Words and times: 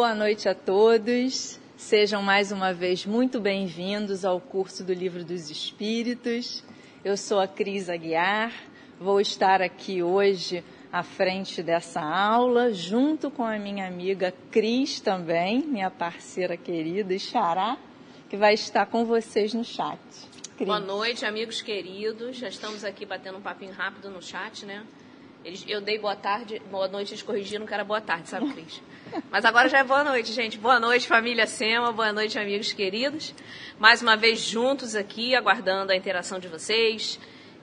Boa 0.00 0.14
noite 0.14 0.48
a 0.48 0.54
todos. 0.54 1.60
Sejam 1.76 2.22
mais 2.22 2.50
uma 2.50 2.72
vez 2.72 3.04
muito 3.04 3.38
bem-vindos 3.38 4.24
ao 4.24 4.40
curso 4.40 4.82
do 4.82 4.94
Livro 4.94 5.22
dos 5.22 5.50
Espíritos. 5.50 6.64
Eu 7.04 7.18
sou 7.18 7.38
a 7.38 7.46
Cris 7.46 7.90
Aguiar, 7.90 8.50
vou 8.98 9.20
estar 9.20 9.60
aqui 9.60 10.02
hoje 10.02 10.64
à 10.90 11.02
frente 11.02 11.62
dessa 11.62 12.00
aula, 12.00 12.72
junto 12.72 13.30
com 13.30 13.44
a 13.44 13.58
minha 13.58 13.86
amiga 13.86 14.32
Cris 14.50 15.00
também, 15.00 15.60
minha 15.66 15.90
parceira 15.90 16.56
querida 16.56 17.12
e 17.12 17.20
xará, 17.20 17.76
que 18.30 18.38
vai 18.38 18.54
estar 18.54 18.86
com 18.86 19.04
vocês 19.04 19.52
no 19.52 19.62
chat. 19.62 20.00
Cris. 20.56 20.66
Boa 20.66 20.80
noite, 20.80 21.26
amigos 21.26 21.60
queridos. 21.60 22.38
Já 22.38 22.48
estamos 22.48 22.84
aqui 22.84 23.04
batendo 23.04 23.36
um 23.36 23.42
papinho 23.42 23.72
rápido 23.72 24.08
no 24.08 24.22
chat, 24.22 24.64
né? 24.64 24.82
Eles, 25.44 25.62
eu 25.68 25.82
dei 25.82 25.98
boa 25.98 26.16
tarde, 26.16 26.60
boa 26.70 26.88
noite, 26.88 27.12
eles 27.12 27.22
corrigiram 27.22 27.66
que 27.66 27.74
era 27.74 27.84
boa 27.84 28.00
tarde, 28.00 28.30
sabe, 28.30 28.50
Cris? 28.52 28.80
Mas 29.30 29.44
agora 29.44 29.68
já 29.68 29.78
é 29.78 29.84
boa 29.84 30.04
noite, 30.04 30.32
gente. 30.32 30.56
Boa 30.56 30.78
noite, 30.78 31.08
família 31.08 31.46
Sema, 31.46 31.90
boa 31.90 32.12
noite, 32.12 32.38
amigos 32.38 32.72
queridos. 32.72 33.34
Mais 33.78 34.00
uma 34.00 34.16
vez 34.16 34.40
juntos 34.40 34.94
aqui, 34.94 35.34
aguardando 35.34 35.90
a 35.90 35.96
interação 35.96 36.38
de 36.38 36.46
vocês. 36.46 37.18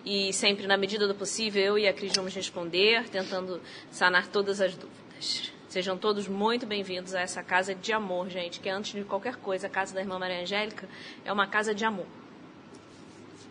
E 0.05 0.33
sempre, 0.33 0.67
na 0.67 0.75
medida 0.75 1.07
do 1.07 1.15
possível, 1.15 1.63
eu 1.63 1.79
e 1.79 1.87
a 1.87 1.93
Cris 1.93 2.13
vamos 2.15 2.33
responder, 2.33 3.07
tentando 3.09 3.61
sanar 3.89 4.27
todas 4.27 4.59
as 4.59 4.75
dúvidas. 4.75 5.51
Sejam 5.69 5.97
todos 5.97 6.27
muito 6.27 6.65
bem-vindos 6.65 7.13
a 7.13 7.21
essa 7.21 7.41
casa 7.41 7.73
de 7.73 7.93
amor, 7.93 8.29
gente, 8.29 8.59
que 8.59 8.69
antes 8.69 8.93
de 8.93 9.03
qualquer 9.03 9.37
coisa, 9.37 9.67
a 9.67 9.69
casa 9.69 9.93
da 9.93 10.01
irmã 10.01 10.19
Maria 10.19 10.41
Angélica 10.41 10.87
é 11.23 11.31
uma 11.31 11.47
casa 11.47 11.73
de 11.73 11.85
amor. 11.85 12.07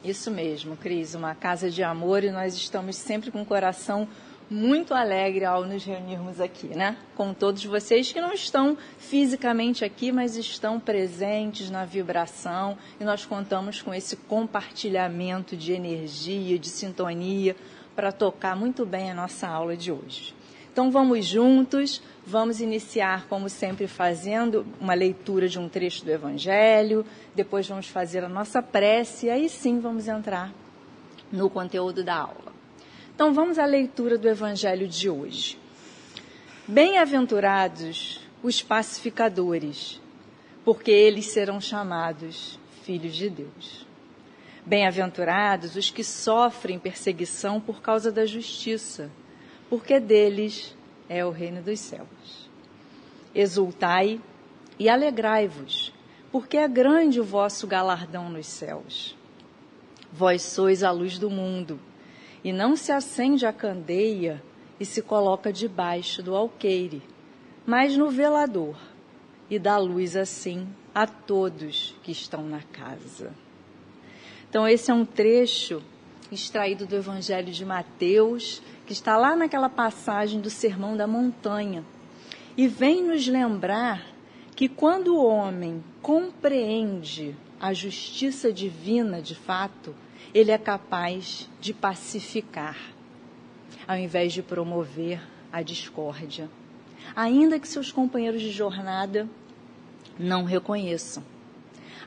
Isso 0.05 0.31
mesmo, 0.31 0.77
Cris, 0.77 1.15
uma 1.15 1.35
casa 1.35 1.71
de 1.71 1.83
amor 1.83 2.25
e 2.25 2.31
nós 2.31 2.55
estamos 2.55 2.97
sempre 2.97 3.31
com 3.31 3.43
o 3.43 3.47
coração 3.47 4.09
muito 4.49 4.95
alegre 4.95 5.45
ao 5.45 5.65
nos 5.65 5.85
reunirmos 5.85 6.41
aqui, 6.41 6.69
né? 6.69 6.97
Com 7.17 7.35
todos 7.35 7.65
vocês 7.65 8.13
que 8.13 8.21
não 8.21 8.33
estão 8.33 8.79
fisicamente 8.99 9.85
aqui, 9.85 10.13
mas 10.13 10.37
estão 10.37 10.79
presentes 10.79 11.69
na 11.69 11.85
vibração 11.85 12.79
e 13.01 13.05
nós 13.05 13.27
contamos 13.27 13.83
com 13.83 13.93
esse 13.93 14.17
compartilhamento 14.17 15.57
de 15.57 15.73
energia, 15.73 16.59
de 16.59 16.69
sintonia 16.69 17.57
para 17.95 18.13
tocar 18.13 18.55
muito 18.55 18.87
bem 18.87 19.11
a 19.11 19.15
nossa 19.15 19.49
aula 19.49 19.77
de 19.77 19.91
hoje. 19.91 20.35
Então 20.71 20.91
vamos 20.91 21.25
juntos, 21.25 22.03
vamos 22.25 22.61
iniciar, 22.61 23.27
como 23.29 23.49
sempre, 23.49 23.87
fazendo 23.87 24.67
uma 24.79 24.93
leitura 24.93 25.49
de 25.49 25.59
um 25.59 25.71
trecho 25.71 26.05
do 26.05 26.11
Evangelho, 26.11 27.05
depois 27.35 27.67
vamos 27.67 27.89
fazer 27.89 28.23
a 28.23 28.29
nossa 28.29 28.63
prece 28.63 29.27
e 29.27 29.31
aí 29.31 29.49
sim 29.49 29.81
vamos 29.81 30.07
entrar 30.07 30.53
no 31.33 31.49
conteúdo 31.49 32.05
da 32.05 32.17
aula. 32.17 32.56
Então 33.17 33.33
vamos 33.33 33.59
à 33.59 33.65
leitura 33.65 34.19
do 34.19 34.29
Evangelho 34.29 34.87
de 34.87 35.09
hoje. 35.09 35.59
Bem-aventurados 36.69 38.21
os 38.43 38.61
pacificadores, 38.61 39.99
porque 40.63 40.91
eles 40.91 41.25
serão 41.25 41.59
chamados 41.59 42.61
filhos 42.85 43.17
de 43.17 43.31
Deus. 43.31 43.87
Bem-aventurados 44.67 45.77
os 45.77 45.89
que 45.89 46.05
sofrem 46.05 46.79
perseguição 46.79 47.59
por 47.59 47.81
causa 47.81 48.13
da 48.13 48.27
justiça 48.27 49.11
porque 49.71 49.99
deles 49.99 50.77
é 51.09 51.25
o 51.25 51.31
reino 51.31 51.63
dos 51.63 51.81
céus. 51.81 52.51
Exultai 53.35 54.21
e 54.79 54.91
alegrai-vos, 54.91 55.91
porque 56.31 56.59
é 56.59 56.69
grande 56.69 57.19
o 57.19 57.25
vosso 57.25 57.67
galardão 57.67 58.29
nos 58.29 58.47
céus. 58.47 59.17
Vós 60.13 60.43
sois 60.43 60.83
a 60.83 60.91
luz 60.91 61.19
do 61.19 61.31
mundo, 61.31 61.81
e 62.47 62.53
não 62.53 62.77
se 62.77 62.93
acende 62.93 63.45
a 63.45 63.53
candeia 63.53 64.41
e 64.79 64.85
se 64.85 65.03
coloca 65.03 65.53
debaixo 65.53 66.23
do 66.23 66.33
alqueire, 66.33 67.03
mas 67.67 67.97
no 67.97 68.09
velador, 68.09 68.77
e 69.51 69.59
dá 69.59 69.77
luz 69.79 70.15
assim 70.15 70.69
a 70.95 71.09
todos 71.09 71.97
que 72.05 72.13
estão 72.13 72.45
na 72.45 72.61
casa. 72.61 73.35
Então, 74.49 74.69
esse 74.69 74.93
é 74.93 74.95
um 74.95 75.05
trecho 75.05 75.83
extraído 76.31 76.87
do 76.87 76.95
Evangelho 76.95 77.53
de 77.53 77.65
Mateus, 77.65 78.63
que 78.87 78.93
está 78.93 79.17
lá 79.17 79.35
naquela 79.35 79.69
passagem 79.69 80.41
do 80.41 80.49
Sermão 80.49 80.97
da 80.97 81.09
Montanha, 81.09 81.85
e 82.57 82.69
vem 82.69 83.03
nos 83.03 83.27
lembrar 83.27 84.07
que 84.55 84.69
quando 84.69 85.17
o 85.17 85.27
homem 85.27 85.83
compreende 86.01 87.35
a 87.59 87.73
justiça 87.73 88.53
divina 88.53 89.21
de 89.21 89.35
fato, 89.35 89.93
ele 90.37 90.51
é 90.51 90.59
capaz 90.59 91.49
de 91.63 91.73
pacificar, 91.73 92.77
ao 93.89 93.97
invés 93.97 94.35
de 94.35 94.43
promover 94.43 95.19
a 95.51 95.63
discórdia, 95.63 96.51
ainda 97.15 97.59
que 97.59 97.67
seus 97.67 97.91
companheiros 97.91 98.43
de 98.43 98.51
jornada 98.51 99.27
não 100.19 100.45
reconheçam. 100.45 101.25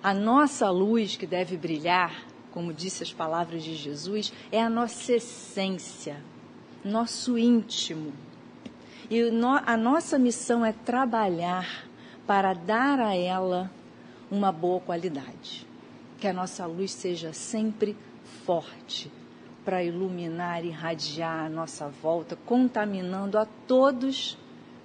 A 0.03 0.13
nossa 0.13 0.69
luz 0.69 1.16
que 1.16 1.25
deve 1.25 1.57
brilhar, 1.57 2.23
como 2.51 2.72
disse 2.72 3.01
as 3.01 3.12
palavras 3.12 3.63
de 3.63 3.75
Jesus, 3.75 4.31
é 4.51 4.61
a 4.61 4.69
nossa 4.69 5.13
essência, 5.13 6.23
nosso 6.85 7.35
íntimo. 7.35 8.13
E 9.09 9.23
a 9.66 9.75
nossa 9.75 10.19
missão 10.19 10.63
é 10.63 10.72
trabalhar 10.72 11.90
para 12.28 12.53
dar 12.53 13.00
a 13.00 13.16
ela 13.16 13.72
uma 14.29 14.51
boa 14.51 14.79
qualidade. 14.79 15.67
Que 16.19 16.28
a 16.28 16.34
nossa 16.34 16.67
luz 16.67 16.91
seja 16.91 17.34
sempre 17.34 17.97
forte 18.45 19.11
para 19.63 19.83
iluminar 19.83 20.63
e 20.63 20.69
irradiar 20.69 21.45
a 21.45 21.50
nossa 21.50 21.88
volta, 21.88 22.35
contaminando 22.45 23.38
a 23.38 23.45
todos 23.67 24.38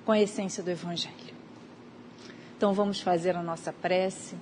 com 0.04 0.12
a 0.12 0.20
essência 0.20 0.62
do 0.62 0.70
Evangelho. 0.70 1.34
Então 2.56 2.72
vamos 2.72 3.00
fazer 3.00 3.36
a 3.36 3.42
nossa 3.42 3.72
prece, 3.72 4.36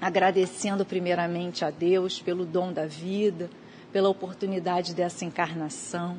agradecendo 0.00 0.84
primeiramente 0.84 1.64
a 1.64 1.70
Deus 1.70 2.20
pelo 2.20 2.44
dom 2.44 2.72
da 2.72 2.86
vida, 2.86 3.50
pela 3.92 4.08
oportunidade 4.08 4.94
dessa 4.94 5.24
encarnação 5.24 6.18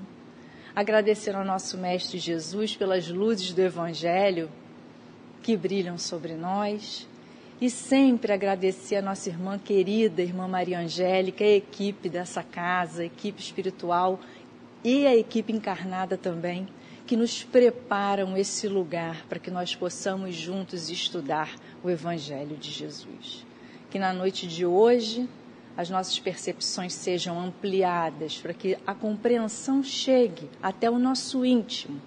agradecer 0.75 1.36
ao 1.36 1.46
nosso 1.46 1.78
Mestre 1.78 2.18
Jesus 2.18 2.75
pelas 2.75 3.08
luzes 3.08 3.53
do 3.53 3.62
Evangelho 3.62 4.50
que 5.42 5.56
brilham 5.56 5.97
sobre 5.97 6.34
nós 6.34 7.08
e 7.63 7.69
sempre 7.69 8.34
agradecer 8.34 8.97
a 8.97 9.01
nossa 9.01 9.29
irmã 9.29 9.57
querida, 9.57 10.22
irmã 10.22 10.50
Maria 10.50 10.81
Angélica, 10.81 11.46
a 11.46 11.47
equipe 11.47 12.09
dessa 12.09 12.44
casa, 12.44 13.03
a 13.03 13.06
equipe 13.06 13.41
espiritual 13.41 14.19
e 14.84 15.07
a 15.07 15.16
equipe 15.16 15.53
encarnada 15.53 16.18
também, 16.18 16.68
que 17.07 17.16
nos 17.16 17.41
preparam 17.41 18.35
esse 18.35 18.68
lugar 18.68 19.25
para 19.29 19.40
que 19.40 19.50
nós 19.50 19.74
possamos 19.74 20.35
juntos 20.35 20.90
estudar 20.90 21.56
o 21.81 21.90
Evangelho 21.90 22.57
de 22.57 22.69
Jesus. 22.69 23.46
Que 23.90 23.98
na 23.98 24.12
noite 24.12 24.45
de 24.45 24.66
hoje 24.66 25.25
as 25.77 25.89
nossas 25.89 26.19
percepções 26.19 26.94
sejam 26.94 27.39
ampliadas, 27.39 28.39
para 28.39 28.54
que 28.54 28.77
a 28.86 28.94
compreensão 28.94 29.81
chegue 29.81 30.50
até 30.62 30.89
o 30.89 31.00
nosso 31.00 31.45
íntimo 31.45 32.01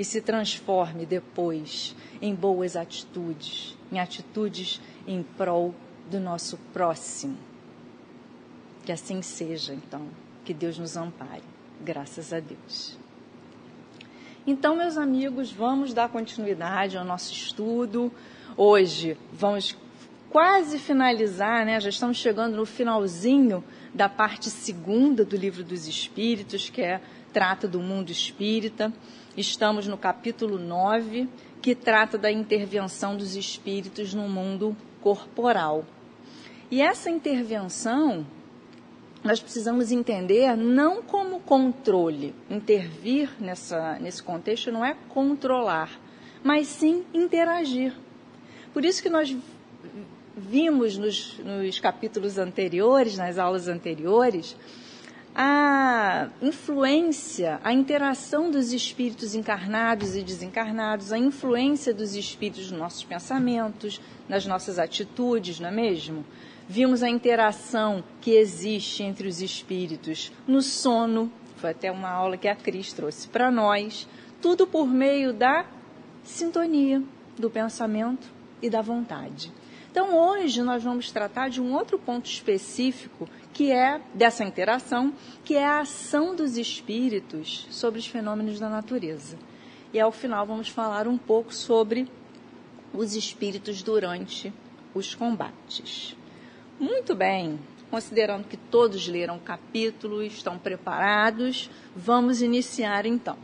e 0.00 0.04
se 0.04 0.22
transforme 0.22 1.04
depois 1.04 1.94
em 2.22 2.34
boas 2.34 2.74
atitudes, 2.74 3.76
em 3.92 4.00
atitudes 4.00 4.80
em 5.06 5.22
prol 5.22 5.74
do 6.10 6.18
nosso 6.18 6.56
próximo. 6.72 7.36
Que 8.82 8.92
assim 8.92 9.20
seja, 9.20 9.74
então, 9.74 10.08
que 10.42 10.54
Deus 10.54 10.78
nos 10.78 10.96
ampare, 10.96 11.42
graças 11.82 12.32
a 12.32 12.40
Deus. 12.40 12.96
Então, 14.46 14.74
meus 14.74 14.96
amigos, 14.96 15.52
vamos 15.52 15.92
dar 15.92 16.08
continuidade 16.08 16.96
ao 16.96 17.04
nosso 17.04 17.34
estudo. 17.34 18.10
Hoje 18.56 19.18
vamos 19.34 19.76
quase 20.30 20.78
finalizar, 20.78 21.66
né? 21.66 21.78
Já 21.78 21.90
estamos 21.90 22.16
chegando 22.16 22.56
no 22.56 22.64
finalzinho 22.64 23.62
da 23.92 24.08
parte 24.08 24.48
segunda 24.48 25.26
do 25.26 25.36
livro 25.36 25.62
dos 25.62 25.86
Espíritos, 25.86 26.70
que 26.70 26.80
é 26.80 27.02
trata 27.34 27.68
do 27.68 27.80
mundo 27.80 28.10
espírita. 28.10 28.90
Estamos 29.36 29.86
no 29.86 29.96
capítulo 29.96 30.58
9, 30.58 31.28
que 31.62 31.74
trata 31.74 32.18
da 32.18 32.32
intervenção 32.32 33.16
dos 33.16 33.36
espíritos 33.36 34.12
no 34.12 34.28
mundo 34.28 34.76
corporal. 35.00 35.84
E 36.70 36.82
essa 36.82 37.08
intervenção 37.08 38.26
nós 39.22 39.38
precisamos 39.38 39.92
entender 39.92 40.56
não 40.56 41.02
como 41.02 41.40
controle. 41.40 42.34
Intervir 42.50 43.30
nessa, 43.38 43.98
nesse 44.00 44.22
contexto 44.22 44.72
não 44.72 44.84
é 44.84 44.96
controlar, 45.08 45.90
mas 46.42 46.66
sim 46.66 47.04
interagir. 47.14 47.94
Por 48.72 48.84
isso 48.84 49.02
que 49.02 49.10
nós 49.10 49.36
vimos 50.36 50.96
nos, 50.96 51.38
nos 51.38 51.78
capítulos 51.78 52.36
anteriores, 52.36 53.16
nas 53.16 53.38
aulas 53.38 53.68
anteriores, 53.68 54.56
a 55.42 56.28
influência, 56.42 57.58
a 57.64 57.72
interação 57.72 58.50
dos 58.50 58.74
espíritos 58.74 59.34
encarnados 59.34 60.14
e 60.14 60.22
desencarnados, 60.22 61.14
a 61.14 61.18
influência 61.18 61.94
dos 61.94 62.14
espíritos 62.14 62.70
nos 62.70 62.78
nossos 62.78 63.04
pensamentos, 63.04 63.98
nas 64.28 64.44
nossas 64.44 64.78
atitudes, 64.78 65.58
não 65.58 65.70
é 65.70 65.72
mesmo? 65.72 66.26
Vimos 66.68 67.02
a 67.02 67.08
interação 67.08 68.04
que 68.20 68.32
existe 68.32 69.02
entre 69.02 69.26
os 69.26 69.40
espíritos 69.40 70.30
no 70.46 70.60
sono, 70.60 71.32
foi 71.56 71.70
até 71.70 71.90
uma 71.90 72.10
aula 72.10 72.36
que 72.36 72.46
a 72.46 72.54
Cris 72.54 72.92
trouxe 72.92 73.26
para 73.26 73.50
nós, 73.50 74.06
tudo 74.42 74.66
por 74.66 74.86
meio 74.86 75.32
da 75.32 75.64
sintonia, 76.22 77.02
do 77.38 77.48
pensamento 77.48 78.30
e 78.60 78.68
da 78.68 78.82
vontade. 78.82 79.50
Então, 79.90 80.14
hoje 80.14 80.62
nós 80.62 80.84
vamos 80.84 81.10
tratar 81.10 81.48
de 81.48 81.62
um 81.62 81.74
outro 81.74 81.98
ponto 81.98 82.26
específico 82.26 83.26
que 83.60 83.70
é 83.70 84.00
dessa 84.14 84.42
interação, 84.42 85.12
que 85.44 85.54
é 85.54 85.66
a 85.66 85.80
ação 85.80 86.34
dos 86.34 86.56
espíritos 86.56 87.66
sobre 87.70 88.00
os 88.00 88.06
fenômenos 88.06 88.58
da 88.58 88.70
natureza. 88.70 89.36
E 89.92 90.00
ao 90.00 90.10
final 90.10 90.46
vamos 90.46 90.70
falar 90.70 91.06
um 91.06 91.18
pouco 91.18 91.54
sobre 91.54 92.08
os 92.90 93.14
espíritos 93.14 93.82
durante 93.82 94.50
os 94.94 95.14
combates. 95.14 96.16
Muito 96.78 97.14
bem, 97.14 97.60
considerando 97.90 98.48
que 98.48 98.56
todos 98.56 99.06
leram 99.06 99.36
o 99.36 99.40
capítulo 99.40 100.22
estão 100.22 100.58
preparados, 100.58 101.70
vamos 101.94 102.40
iniciar 102.40 103.04
então. 103.04 103.36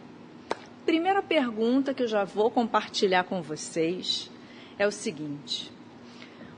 Primeira 0.86 1.22
pergunta 1.22 1.92
que 1.92 2.02
eu 2.02 2.08
já 2.08 2.24
vou 2.24 2.50
compartilhar 2.50 3.24
com 3.24 3.42
vocês 3.42 4.30
é 4.78 4.86
o 4.86 4.90
seguinte: 4.90 5.70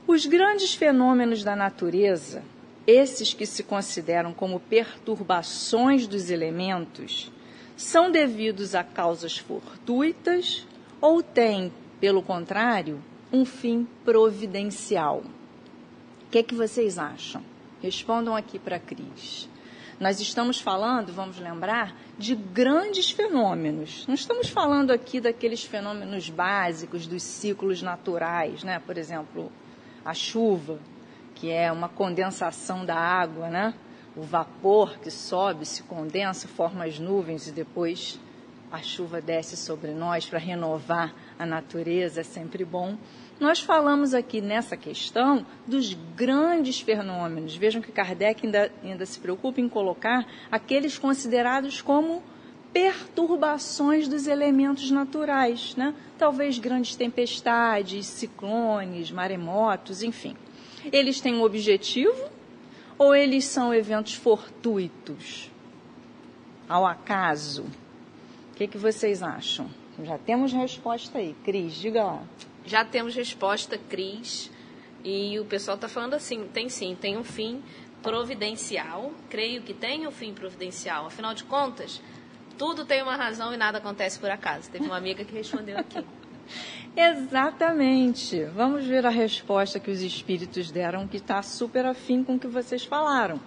os 0.07 0.25
grandes 0.25 0.73
fenômenos 0.73 1.43
da 1.43 1.57
natureza, 1.57 2.41
esses 2.89 3.33
que 3.33 3.45
se 3.45 3.63
consideram 3.63 4.33
como 4.33 4.59
perturbações 4.59 6.07
dos 6.07 6.29
elementos, 6.29 7.31
são 7.77 8.11
devidos 8.11 8.73
a 8.73 8.83
causas 8.83 9.37
fortuitas 9.37 10.65
ou 10.99 11.21
têm, 11.21 11.71
pelo 11.99 12.21
contrário, 12.21 13.01
um 13.31 13.45
fim 13.45 13.87
providencial? 14.03 15.23
O 16.25 16.31
que, 16.31 16.39
é 16.39 16.43
que 16.43 16.55
vocês 16.55 16.97
acham? 16.97 17.43
Respondam 17.81 18.35
aqui 18.35 18.57
para 18.59 18.75
a 18.75 18.79
Cris. 18.79 19.47
Nós 19.99 20.19
estamos 20.19 20.59
falando, 20.59 21.13
vamos 21.13 21.39
lembrar, 21.39 21.95
de 22.17 22.33
grandes 22.33 23.11
fenômenos. 23.11 24.05
Não 24.07 24.15
estamos 24.15 24.47
falando 24.47 24.91
aqui 24.91 25.19
daqueles 25.19 25.63
fenômenos 25.63 26.29
básicos 26.29 27.05
dos 27.05 27.21
ciclos 27.21 27.81
naturais, 27.81 28.63
né? 28.63 28.79
Por 28.79 28.97
exemplo, 28.97 29.51
a 30.03 30.13
chuva, 30.13 30.79
que 31.39 31.49
é 31.49 31.71
uma 31.71 31.87
condensação 31.87 32.85
da 32.85 32.95
água, 32.95 33.49
né? 33.49 33.73
O 34.15 34.21
vapor 34.21 34.99
que 34.99 35.09
sobe, 35.09 35.65
se 35.65 35.83
condensa, 35.83 36.47
forma 36.47 36.83
as 36.83 36.99
nuvens 36.99 37.47
e 37.47 37.51
depois 37.51 38.19
a 38.71 38.81
chuva 38.81 39.21
desce 39.21 39.55
sobre 39.55 39.91
nós 39.91 40.25
para 40.25 40.37
renovar 40.37 41.13
a 41.39 41.45
natureza, 41.45 42.21
é 42.21 42.23
sempre 42.23 42.65
bom. 42.65 42.97
Nós 43.39 43.59
falamos 43.59 44.13
aqui 44.13 44.41
nessa 44.41 44.75
questão 44.75 45.45
dos 45.65 45.93
grandes 46.15 46.81
fenômenos. 46.81 47.55
Vejam 47.55 47.81
que 47.81 47.91
Kardec 47.91 48.45
ainda, 48.45 48.71
ainda 48.83 49.05
se 49.05 49.17
preocupa 49.19 49.61
em 49.61 49.69
colocar 49.69 50.27
aqueles 50.51 50.97
considerados 50.97 51.81
como 51.81 52.21
perturbações 52.73 54.07
dos 54.07 54.27
elementos 54.27 54.91
naturais, 54.91 55.73
né? 55.75 55.95
Talvez 56.17 56.59
grandes 56.59 56.95
tempestades, 56.95 58.05
ciclones, 58.05 59.09
maremotos, 59.09 60.03
enfim. 60.03 60.35
Eles 60.91 61.19
têm 61.19 61.35
um 61.35 61.43
objetivo 61.43 62.29
ou 62.97 63.15
eles 63.15 63.45
são 63.45 63.73
eventos 63.73 64.13
fortuitos? 64.13 65.49
Ao 66.67 66.85
acaso? 66.85 67.63
O 68.51 68.55
que, 68.55 68.67
que 68.67 68.77
vocês 68.77 69.23
acham? 69.23 69.69
Já 70.03 70.17
temos 70.17 70.53
resposta 70.53 71.17
aí. 71.17 71.35
Cris, 71.43 71.73
diga 71.75 72.03
lá. 72.03 72.23
Já 72.65 72.85
temos 72.85 73.15
resposta, 73.15 73.77
Cris. 73.77 74.51
E 75.03 75.39
o 75.39 75.45
pessoal 75.45 75.75
está 75.75 75.87
falando 75.87 76.13
assim: 76.13 76.45
tem 76.53 76.69
sim, 76.69 76.95
tem 76.99 77.17
um 77.17 77.23
fim 77.23 77.61
providencial. 78.03 79.11
Creio 79.29 79.61
que 79.61 79.73
tem 79.73 80.07
um 80.07 80.11
fim 80.11 80.33
providencial. 80.33 81.07
Afinal 81.07 81.33
de 81.33 81.43
contas, 81.43 82.01
tudo 82.57 82.85
tem 82.85 83.01
uma 83.01 83.15
razão 83.15 83.53
e 83.53 83.57
nada 83.57 83.77
acontece 83.77 84.19
por 84.19 84.29
acaso. 84.29 84.69
Teve 84.69 84.85
uma 84.85 84.97
amiga 84.97 85.23
que 85.23 85.33
respondeu 85.33 85.77
aqui. 85.77 86.03
Exatamente. 86.95 88.43
Vamos 88.55 88.85
ver 88.85 89.05
a 89.05 89.09
resposta 89.09 89.79
que 89.79 89.91
os 89.91 90.01
espíritos 90.01 90.71
deram, 90.71 91.07
que 91.07 91.17
está 91.17 91.41
super 91.41 91.85
afim 91.85 92.23
com 92.23 92.35
o 92.35 92.39
que 92.39 92.47
vocês 92.47 92.83
falaram. 92.83 93.39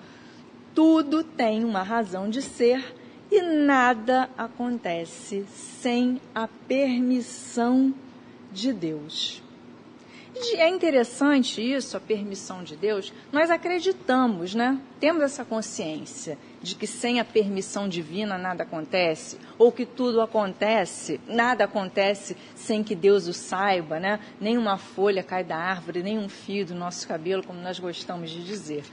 Tudo 0.74 1.22
tem 1.22 1.64
uma 1.64 1.82
razão 1.82 2.30
de 2.30 2.40
ser 2.40 2.94
e 3.30 3.40
nada 3.42 4.28
acontece 4.36 5.44
sem 5.48 6.20
a 6.34 6.46
permissão 6.46 7.94
de 8.50 8.72
Deus. 8.72 9.42
É 10.54 10.68
interessante 10.68 11.60
isso, 11.62 11.96
a 11.96 12.00
permissão 12.00 12.62
de 12.62 12.76
Deus. 12.76 13.12
Nós 13.30 13.50
acreditamos, 13.50 14.54
né? 14.54 14.78
Temos 14.98 15.22
essa 15.22 15.44
consciência 15.44 16.36
de 16.60 16.74
que 16.74 16.86
sem 16.86 17.20
a 17.20 17.24
permissão 17.24 17.88
divina 17.88 18.36
nada 18.36 18.62
acontece, 18.62 19.38
ou 19.58 19.70
que 19.70 19.86
tudo 19.86 20.20
acontece, 20.20 21.20
nada 21.26 21.64
acontece 21.64 22.36
sem 22.54 22.82
que 22.82 22.94
Deus 22.94 23.26
o 23.28 23.32
saiba, 23.32 24.00
né? 24.00 24.20
Nem 24.40 24.58
uma 24.58 24.76
folha 24.76 25.22
cai 25.22 25.44
da 25.44 25.56
árvore, 25.56 26.02
nem 26.02 26.18
um 26.18 26.28
fio 26.28 26.66
do 26.66 26.74
nosso 26.74 27.06
cabelo, 27.06 27.42
como 27.42 27.60
nós 27.60 27.78
gostamos 27.78 28.30
de 28.30 28.44
dizer. 28.44 28.84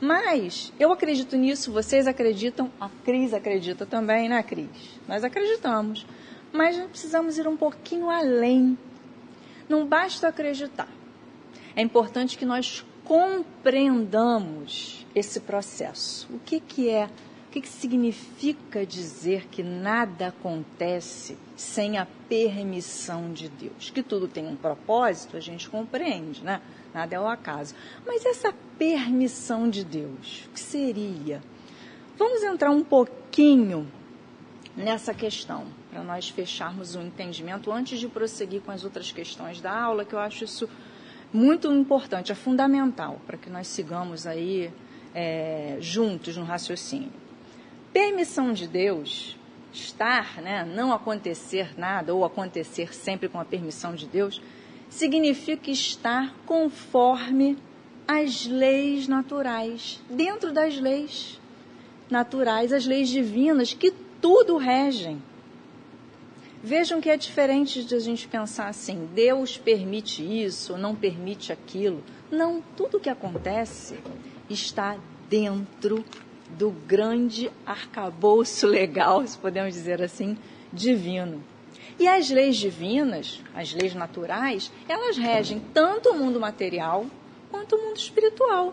Mas 0.00 0.72
eu 0.78 0.92
acredito 0.92 1.36
nisso, 1.36 1.72
vocês 1.72 2.06
acreditam, 2.06 2.70
a 2.80 2.88
Cris 3.04 3.32
acredita 3.32 3.86
também, 3.86 4.28
né, 4.28 4.42
Cris? 4.42 4.68
Nós 5.06 5.22
acreditamos. 5.22 6.06
Mas 6.52 6.76
precisamos 6.76 7.36
ir 7.36 7.48
um 7.48 7.56
pouquinho 7.56 8.10
além 8.10 8.78
não 9.68 9.86
basta 9.86 10.28
acreditar. 10.28 10.88
É 11.76 11.82
importante 11.82 12.38
que 12.38 12.44
nós 12.44 12.84
compreendamos 13.04 15.06
esse 15.14 15.40
processo. 15.40 16.28
O 16.32 16.38
que, 16.38 16.60
que 16.60 16.88
é, 16.88 17.06
o 17.48 17.50
que, 17.50 17.60
que 17.60 17.68
significa 17.68 18.86
dizer 18.86 19.46
que 19.48 19.62
nada 19.62 20.28
acontece 20.28 21.36
sem 21.56 21.98
a 21.98 22.06
permissão 22.28 23.32
de 23.32 23.48
Deus? 23.48 23.90
Que 23.90 24.02
tudo 24.02 24.26
tem 24.26 24.46
um 24.46 24.56
propósito, 24.56 25.36
a 25.36 25.40
gente 25.40 25.68
compreende, 25.68 26.42
né? 26.42 26.60
Nada 26.92 27.14
é 27.14 27.20
o 27.20 27.26
acaso. 27.26 27.74
Mas 28.06 28.24
essa 28.24 28.54
permissão 28.78 29.68
de 29.68 29.84
Deus, 29.84 30.46
o 30.46 30.50
que 30.50 30.60
seria? 30.60 31.42
Vamos 32.16 32.42
entrar 32.42 32.70
um 32.70 32.84
pouquinho 32.84 33.86
nessa 34.76 35.12
questão 35.12 35.66
para 35.94 36.02
nós 36.02 36.28
fecharmos 36.28 36.96
o 36.96 37.00
entendimento 37.00 37.70
antes 37.70 38.00
de 38.00 38.08
prosseguir 38.08 38.60
com 38.62 38.72
as 38.72 38.82
outras 38.82 39.12
questões 39.12 39.60
da 39.60 39.72
aula, 39.72 40.04
que 40.04 40.12
eu 40.12 40.18
acho 40.18 40.42
isso 40.42 40.68
muito 41.32 41.72
importante, 41.72 42.32
é 42.32 42.34
fundamental 42.34 43.20
para 43.24 43.38
que 43.38 43.48
nós 43.48 43.68
sigamos 43.68 44.26
aí 44.26 44.72
é, 45.14 45.76
juntos 45.78 46.36
no 46.36 46.42
raciocínio. 46.42 47.12
Permissão 47.92 48.52
de 48.52 48.66
Deus, 48.66 49.36
estar, 49.72 50.42
né, 50.42 50.64
não 50.64 50.92
acontecer 50.92 51.78
nada 51.78 52.12
ou 52.12 52.24
acontecer 52.24 52.92
sempre 52.92 53.28
com 53.28 53.38
a 53.38 53.44
permissão 53.44 53.94
de 53.94 54.08
Deus, 54.08 54.42
significa 54.90 55.70
estar 55.70 56.34
conforme 56.44 57.56
as 58.08 58.46
leis 58.46 59.06
naturais, 59.06 60.02
dentro 60.10 60.52
das 60.52 60.76
leis 60.76 61.40
naturais, 62.10 62.72
as 62.72 62.84
leis 62.84 63.08
divinas 63.08 63.72
que 63.72 63.92
tudo 64.20 64.56
regem. 64.56 65.22
Vejam 66.66 66.98
que 66.98 67.10
é 67.10 67.16
diferente 67.18 67.84
de 67.84 67.94
a 67.94 67.98
gente 67.98 68.26
pensar 68.26 68.68
assim, 68.68 69.06
Deus 69.14 69.58
permite 69.58 70.22
isso, 70.22 70.78
não 70.78 70.94
permite 70.94 71.52
aquilo. 71.52 72.02
Não, 72.30 72.62
tudo 72.74 72.98
que 72.98 73.10
acontece 73.10 73.98
está 74.48 74.96
dentro 75.28 76.02
do 76.56 76.70
grande 76.70 77.52
arcabouço 77.66 78.66
legal, 78.66 79.26
se 79.26 79.36
podemos 79.36 79.74
dizer 79.74 80.00
assim, 80.00 80.38
divino. 80.72 81.44
E 81.98 82.08
as 82.08 82.30
leis 82.30 82.56
divinas, 82.56 83.42
as 83.54 83.74
leis 83.74 83.94
naturais, 83.94 84.72
elas 84.88 85.18
regem 85.18 85.60
tanto 85.74 86.12
o 86.12 86.18
mundo 86.18 86.40
material 86.40 87.04
quanto 87.50 87.76
o 87.76 87.82
mundo 87.82 87.98
espiritual. 87.98 88.72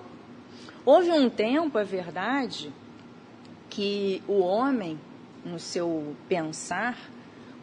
Houve 0.85 1.11
um 1.11 1.29
tempo, 1.29 1.77
é 1.77 1.83
verdade, 1.83 2.71
que 3.69 4.23
o 4.29 4.39
homem, 4.39 4.97
no 5.43 5.59
seu 5.59 6.15
pensar, 6.29 6.97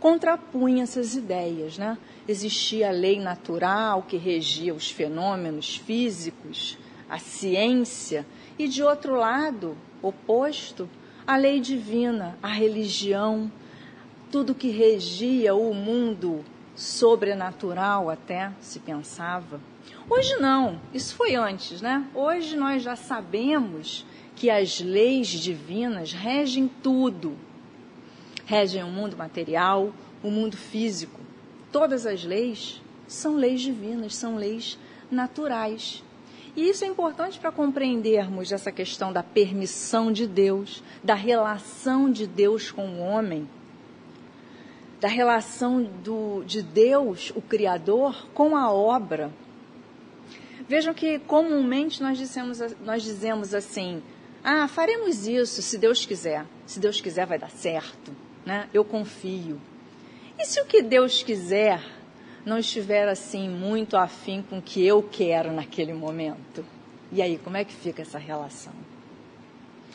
contrapunha 0.01 0.85
essas 0.85 1.15
ideias. 1.15 1.79
Né? 1.79 1.99
Existia 2.27 2.89
a 2.89 2.93
lei 2.93 3.21
natural 3.21 4.03
que 4.03 4.17
regia 4.17 4.75
os 4.75 4.91
fenômenos 4.91 5.77
físicos, 5.77 6.79
a 7.09 7.19
ciência, 7.19 8.27
e 8.59 8.69
de 8.69 8.83
outro 8.83 9.15
lado, 9.15 9.77
oposto, 10.03 10.89
a 11.27 11.37
lei 11.37 11.61
divina, 11.61 12.39
a 12.43 12.49
religião, 12.49 13.51
tudo 14.31 14.55
que 14.55 14.71
regia 14.71 15.55
o 15.55 15.73
mundo 15.75 16.45
sobrenatural 16.75 18.09
até 18.09 18.53
se 18.61 18.79
pensava. 18.79 19.61
Hoje 20.09 20.37
não, 20.37 20.81
isso 20.95 21.15
foi 21.15 21.35
antes, 21.35 21.83
né? 21.83 22.07
Hoje 22.15 22.57
nós 22.57 22.83
já 22.83 22.97
sabemos 22.97 24.07
que 24.35 24.49
as 24.49 24.81
leis 24.81 25.29
divinas 25.29 26.13
regem 26.13 26.71
tudo, 26.83 27.37
regem 28.49 28.83
o 28.83 28.89
mundo 28.89 29.15
material, 29.15 29.93
o 30.23 30.31
mundo 30.31 30.57
físico. 30.57 31.21
Todas 31.71 32.07
as 32.07 32.25
leis 32.25 32.81
são 33.07 33.37
leis 33.37 33.61
divinas, 33.61 34.17
são 34.17 34.37
leis 34.37 34.79
naturais. 35.11 36.03
E 36.57 36.67
isso 36.71 36.83
é 36.83 36.87
importante 36.89 37.39
para 37.39 37.53
compreendermos 37.53 38.51
essa 38.51 38.73
questão 38.73 39.13
da 39.13 39.23
permissão 39.23 40.11
de 40.11 40.27
Deus, 40.27 40.83
da 41.05 41.15
relação 41.15 42.11
de 42.11 42.27
Deus 42.27 42.71
com 42.71 42.89
o 42.89 43.01
homem. 43.01 43.47
da 45.01 45.09
relação 45.09 45.83
do, 46.03 46.43
de 46.45 46.61
Deus, 46.61 47.33
o 47.37 47.41
Criador, 47.41 48.27
com 48.35 48.57
a 48.57 48.73
obra. 48.73 49.31
Vejam 50.69 50.93
que 50.93 51.21
comumente 51.21 52.03
nós, 52.03 52.19
nós 52.85 53.03
dizemos 53.05 53.55
assim: 53.55 54.03
ah, 54.43 54.67
faremos 54.67 55.27
isso 55.29 55.63
se 55.63 55.79
Deus 55.79 56.05
quiser. 56.05 56.45
Se 56.67 56.81
Deus 56.81 57.01
quiser, 57.01 57.27
vai 57.27 57.39
dar 57.39 57.51
certo. 57.51 58.28
Né? 58.49 58.67
Eu 58.73 58.83
confio. 58.83 59.61
E 60.39 60.47
se 60.47 60.59
o 60.59 60.65
que 60.65 60.81
Deus 60.81 61.23
quiser 61.23 61.85
não 62.47 62.57
estiver 62.57 63.07
assim 63.07 63.47
muito 63.47 63.95
afim 63.95 64.41
com 64.41 64.57
o 64.57 64.63
que 64.63 64.83
eu 64.83 65.03
quero 65.03 65.53
naquele 65.53 65.93
momento? 65.93 66.65
E 67.13 67.21
aí, 67.21 67.37
como 67.37 67.59
é 67.59 67.65
que 67.65 67.75
fica 67.75 68.01
essa 68.01 68.17
relação? 68.17 68.73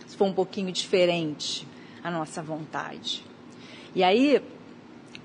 Se 0.06 0.16
for 0.16 0.26
um 0.26 0.34
pouquinho 0.34 0.72
diferente 0.72 1.68
a 2.04 2.12
nossa 2.12 2.44
vontade. 2.44 3.26
E 3.96 4.04
aí, 4.04 4.40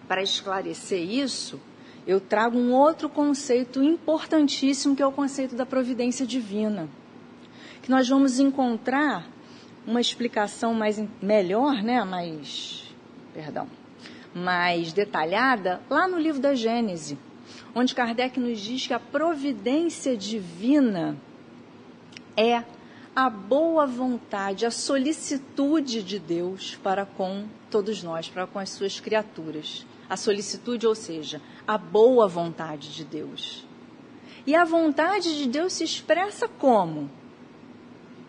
para 0.09 0.23
esclarecer 0.23 1.03
isso, 1.03 1.61
eu 2.07 2.19
trago 2.19 2.57
um 2.57 2.73
outro 2.73 3.11
conceito 3.11 3.83
importantíssimo 3.83 4.97
que 4.97 5.03
é 5.03 5.07
o 5.07 5.13
conceito 5.13 5.55
da 5.55 5.67
providência 5.67 6.27
divina. 6.27 6.89
Que 7.83 7.91
nós 7.91 8.09
vamos 8.09 8.41
encontrar 8.41 9.29
uma 9.87 10.01
explicação 10.01 10.73
mais 10.73 10.99
melhor, 11.21 11.83
né, 11.83 12.03
mais, 12.05 12.88
perdão, 13.39 13.69
mais 14.35 14.93
detalhada 14.93 15.81
lá 15.89 16.09
no 16.09 16.19
livro 16.19 16.41
da 16.41 16.57
Gênese, 16.57 17.17
onde 17.73 17.95
Kardec 17.95 18.41
nos 18.41 18.59
diz 18.59 18.85
que 18.85 18.93
a 18.93 18.99
providência 18.99 20.17
divina 20.17 21.17
é 22.37 22.65
a 23.15 23.31
boa 23.31 23.87
vontade, 23.87 24.67
a 24.67 24.73
solicitude 24.73 26.03
de 26.03 26.19
Deus 26.19 26.75
para 26.83 27.07
com 27.07 27.47
todos 27.71 28.03
nós, 28.03 28.29
para 28.29 28.45
com 28.45 28.59
as 28.59 28.71
suas 28.71 28.99
criaturas. 28.99 29.87
A 30.11 30.17
solicitude, 30.17 30.85
ou 30.85 30.97
seja, 30.97 31.41
a 31.67 31.79
boa 31.79 32.27
vontade 32.27 32.93
de 32.93 33.05
Deus. 33.05 33.65
E 34.45 34.55
a 34.55 34.65
vontade 34.65 35.37
de 35.37 35.47
Deus 35.47 35.75
se 35.75 35.85
expressa 35.85 36.49
como? 36.49 37.09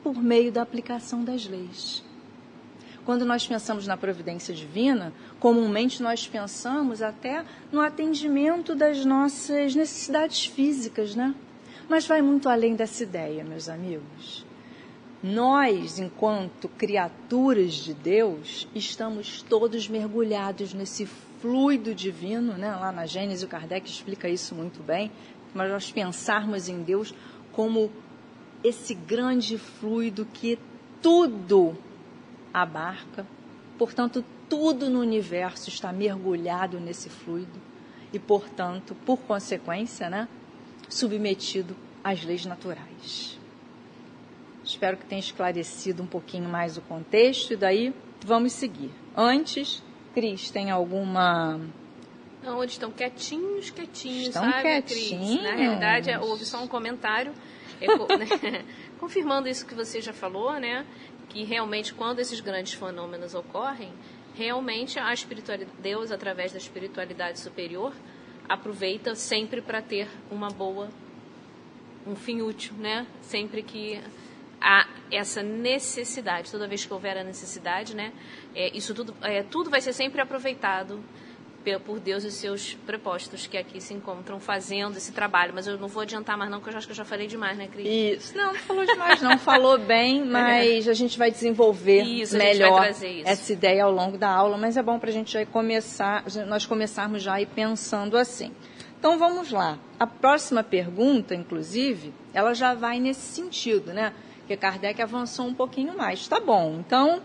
Por 0.03 0.21
meio 0.21 0.51
da 0.51 0.61
aplicação 0.61 1.23
das 1.23 1.47
leis. 1.47 2.03
Quando 3.09 3.25
nós 3.25 3.47
pensamos 3.47 3.87
na 3.87 3.97
providência 3.97 4.53
divina, 4.53 5.11
comumente 5.39 5.99
nós 5.99 6.27
pensamos 6.27 7.01
até 7.01 7.43
no 7.71 7.81
atendimento 7.81 8.75
das 8.75 9.03
nossas 9.03 9.73
necessidades 9.73 10.45
físicas, 10.45 11.15
né? 11.15 11.33
Mas 11.89 12.05
vai 12.05 12.21
muito 12.21 12.47
além 12.47 12.75
dessa 12.75 13.01
ideia, 13.01 13.43
meus 13.43 13.67
amigos. 13.67 14.45
Nós, 15.23 15.97
enquanto 15.97 16.69
criaturas 16.69 17.73
de 17.73 17.95
Deus, 17.95 18.67
estamos 18.75 19.41
todos 19.41 19.89
mergulhados 19.89 20.71
nesse 20.71 21.07
fluido 21.41 21.95
divino, 21.95 22.53
né? 22.59 22.75
lá 22.75 22.91
na 22.91 23.07
Gênesis 23.07 23.41
o 23.41 23.47
Kardec 23.47 23.89
explica 23.89 24.29
isso 24.29 24.53
muito 24.53 24.83
bem, 24.83 25.11
mas 25.51 25.71
nós 25.71 25.91
pensarmos 25.91 26.69
em 26.69 26.83
Deus 26.83 27.11
como 27.53 27.91
esse 28.63 28.93
grande 28.93 29.57
fluido 29.57 30.27
que 30.31 30.59
tudo 31.01 31.75
abarca, 32.53 33.25
portanto, 33.77 34.23
tudo 34.49 34.89
no 34.89 34.99
universo 34.99 35.69
está 35.69 35.91
mergulhado 35.93 36.79
nesse 36.79 37.09
fluido 37.09 37.59
e, 38.11 38.19
portanto, 38.19 38.95
por 39.05 39.17
consequência, 39.19 40.09
né, 40.09 40.27
submetido 40.87 41.75
às 42.03 42.23
leis 42.23 42.45
naturais. 42.45 43.37
Espero 44.63 44.97
que 44.97 45.05
tenha 45.05 45.19
esclarecido 45.19 46.03
um 46.03 46.07
pouquinho 46.07 46.49
mais 46.49 46.77
o 46.77 46.81
contexto 46.81 47.53
e 47.53 47.55
daí 47.55 47.93
vamos 48.25 48.53
seguir. 48.53 48.91
Antes, 49.15 49.83
Cris, 50.13 50.49
tem 50.51 50.69
alguma. 50.69 51.59
Não, 52.43 52.61
eles 52.61 52.73
estão 52.73 52.91
quietinhos, 52.91 53.69
quietinhos, 53.69 54.27
estão 54.27 54.43
sabe, 54.43 54.61
quietinhos. 54.61 55.39
Cris? 55.39 55.43
Na 55.43 55.55
realidade, 55.55 56.15
houve 56.17 56.45
só 56.45 56.63
um 56.63 56.67
comentário 56.67 57.33
é, 57.81 57.87
né, 58.17 58.65
confirmando 58.99 59.47
isso 59.47 59.65
que 59.65 59.73
você 59.73 60.01
já 60.01 60.13
falou, 60.13 60.53
né? 60.59 60.85
Que 61.29 61.43
realmente, 61.43 61.93
quando 61.93 62.19
esses 62.19 62.39
grandes 62.39 62.73
fenômenos 62.73 63.33
ocorrem, 63.35 63.93
realmente 64.35 64.99
a 64.99 65.13
espiritualidade, 65.13 65.71
Deus, 65.79 66.11
através 66.11 66.51
da 66.51 66.57
espiritualidade 66.57 67.39
superior, 67.39 67.93
aproveita 68.47 69.13
sempre 69.15 69.61
para 69.61 69.81
ter 69.81 70.07
uma 70.31 70.49
boa, 70.49 70.89
um 72.05 72.15
fim 72.15 72.41
útil, 72.41 72.73
né? 72.77 73.05
Sempre 73.21 73.61
que 73.61 74.01
há 74.59 74.87
essa 75.11 75.41
necessidade, 75.41 76.51
toda 76.51 76.67
vez 76.67 76.85
que 76.85 76.93
houver 76.93 77.17
a 77.17 77.23
necessidade, 77.23 77.95
né? 77.95 78.11
É, 78.55 78.75
isso 78.75 78.93
tudo, 78.93 79.15
é, 79.21 79.43
tudo 79.43 79.69
vai 79.69 79.81
ser 79.81 79.93
sempre 79.93 80.21
aproveitado 80.21 81.03
por 81.77 81.99
Deus 81.99 82.23
e 82.23 82.31
seus 82.31 82.73
prepostos 82.85 83.45
que 83.45 83.57
aqui 83.57 83.81
se 83.81 83.93
encontram 83.93 84.39
fazendo 84.39 84.95
esse 84.95 85.11
trabalho. 85.11 85.51
Mas 85.53 85.67
eu 85.67 85.77
não 85.77 85.89
vou 85.89 86.03
adiantar 86.03 86.37
mais 86.37 86.49
não, 86.49 86.59
porque 86.59 86.73
eu 86.73 86.77
acho 86.77 86.87
que 86.87 86.91
eu 86.91 86.95
já 86.95 87.03
falei 87.03 87.27
demais, 87.27 87.57
né, 87.57 87.67
Cris? 87.67 87.85
Isso. 87.85 88.37
Não, 88.37 88.53
não 88.53 88.59
falou 88.59 88.85
demais 88.85 89.21
não. 89.21 89.37
falou 89.37 89.77
bem, 89.77 90.23
mas 90.25 90.87
a 90.87 90.93
gente 90.93 91.17
vai 91.17 91.29
desenvolver 91.29 92.03
isso, 92.03 92.37
melhor 92.37 92.85
essa 93.25 93.51
ideia 93.51 93.83
ao 93.83 93.91
longo 93.91 94.17
da 94.17 94.29
aula. 94.29 94.57
Mas 94.57 94.77
é 94.77 94.81
bom 94.81 94.97
para 94.97 95.09
a 95.09 95.13
gente 95.13 95.33
já 95.33 95.45
começar, 95.45 96.23
nós 96.47 96.65
começarmos 96.65 97.21
já 97.21 97.33
aí 97.33 97.45
pensando 97.45 98.17
assim. 98.17 98.53
Então 98.97 99.17
vamos 99.17 99.51
lá. 99.51 99.77
A 99.99 100.05
próxima 100.05 100.63
pergunta, 100.63 101.33
inclusive, 101.33 102.13
ela 102.33 102.53
já 102.53 102.73
vai 102.73 102.99
nesse 102.99 103.33
sentido, 103.33 103.93
né? 103.93 104.13
Porque 104.39 104.57
Kardec 104.57 105.01
avançou 105.01 105.45
um 105.45 105.53
pouquinho 105.53 105.95
mais. 105.95 106.27
Tá 106.27 106.39
bom. 106.39 106.77
Então, 106.79 107.21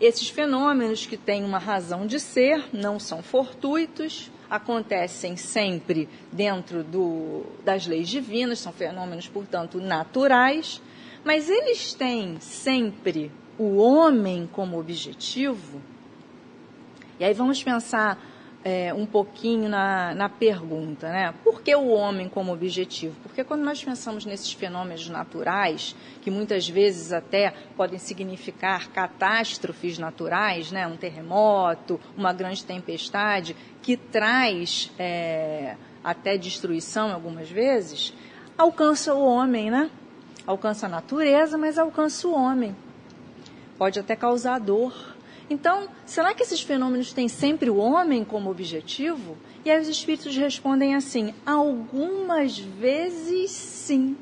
esses 0.00 0.28
fenômenos 0.28 1.04
que 1.04 1.16
têm 1.16 1.44
uma 1.44 1.58
razão 1.58 2.06
de 2.06 2.18
ser, 2.18 2.64
não 2.72 2.98
são 2.98 3.22
fortuitos, 3.22 4.30
acontecem 4.48 5.36
sempre 5.36 6.08
dentro 6.32 6.82
do, 6.82 7.44
das 7.64 7.86
leis 7.86 8.08
divinas, 8.08 8.58
são 8.58 8.72
fenômenos, 8.72 9.28
portanto, 9.28 9.78
naturais, 9.78 10.80
mas 11.22 11.50
eles 11.50 11.92
têm 11.92 12.40
sempre 12.40 13.30
o 13.58 13.76
homem 13.76 14.48
como 14.50 14.80
objetivo. 14.80 15.80
E 17.18 17.24
aí 17.24 17.34
vamos 17.34 17.62
pensar 17.62 18.18
é, 18.62 18.92
um 18.92 19.06
pouquinho 19.06 19.68
na, 19.68 20.14
na 20.14 20.28
pergunta, 20.28 21.08
né? 21.08 21.34
Por 21.42 21.62
que 21.62 21.74
o 21.74 21.88
homem 21.88 22.28
como 22.28 22.52
objetivo? 22.52 23.16
Porque 23.22 23.42
quando 23.42 23.62
nós 23.62 23.82
pensamos 23.82 24.26
nesses 24.26 24.52
fenômenos 24.52 25.08
naturais, 25.08 25.96
que 26.20 26.30
muitas 26.30 26.68
vezes 26.68 27.12
até 27.12 27.54
podem 27.76 27.98
significar 27.98 28.88
catástrofes 28.90 29.98
naturais, 29.98 30.70
né? 30.70 30.86
Um 30.86 30.96
terremoto, 30.96 31.98
uma 32.16 32.32
grande 32.32 32.64
tempestade, 32.64 33.56
que 33.80 33.96
traz 33.96 34.92
é, 34.98 35.76
até 36.04 36.36
destruição 36.36 37.12
algumas 37.12 37.50
vezes, 37.50 38.12
alcança 38.58 39.14
o 39.14 39.24
homem, 39.24 39.70
né? 39.70 39.90
Alcança 40.46 40.86
a 40.86 40.88
natureza, 40.88 41.56
mas 41.56 41.78
alcança 41.78 42.28
o 42.28 42.34
homem. 42.34 42.76
Pode 43.78 43.98
até 43.98 44.14
causar 44.14 44.58
dor, 44.58 45.09
então, 45.50 45.88
será 46.06 46.32
que 46.32 46.44
esses 46.44 46.62
fenômenos 46.62 47.12
têm 47.12 47.26
sempre 47.26 47.68
o 47.68 47.76
homem 47.76 48.24
como 48.24 48.48
objetivo? 48.48 49.36
E 49.64 49.70
aí 49.70 49.80
os 49.80 49.88
espíritos 49.88 50.36
respondem 50.36 50.94
assim: 50.94 51.34
algumas 51.44 52.56
vezes 52.56 53.50
sim. 53.50 54.16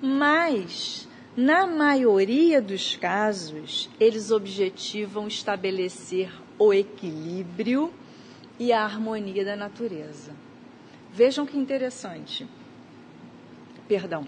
Mas, 0.00 1.06
na 1.36 1.66
maioria 1.66 2.62
dos 2.62 2.96
casos, 2.96 3.90
eles 4.00 4.30
objetivam 4.30 5.28
estabelecer 5.28 6.32
o 6.58 6.72
equilíbrio 6.72 7.92
e 8.58 8.72
a 8.72 8.82
harmonia 8.82 9.44
da 9.44 9.54
natureza. 9.54 10.32
Vejam 11.12 11.44
que 11.44 11.58
interessante. 11.58 12.48
Perdão. 13.86 14.26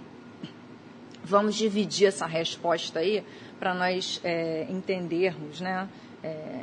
Vamos 1.25 1.57
dividir 1.57 2.07
essa 2.07 2.27
resposta 2.27 3.01
aí 3.01 3.25
para 3.59 3.75
nós 3.75 4.21
é, 4.23 4.67
entendermos, 4.69 5.61
né? 5.61 5.89
É, 6.23 6.63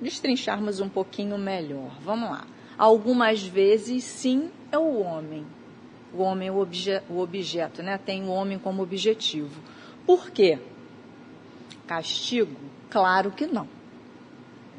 destrincharmos 0.00 0.80
um 0.80 0.88
pouquinho 0.88 1.38
melhor. 1.38 1.90
Vamos 2.00 2.30
lá. 2.30 2.46
Algumas 2.78 3.42
vezes, 3.42 4.04
sim, 4.04 4.50
é 4.70 4.78
o 4.78 5.00
homem. 5.00 5.46
O 6.12 6.22
homem 6.22 6.48
é 6.48 6.52
o, 6.52 6.58
obje, 6.58 7.02
o 7.08 7.20
objeto, 7.20 7.82
né? 7.82 7.98
Tem 7.98 8.24
o 8.24 8.30
homem 8.30 8.58
como 8.58 8.82
objetivo. 8.82 9.60
Por 10.06 10.30
quê? 10.30 10.58
Castigo? 11.86 12.56
Claro 12.90 13.30
que 13.30 13.46
não. 13.46 13.68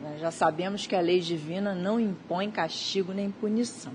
Nós 0.01 0.19
já 0.19 0.31
sabemos 0.31 0.85
que 0.85 0.95
a 0.95 1.01
lei 1.01 1.19
divina 1.19 1.73
não 1.73 1.99
impõe 1.99 2.51
castigo 2.51 3.13
nem 3.13 3.31
punição. 3.31 3.93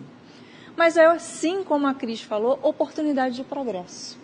Mas 0.76 0.97
é 0.97 1.04
assim 1.04 1.62
como 1.62 1.87
a 1.87 1.95
Cris 1.95 2.23
falou, 2.23 2.59
oportunidade 2.62 3.37
de 3.37 3.45
progresso. 3.45 4.19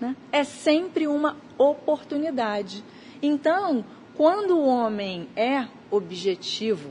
Né? 0.00 0.16
É 0.30 0.44
sempre 0.44 1.06
uma 1.06 1.36
oportunidade. 1.56 2.84
Então, 3.20 3.84
quando 4.16 4.56
o 4.56 4.66
homem 4.66 5.28
é 5.36 5.66
objetivo 5.90 6.90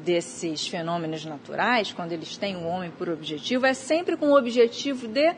desses 0.00 0.66
fenômenos 0.66 1.24
naturais, 1.24 1.92
quando 1.92 2.12
eles 2.12 2.36
têm 2.36 2.56
o 2.56 2.66
homem 2.66 2.90
por 2.90 3.08
objetivo, 3.08 3.66
é 3.66 3.74
sempre 3.74 4.16
com 4.16 4.30
o 4.30 4.38
objetivo 4.38 5.06
de 5.06 5.34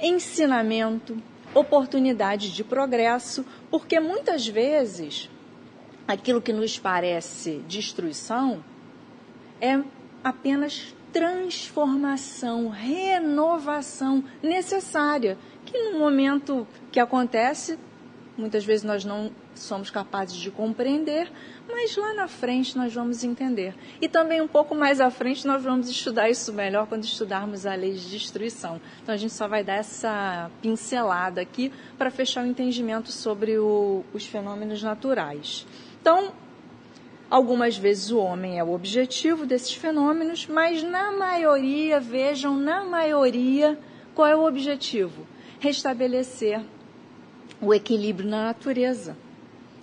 ensinamento, 0.00 1.16
oportunidade 1.54 2.52
de 2.52 2.62
progresso, 2.62 3.44
porque 3.70 3.98
muitas 3.98 4.46
vezes 4.46 5.30
aquilo 6.06 6.40
que 6.40 6.52
nos 6.52 6.78
parece 6.78 7.62
destruição 7.66 8.62
é 9.60 9.82
apenas 10.22 10.94
transformação, 11.12 12.68
renovação 12.68 14.22
necessária, 14.42 15.38
que 15.70 15.90
no 15.90 15.98
momento 15.98 16.66
que 16.90 17.00
acontece, 17.00 17.78
muitas 18.36 18.64
vezes 18.64 18.84
nós 18.84 19.04
não 19.04 19.30
somos 19.54 19.90
capazes 19.90 20.36
de 20.36 20.50
compreender, 20.50 21.30
mas 21.66 21.96
lá 21.96 22.14
na 22.14 22.28
frente 22.28 22.76
nós 22.76 22.94
vamos 22.94 23.24
entender. 23.24 23.74
E 24.00 24.08
também 24.08 24.40
um 24.40 24.48
pouco 24.48 24.74
mais 24.74 25.00
à 25.00 25.10
frente 25.10 25.46
nós 25.46 25.62
vamos 25.62 25.88
estudar 25.88 26.30
isso 26.30 26.52
melhor 26.52 26.86
quando 26.86 27.04
estudarmos 27.04 27.66
a 27.66 27.74
lei 27.74 27.92
de 27.92 28.08
destruição. 28.08 28.80
Então 29.02 29.14
a 29.14 29.18
gente 29.18 29.32
só 29.32 29.48
vai 29.48 29.64
dar 29.64 29.74
essa 29.74 30.50
pincelada 30.62 31.40
aqui 31.40 31.72
para 31.98 32.10
fechar 32.10 32.44
o 32.44 32.46
entendimento 32.46 33.10
sobre 33.10 33.58
o, 33.58 34.04
os 34.14 34.24
fenômenos 34.24 34.82
naturais. 34.82 35.66
Então, 36.00 36.32
algumas 37.28 37.76
vezes 37.76 38.10
o 38.10 38.18
homem 38.18 38.58
é 38.58 38.64
o 38.64 38.72
objetivo 38.72 39.44
desses 39.44 39.74
fenômenos, 39.74 40.46
mas 40.46 40.82
na 40.82 41.10
maioria, 41.12 41.98
vejam, 41.98 42.56
na 42.56 42.84
maioria, 42.84 43.78
qual 44.14 44.28
é 44.28 44.36
o 44.36 44.46
objetivo? 44.46 45.26
Restabelecer 45.60 46.60
o 47.60 47.74
equilíbrio 47.74 48.28
na 48.28 48.44
natureza. 48.44 49.16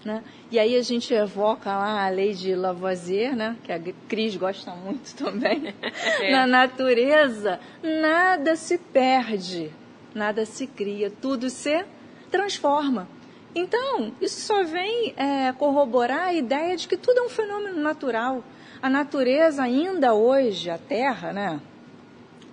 Né? 0.04 0.24
E 0.52 0.60
aí 0.60 0.76
a 0.76 0.82
gente 0.84 1.12
evoca 1.14 1.76
lá 1.76 2.06
a 2.06 2.10
lei 2.10 2.34
de 2.34 2.54
Lavoisier, 2.54 3.36
né? 3.36 3.58
que 3.64 3.72
a 3.72 3.82
Cris 4.08 4.36
gosta 4.36 4.72
muito 4.72 5.16
também. 5.18 5.74
É. 6.22 6.32
Na 6.32 6.46
natureza, 6.46 7.60
nada 7.82 8.56
se 8.56 8.78
perde, 8.78 9.72
nada 10.14 10.46
se 10.46 10.68
cria, 10.68 11.10
tudo 11.10 11.50
se 11.50 11.84
transforma. 12.30 13.08
Então, 13.56 14.12
isso 14.22 14.42
só 14.42 14.64
vem 14.64 15.14
é, 15.18 15.52
corroborar 15.54 16.28
a 16.28 16.34
ideia 16.34 16.76
de 16.76 16.88
que 16.88 16.98
tudo 16.98 17.20
é 17.20 17.24
um 17.24 17.30
fenômeno 17.30 17.82
natural. 17.82 18.44
A 18.82 18.90
natureza 18.90 19.64
ainda 19.64 20.14
hoje, 20.14 20.70
a 20.70 20.78
Terra, 20.78 21.34
né, 21.34 21.60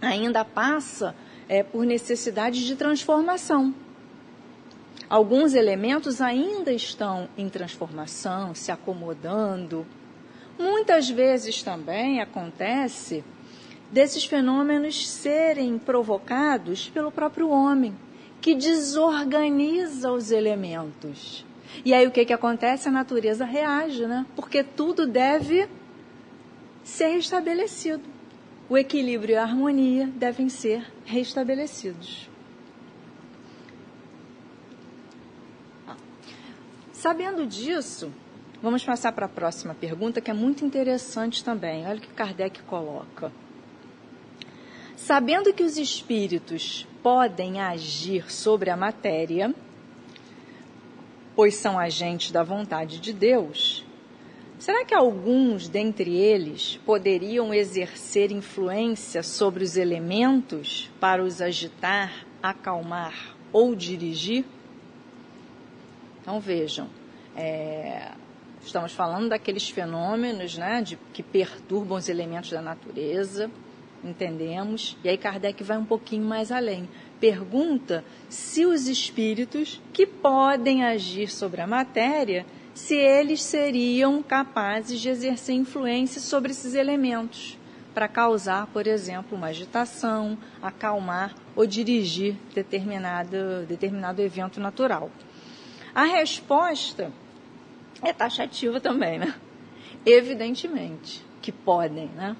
ainda 0.00 0.44
passa 0.44 1.14
é, 1.52 1.62
por 1.62 1.84
necessidade 1.84 2.64
de 2.64 2.74
transformação. 2.76 3.74
Alguns 5.06 5.52
elementos 5.52 6.22
ainda 6.22 6.72
estão 6.72 7.28
em 7.36 7.46
transformação, 7.50 8.54
se 8.54 8.72
acomodando. 8.72 9.86
Muitas 10.58 11.10
vezes 11.10 11.62
também 11.62 12.22
acontece 12.22 13.22
desses 13.90 14.24
fenômenos 14.24 15.06
serem 15.06 15.78
provocados 15.78 16.88
pelo 16.88 17.12
próprio 17.12 17.50
homem 17.50 17.94
que 18.40 18.54
desorganiza 18.54 20.10
os 20.10 20.30
elementos. 20.30 21.44
E 21.84 21.92
aí 21.92 22.06
o 22.06 22.10
que, 22.10 22.24
que 22.24 22.32
acontece? 22.32 22.88
A 22.88 22.92
natureza 22.92 23.44
reage, 23.44 24.06
né? 24.06 24.24
Porque 24.34 24.64
tudo 24.64 25.06
deve 25.06 25.68
ser 26.82 27.08
restabelecido. 27.08 28.11
O 28.72 28.78
equilíbrio 28.78 29.34
e 29.34 29.36
a 29.36 29.42
harmonia 29.42 30.06
devem 30.06 30.48
ser 30.48 30.90
restabelecidos. 31.04 32.26
Sabendo 36.90 37.46
disso, 37.46 38.10
vamos 38.62 38.82
passar 38.82 39.12
para 39.12 39.26
a 39.26 39.28
próxima 39.28 39.74
pergunta, 39.74 40.22
que 40.22 40.30
é 40.30 40.32
muito 40.32 40.64
interessante 40.64 41.44
também. 41.44 41.86
Olha 41.86 41.98
o 41.98 42.00
que 42.00 42.14
Kardec 42.14 42.62
coloca. 42.62 43.30
Sabendo 44.96 45.52
que 45.52 45.64
os 45.64 45.76
espíritos 45.76 46.88
podem 47.02 47.60
agir 47.60 48.32
sobre 48.32 48.70
a 48.70 48.76
matéria, 48.76 49.54
pois 51.36 51.56
são 51.56 51.78
agentes 51.78 52.30
da 52.30 52.42
vontade 52.42 53.00
de 53.00 53.12
Deus, 53.12 53.84
será 54.62 54.84
que 54.84 54.94
alguns 54.94 55.68
dentre 55.68 56.14
eles 56.16 56.78
poderiam 56.86 57.52
exercer 57.52 58.30
influência 58.30 59.20
sobre 59.20 59.64
os 59.64 59.76
elementos 59.76 60.88
para 61.00 61.20
os 61.20 61.42
agitar, 61.42 62.24
acalmar 62.40 63.36
ou 63.52 63.74
dirigir? 63.74 64.44
Então 66.20 66.38
vejam, 66.38 66.88
é, 67.36 68.12
estamos 68.64 68.92
falando 68.92 69.30
daqueles 69.30 69.68
fenômenos 69.68 70.56
né, 70.56 70.80
de, 70.80 70.96
que 71.12 71.24
perturbam 71.24 71.98
os 71.98 72.08
elementos 72.08 72.50
da 72.50 72.62
natureza 72.62 73.50
entendemos. 74.04 74.96
E 75.02 75.08
aí 75.08 75.16
Kardec 75.16 75.62
vai 75.62 75.78
um 75.78 75.84
pouquinho 75.84 76.24
mais 76.24 76.50
além. 76.50 76.88
Pergunta 77.20 78.04
se 78.28 78.64
os 78.64 78.88
espíritos 78.88 79.80
que 79.92 80.06
podem 80.06 80.84
agir 80.84 81.28
sobre 81.28 81.60
a 81.60 81.66
matéria, 81.66 82.44
se 82.74 82.96
eles 82.96 83.42
seriam 83.42 84.22
capazes 84.22 85.00
de 85.00 85.08
exercer 85.08 85.54
influência 85.54 86.20
sobre 86.20 86.52
esses 86.52 86.74
elementos 86.74 87.58
para 87.94 88.08
causar, 88.08 88.66
por 88.68 88.86
exemplo, 88.86 89.36
uma 89.36 89.48
agitação, 89.48 90.38
acalmar 90.62 91.34
ou 91.54 91.66
dirigir 91.66 92.36
determinado, 92.54 93.66
determinado 93.68 94.22
evento 94.22 94.58
natural. 94.58 95.10
A 95.94 96.04
resposta 96.04 97.12
é 98.02 98.12
taxativa 98.12 98.80
também, 98.80 99.18
né? 99.18 99.34
Evidentemente 100.06 101.22
que 101.42 101.52
podem, 101.52 102.06
né? 102.08 102.36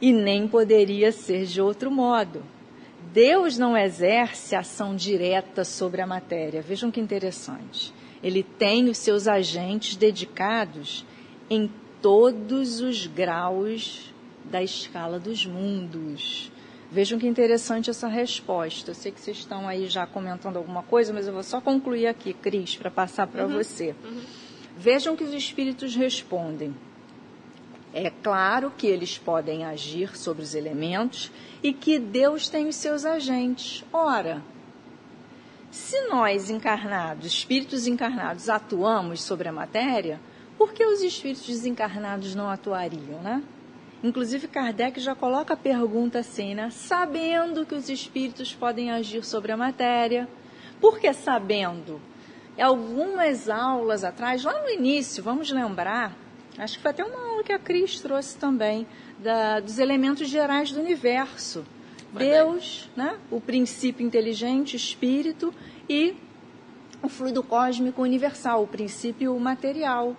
e 0.00 0.12
nem 0.12 0.46
poderia 0.46 1.12
ser 1.12 1.44
de 1.44 1.60
outro 1.60 1.90
modo. 1.90 2.42
Deus 3.12 3.58
não 3.58 3.76
exerce 3.76 4.54
ação 4.54 4.94
direta 4.94 5.64
sobre 5.64 6.00
a 6.00 6.06
matéria. 6.06 6.62
Vejam 6.62 6.90
que 6.90 7.00
interessante. 7.00 7.92
Ele 8.22 8.42
tem 8.42 8.88
os 8.88 8.98
seus 8.98 9.28
agentes 9.28 9.96
dedicados 9.96 11.04
em 11.48 11.70
todos 12.02 12.80
os 12.80 13.06
graus 13.06 14.12
da 14.44 14.62
escala 14.62 15.18
dos 15.18 15.44
mundos. 15.46 16.50
Vejam 16.90 17.18
que 17.18 17.26
interessante 17.26 17.90
essa 17.90 18.08
resposta. 18.08 18.90
Eu 18.90 18.94
sei 18.94 19.12
que 19.12 19.20
vocês 19.20 19.38
estão 19.38 19.68
aí 19.68 19.86
já 19.86 20.06
comentando 20.06 20.56
alguma 20.56 20.82
coisa, 20.82 21.12
mas 21.12 21.26
eu 21.26 21.34
vou 21.34 21.42
só 21.42 21.60
concluir 21.60 22.06
aqui, 22.06 22.32
Cris, 22.32 22.76
para 22.76 22.90
passar 22.90 23.26
para 23.26 23.46
uhum, 23.46 23.52
você. 23.52 23.94
Uhum. 24.02 24.20
Vejam 24.78 25.14
que 25.14 25.24
os 25.24 25.34
espíritos 25.34 25.94
respondem. 25.94 26.74
É 27.92 28.10
claro 28.10 28.72
que 28.76 28.86
eles 28.86 29.18
podem 29.18 29.64
agir 29.64 30.16
sobre 30.16 30.42
os 30.42 30.54
elementos 30.54 31.30
e 31.62 31.72
que 31.72 31.98
Deus 31.98 32.48
tem 32.48 32.68
os 32.68 32.76
seus 32.76 33.04
agentes. 33.04 33.84
Ora, 33.92 34.42
se 35.70 36.08
nós 36.08 36.50
encarnados, 36.50 37.26
espíritos 37.26 37.86
encarnados, 37.86 38.48
atuamos 38.48 39.22
sobre 39.22 39.48
a 39.48 39.52
matéria, 39.52 40.20
por 40.56 40.72
que 40.72 40.84
os 40.84 41.02
espíritos 41.02 41.46
desencarnados 41.46 42.34
não 42.34 42.48
atuariam, 42.48 43.20
né? 43.22 43.42
Inclusive, 44.02 44.48
Kardec 44.48 45.00
já 45.00 45.14
coloca 45.14 45.54
a 45.54 45.56
pergunta 45.56 46.20
assim, 46.20 46.54
né? 46.54 46.70
Sabendo 46.70 47.66
que 47.66 47.74
os 47.74 47.88
espíritos 47.88 48.54
podem 48.54 48.90
agir 48.90 49.24
sobre 49.24 49.52
a 49.52 49.56
matéria, 49.56 50.28
por 50.80 50.98
que 50.98 51.12
sabendo? 51.12 52.00
Algumas 52.60 53.48
aulas 53.48 54.04
atrás, 54.04 54.42
lá 54.42 54.62
no 54.62 54.68
início, 54.68 55.22
vamos 55.22 55.50
lembrar, 55.50 56.16
Acho 56.58 56.76
que 56.76 56.82
foi 56.82 56.90
até 56.90 57.04
uma 57.04 57.28
aula 57.30 57.44
que 57.44 57.52
a 57.52 57.58
Cris 57.58 58.00
trouxe 58.00 58.36
também, 58.36 58.84
da, 59.20 59.60
dos 59.60 59.78
elementos 59.78 60.28
gerais 60.28 60.72
do 60.72 60.80
universo. 60.80 61.64
Deus, 62.12 62.88
né? 62.96 63.18
o 63.30 63.40
princípio 63.40 64.06
inteligente, 64.06 64.76
espírito, 64.76 65.52
e 65.88 66.16
o 67.02 67.08
fluido 67.08 67.42
cósmico 67.42 68.02
universal, 68.02 68.62
o 68.62 68.66
princípio 68.66 69.38
material. 69.38 70.16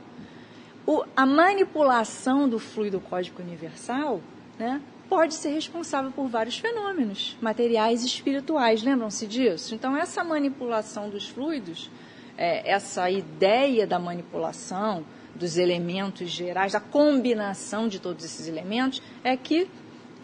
O, 0.86 1.04
a 1.16 1.26
manipulação 1.26 2.48
do 2.48 2.58
fluido 2.58 3.00
cósmico 3.00 3.42
universal 3.42 4.22
né, 4.58 4.82
pode 5.08 5.34
ser 5.34 5.50
responsável 5.50 6.12
por 6.12 6.28
vários 6.28 6.58
fenômenos 6.58 7.38
materiais 7.42 8.04
e 8.04 8.08
espirituais. 8.08 8.84
Lembram-se 8.84 9.28
disso? 9.28 9.76
Então, 9.76 9.98
essa 9.98 10.24
manipulação 10.24 11.10
dos 11.10 11.28
fluidos, 11.28 11.90
é, 12.38 12.72
essa 12.72 13.10
ideia 13.10 13.86
da 13.86 14.00
manipulação, 14.00 15.04
dos 15.36 15.58
elementos 15.58 16.30
gerais, 16.30 16.74
da 16.74 16.80
combinação 16.80 17.88
de 17.88 18.00
todos 18.00 18.26
esses 18.26 18.48
elementos, 18.48 19.02
é 19.24 19.38
que 19.38 19.70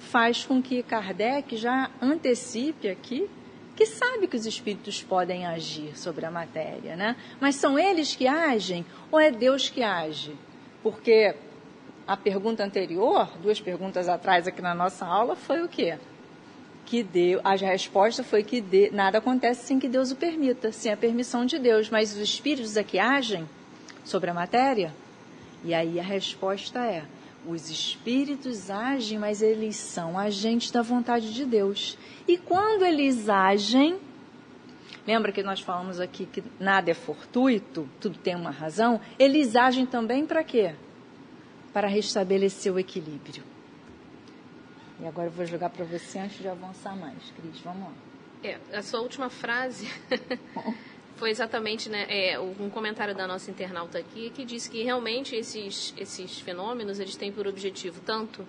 faz 0.06 0.46
com 0.46 0.62
que 0.62 0.82
Kardec 0.84 1.58
já 1.58 1.90
antecipe 2.02 2.88
aqui 2.88 3.30
que 3.76 3.86
sabe 3.86 4.28
que 4.28 4.38
os 4.38 4.46
espíritos 4.46 5.04
podem 5.04 5.46
agir 5.46 5.98
sobre 5.98 6.26
a 6.26 6.32
matéria, 6.32 6.96
né? 6.96 7.16
Mas 7.42 7.56
são 7.56 7.78
eles 7.78 8.16
que 8.16 8.26
agem 8.26 8.86
ou 9.12 9.20
é 9.20 9.30
Deus 9.30 9.70
que 9.70 9.84
age? 9.84 10.34
Porque 10.82 11.36
a 12.08 12.16
pergunta 12.16 12.64
anterior, 12.64 13.30
duas 13.42 13.60
perguntas 13.60 14.08
atrás 14.08 14.48
aqui 14.48 14.62
na 14.62 14.74
nossa 14.74 15.06
aula, 15.06 15.36
foi 15.36 15.62
o 15.62 15.68
quê? 15.68 15.98
Que 16.86 17.04
Deus, 17.04 17.42
a 17.44 17.56
resposta 17.56 18.24
foi 18.24 18.44
que 18.44 18.62
de, 18.62 18.92
nada 18.92 19.18
acontece 19.18 19.66
sem 19.66 19.80
que 19.80 19.90
Deus 19.90 20.12
o 20.12 20.16
permita, 20.16 20.72
sem 20.72 20.94
a 20.94 20.98
permissão 20.98 21.46
de 21.46 21.60
Deus. 21.60 21.90
Mas 21.90 22.14
os 22.14 22.20
espíritos 22.20 22.78
é 22.78 22.84
que 22.84 22.98
agem 22.98 23.50
sobre 24.06 24.30
a 24.30 24.34
matéria? 24.34 24.94
E 25.64 25.74
aí 25.74 26.00
a 26.00 26.04
resposta 26.04 26.80
é: 26.80 27.04
os 27.48 27.70
espíritos 27.70 28.70
agem, 28.70 29.18
mas 29.18 29.42
eles 29.42 29.76
são 29.76 30.18
agentes 30.18 30.72
da 30.72 30.82
vontade 30.82 31.34
de 31.34 31.46
Deus. 31.46 31.98
E 32.28 32.38
quando 32.38 32.84
eles 32.84 33.30
agem, 33.30 34.00
Lembra 35.08 35.32
que 35.32 35.44
nós 35.44 35.60
falamos 35.60 36.00
aqui 36.00 36.26
que 36.26 36.44
nada 36.60 36.90
é 36.90 36.94
fortuito, 36.96 37.88
tudo 38.02 38.18
tem 38.18 38.36
uma 38.36 38.50
razão? 38.50 39.00
Eles 39.20 39.56
agem 39.56 39.86
também 39.86 40.26
para 40.26 40.44
quê? 40.44 40.74
Para 41.72 41.88
restabelecer 41.88 42.74
o 42.74 42.80
equilíbrio. 42.80 43.44
E 45.00 45.06
agora 45.06 45.28
eu 45.28 45.32
vou 45.32 45.46
jogar 45.46 45.70
para 45.70 45.86
você 45.86 46.18
antes 46.18 46.40
de 46.40 46.48
avançar 46.48 46.96
mais, 46.96 47.32
Cris. 47.38 47.60
Vamos 47.60 47.84
lá. 47.84 47.94
É, 48.44 48.58
a 48.74 48.82
sua 48.82 49.02
última 49.02 49.30
frase 49.30 49.88
foi 51.16 51.30
exatamente 51.30 51.90
né, 51.90 52.06
é, 52.10 52.40
um 52.40 52.70
comentário 52.70 53.16
da 53.16 53.26
nossa 53.26 53.50
internauta 53.50 53.98
aqui 53.98 54.30
que 54.30 54.44
disse 54.44 54.70
que 54.70 54.84
realmente 54.84 55.36
esses, 55.36 55.94
esses 55.98 56.40
fenômenos 56.40 57.00
eles 57.00 57.16
têm 57.16 57.32
por 57.32 57.48
objetivo 57.48 58.02
tanto 58.06 58.46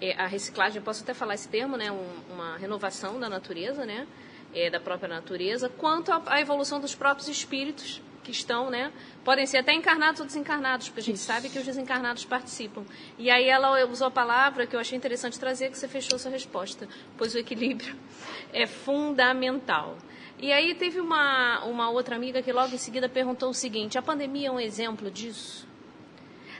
é, 0.00 0.14
a 0.20 0.26
reciclagem, 0.26 0.82
posso 0.82 1.02
até 1.04 1.14
falar 1.14 1.34
esse 1.34 1.48
termo, 1.48 1.76
né, 1.76 1.90
um, 1.90 2.34
uma 2.34 2.56
renovação 2.58 3.20
da 3.20 3.28
natureza, 3.28 3.86
né, 3.86 4.06
é, 4.52 4.68
da 4.68 4.80
própria 4.80 5.08
natureza, 5.08 5.68
quanto 5.68 6.12
a, 6.12 6.22
a, 6.26 6.40
evolução 6.40 6.80
dos 6.80 6.94
próprios 6.94 7.28
espíritos 7.28 8.02
que 8.24 8.30
estão, 8.30 8.68
né, 8.68 8.92
podem 9.24 9.46
ser 9.46 9.58
até 9.58 9.72
encarnados 9.72 10.20
ou 10.20 10.26
desencarnados, 10.26 10.88
porque 10.88 11.00
a 11.00 11.04
gente 11.04 11.16
Isso. 11.16 11.26
sabe 11.26 11.48
que 11.48 11.58
os 11.58 11.64
desencarnados 11.64 12.24
participam. 12.24 12.84
E 13.16 13.30
aí 13.30 13.48
ela 13.48 13.84
usou 13.86 14.08
a 14.08 14.10
palavra 14.10 14.66
que 14.66 14.76
eu 14.76 14.80
achei 14.80 14.98
interessante 14.98 15.38
trazer, 15.38 15.70
que 15.70 15.78
você 15.78 15.88
fechou 15.88 16.18
sua 16.18 16.30
resposta, 16.30 16.88
pois 17.16 17.34
o 17.34 17.38
equilíbrio 17.38 17.96
é 18.52 18.66
fundamental. 18.66 19.96
E 20.42 20.52
aí 20.52 20.74
teve 20.74 21.00
uma, 21.00 21.64
uma 21.64 21.88
outra 21.88 22.16
amiga 22.16 22.42
que 22.42 22.52
logo 22.52 22.74
em 22.74 22.78
seguida 22.78 23.08
perguntou 23.08 23.48
o 23.48 23.54
seguinte: 23.54 23.96
a 23.96 24.02
pandemia 24.02 24.48
é 24.48 24.50
um 24.50 24.60
exemplo 24.60 25.10
disso? 25.10 25.70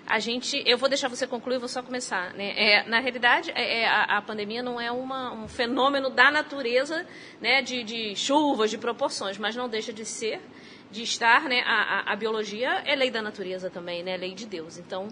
a 0.06 0.18
gente, 0.18 0.62
eu 0.66 0.76
vou 0.76 0.88
deixar 0.88 1.08
você 1.08 1.26
concluir, 1.26 1.58
vou 1.58 1.68
só 1.68 1.82
começar. 1.82 2.34
Né? 2.34 2.52
É, 2.56 2.88
na 2.88 3.00
realidade, 3.00 3.50
é, 3.54 3.82
é, 3.82 3.88
a, 3.88 4.18
a, 4.18 4.22
pandemia 4.22 4.62
não 4.62 4.80
é 4.80 4.90
uma, 4.90 5.32
um 5.32 5.48
fenômeno 5.48 6.10
da 6.10 6.30
natureza, 6.30 7.06
né, 7.40 7.62
de, 7.62 7.82
de, 7.82 8.16
chuvas, 8.16 8.70
de 8.70 8.78
proporções, 8.78 9.38
mas 9.38 9.54
não 9.56 9.68
deixa 9.68 9.92
de 9.92 10.04
ser, 10.04 10.40
de 10.90 11.02
estar, 11.02 11.44
né, 11.44 11.62
a, 11.64 12.10
a, 12.10 12.12
a 12.12 12.16
biologia 12.16 12.82
é 12.84 12.94
lei 12.94 13.10
da 13.10 13.22
natureza 13.22 13.70
também, 13.70 14.02
né, 14.02 14.16
lei 14.16 14.34
de 14.34 14.44
Deus. 14.44 14.76
Então, 14.76 15.08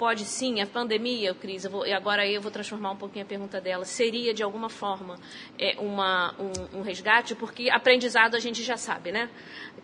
pode 0.00 0.24
sim, 0.24 0.62
a 0.62 0.66
pandemia, 0.66 1.34
Cris, 1.34 1.66
eu 1.66 1.70
vou, 1.70 1.86
e 1.86 1.92
agora 1.92 2.26
eu 2.26 2.40
vou 2.40 2.50
transformar 2.50 2.92
um 2.92 2.96
pouquinho 2.96 3.22
a 3.22 3.28
pergunta 3.28 3.60
dela, 3.60 3.84
seria 3.84 4.32
de 4.32 4.42
alguma 4.42 4.70
forma 4.70 5.18
é, 5.58 5.78
uma, 5.78 6.34
um, 6.40 6.78
um, 6.78 6.80
resgate, 6.80 7.34
porque 7.34 7.68
aprendizado 7.68 8.34
a 8.34 8.38
gente 8.38 8.62
já 8.62 8.78
sabe, 8.78 9.12
né? 9.12 9.28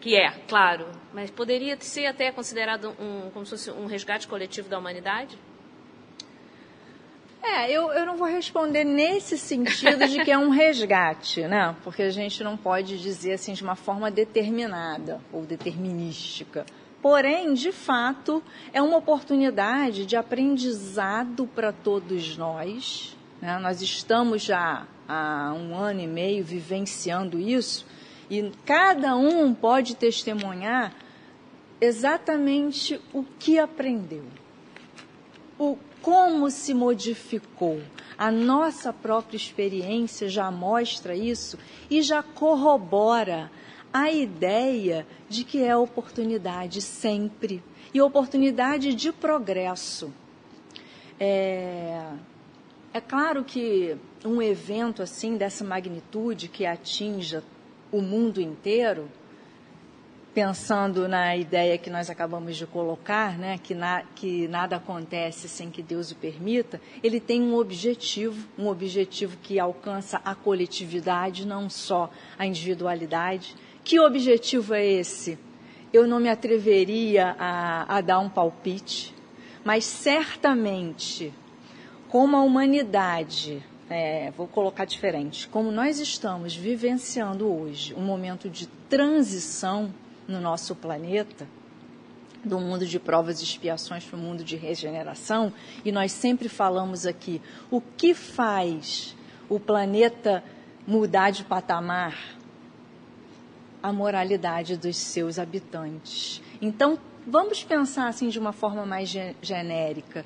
Que 0.00 0.16
é, 0.16 0.30
claro, 0.48 0.86
mas 1.12 1.30
poderia 1.30 1.78
ser 1.80 2.06
até 2.06 2.32
considerado 2.32 2.96
um, 2.98 3.30
como 3.30 3.44
se 3.44 3.50
fosse 3.50 3.70
um 3.70 3.84
resgate 3.84 4.26
coletivo 4.26 4.70
da 4.70 4.78
humanidade? 4.78 5.38
É, 7.42 7.70
eu, 7.70 7.92
eu 7.92 8.06
não 8.06 8.16
vou 8.16 8.26
responder 8.26 8.84
nesse 8.84 9.36
sentido 9.36 10.08
de 10.08 10.24
que 10.24 10.30
é 10.30 10.38
um 10.38 10.48
resgate, 10.48 11.42
né? 11.42 11.76
Porque 11.84 12.02
a 12.02 12.10
gente 12.10 12.42
não 12.42 12.56
pode 12.56 12.98
dizer 12.98 13.34
assim 13.34 13.52
de 13.52 13.62
uma 13.62 13.76
forma 13.76 14.10
determinada 14.10 15.20
ou 15.30 15.42
determinística. 15.42 16.64
Porém, 17.02 17.54
de 17.54 17.72
fato, 17.72 18.42
é 18.72 18.82
uma 18.82 18.96
oportunidade 18.96 20.06
de 20.06 20.16
aprendizado 20.16 21.46
para 21.46 21.72
todos 21.72 22.36
nós. 22.36 23.16
Né? 23.40 23.58
Nós 23.58 23.80
estamos 23.82 24.42
já 24.42 24.86
há 25.08 25.52
um 25.54 25.76
ano 25.76 26.00
e 26.00 26.06
meio 26.06 26.44
vivenciando 26.44 27.38
isso 27.38 27.86
e 28.28 28.50
cada 28.64 29.16
um 29.16 29.54
pode 29.54 29.94
testemunhar 29.94 30.92
exatamente 31.80 33.00
o 33.12 33.22
que 33.38 33.58
aprendeu, 33.58 34.24
o 35.58 35.78
como 36.02 36.50
se 36.50 36.72
modificou. 36.74 37.80
A 38.18 38.30
nossa 38.30 38.92
própria 38.92 39.36
experiência 39.36 40.28
já 40.28 40.50
mostra 40.50 41.14
isso 41.14 41.58
e 41.90 42.00
já 42.00 42.22
corrobora 42.22 43.50
a 43.96 44.12
ideia 44.12 45.06
de 45.26 45.42
que 45.42 45.62
é 45.62 45.74
oportunidade 45.74 46.82
sempre 46.82 47.62
e 47.94 48.00
oportunidade 48.02 48.94
de 48.94 49.10
progresso. 49.10 50.12
É, 51.18 52.02
é 52.92 53.00
claro 53.00 53.42
que 53.42 53.96
um 54.22 54.42
evento 54.42 55.02
assim 55.02 55.38
dessa 55.38 55.64
magnitude 55.64 56.46
que 56.46 56.66
atinja 56.66 57.42
o 57.90 58.02
mundo 58.02 58.38
inteiro, 58.38 59.08
pensando 60.34 61.08
na 61.08 61.34
ideia 61.34 61.78
que 61.78 61.88
nós 61.88 62.10
acabamos 62.10 62.58
de 62.58 62.66
colocar, 62.66 63.38
né, 63.38 63.56
que, 63.56 63.74
na, 63.74 64.02
que 64.14 64.46
nada 64.48 64.76
acontece 64.76 65.48
sem 65.48 65.70
que 65.70 65.82
Deus 65.82 66.10
o 66.10 66.16
permita, 66.16 66.78
ele 67.02 67.18
tem 67.18 67.40
um 67.40 67.54
objetivo, 67.54 68.46
um 68.58 68.68
objetivo 68.68 69.38
que 69.42 69.58
alcança 69.58 70.20
a 70.22 70.34
coletividade, 70.34 71.46
não 71.46 71.70
só 71.70 72.10
a 72.38 72.44
individualidade. 72.44 73.56
Que 73.86 74.00
objetivo 74.00 74.74
é 74.74 74.84
esse? 74.84 75.38
Eu 75.92 76.08
não 76.08 76.18
me 76.18 76.28
atreveria 76.28 77.36
a, 77.38 77.98
a 77.98 78.00
dar 78.00 78.18
um 78.18 78.28
palpite, 78.28 79.14
mas 79.64 79.84
certamente, 79.84 81.32
como 82.08 82.36
a 82.36 82.42
humanidade, 82.42 83.64
é, 83.88 84.32
vou 84.32 84.48
colocar 84.48 84.86
diferente, 84.86 85.46
como 85.46 85.70
nós 85.70 86.00
estamos 86.00 86.52
vivenciando 86.52 87.46
hoje 87.46 87.94
um 87.94 88.00
momento 88.00 88.50
de 88.50 88.66
transição 88.88 89.94
no 90.26 90.40
nosso 90.40 90.74
planeta, 90.74 91.46
do 92.44 92.58
mundo 92.58 92.84
de 92.84 92.98
provas 92.98 93.40
e 93.40 93.44
expiações 93.44 94.02
para 94.02 94.18
o 94.18 94.20
mundo 94.20 94.42
de 94.42 94.56
regeneração, 94.56 95.52
e 95.84 95.92
nós 95.92 96.10
sempre 96.10 96.48
falamos 96.48 97.06
aqui, 97.06 97.40
o 97.70 97.80
que 97.80 98.14
faz 98.14 99.16
o 99.48 99.60
planeta 99.60 100.42
mudar 100.88 101.30
de 101.30 101.44
patamar? 101.44 102.36
A 103.86 103.92
moralidade 103.92 104.76
dos 104.76 104.96
seus 104.96 105.38
habitantes. 105.38 106.42
Então, 106.60 106.98
vamos 107.24 107.62
pensar 107.62 108.08
assim 108.08 108.28
de 108.28 108.36
uma 108.36 108.52
forma 108.52 108.84
mais 108.84 109.08
genérica. 109.40 110.24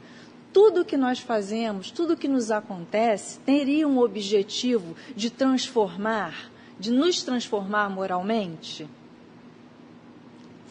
Tudo 0.50 0.82
que 0.82 0.96
nós 0.96 1.18
fazemos, 1.18 1.90
tudo 1.90 2.16
que 2.16 2.26
nos 2.26 2.50
acontece, 2.50 3.38
teria 3.40 3.86
um 3.86 3.98
objetivo 3.98 4.96
de 5.14 5.28
transformar, 5.28 6.50
de 6.78 6.90
nos 6.90 7.22
transformar 7.22 7.90
moralmente? 7.90 8.88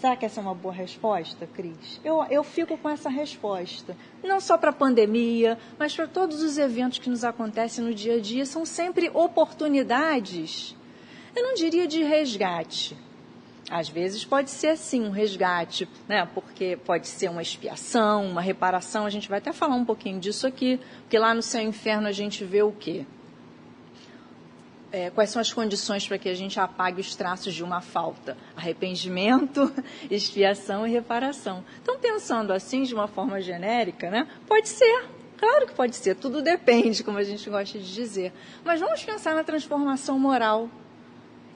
Será 0.02 0.16
que 0.16 0.26
essa 0.26 0.40
é 0.40 0.44
uma 0.44 0.56
boa 0.56 0.74
resposta, 0.74 1.46
Cris? 1.46 2.02
Eu, 2.04 2.24
eu 2.24 2.44
fico 2.44 2.76
com 2.76 2.90
essa 2.90 3.10
resposta. 3.10 3.96
Não 4.24 4.40
só 4.40 4.58
para 4.58 4.72
a 4.72 4.74
pandemia, 4.74 5.60
mas 5.78 5.96
para 5.96 6.08
todos 6.08 6.42
os 6.42 6.58
eventos 6.58 6.98
que 6.98 7.10
nos 7.10 7.24
acontecem 7.24 7.84
no 7.86 7.94
dia 7.94 8.16
a 8.16 8.20
dia, 8.20 8.48
são 8.48 8.66
sempre 8.66 9.12
oportunidades 9.14 10.76
eu 11.36 11.44
não 11.44 11.54
diria 11.54 11.88
de 11.88 12.04
resgate. 12.04 12.98
Às 13.70 13.88
vezes 13.88 14.26
pode 14.26 14.50
ser 14.50 14.76
sim 14.76 15.04
um 15.04 15.12
resgate, 15.12 15.88
né? 16.08 16.28
Porque 16.34 16.78
pode 16.84 17.08
ser 17.08 17.30
uma 17.30 17.42
expiação, 17.42 18.26
uma 18.26 18.42
reparação. 18.42 19.06
A 19.06 19.12
gente 19.12 19.30
vai 19.30 19.38
até 19.38 19.54
falar 19.54 19.76
um 19.76 19.86
pouquinho 19.86 20.20
disso 20.20 20.48
aqui, 20.48 20.80
porque 21.02 21.20
lá 21.20 21.36
no 21.36 21.44
céu 21.44 21.62
e 21.62 21.66
inferno 21.66 22.08
a 22.08 22.12
gente 22.12 22.44
vê 22.44 22.64
o 22.64 22.72
quê? 22.72 23.06
É, 24.92 25.12
quais 25.12 25.30
são 25.30 25.40
as 25.40 25.54
condições 25.54 26.08
para 26.08 26.18
que 26.18 26.28
a 26.28 26.34
gente 26.34 26.60
apague 26.60 27.00
os 27.00 27.16
traços 27.16 27.54
de 27.54 27.64
uma 27.64 27.80
falta? 27.80 28.36
Arrependimento, 28.58 29.72
expiação 30.10 30.88
e 30.88 30.90
reparação. 30.90 31.64
Então, 31.84 32.00
pensando 32.00 32.52
assim, 32.52 32.82
de 32.82 32.96
uma 32.96 33.08
forma 33.08 33.40
genérica, 33.40 34.10
né? 34.10 34.28
Pode 34.48 34.68
ser, 34.68 35.06
claro 35.38 35.68
que 35.68 35.76
pode 35.76 35.96
ser, 35.96 36.16
tudo 36.16 36.42
depende, 36.42 37.04
como 37.04 37.20
a 37.20 37.24
gente 37.24 37.48
gosta 37.48 37.78
de 37.78 37.94
dizer. 37.94 38.34
Mas 38.66 38.80
vamos 38.80 39.04
pensar 39.04 39.36
na 39.36 39.44
transformação 39.44 40.18
moral 40.18 40.68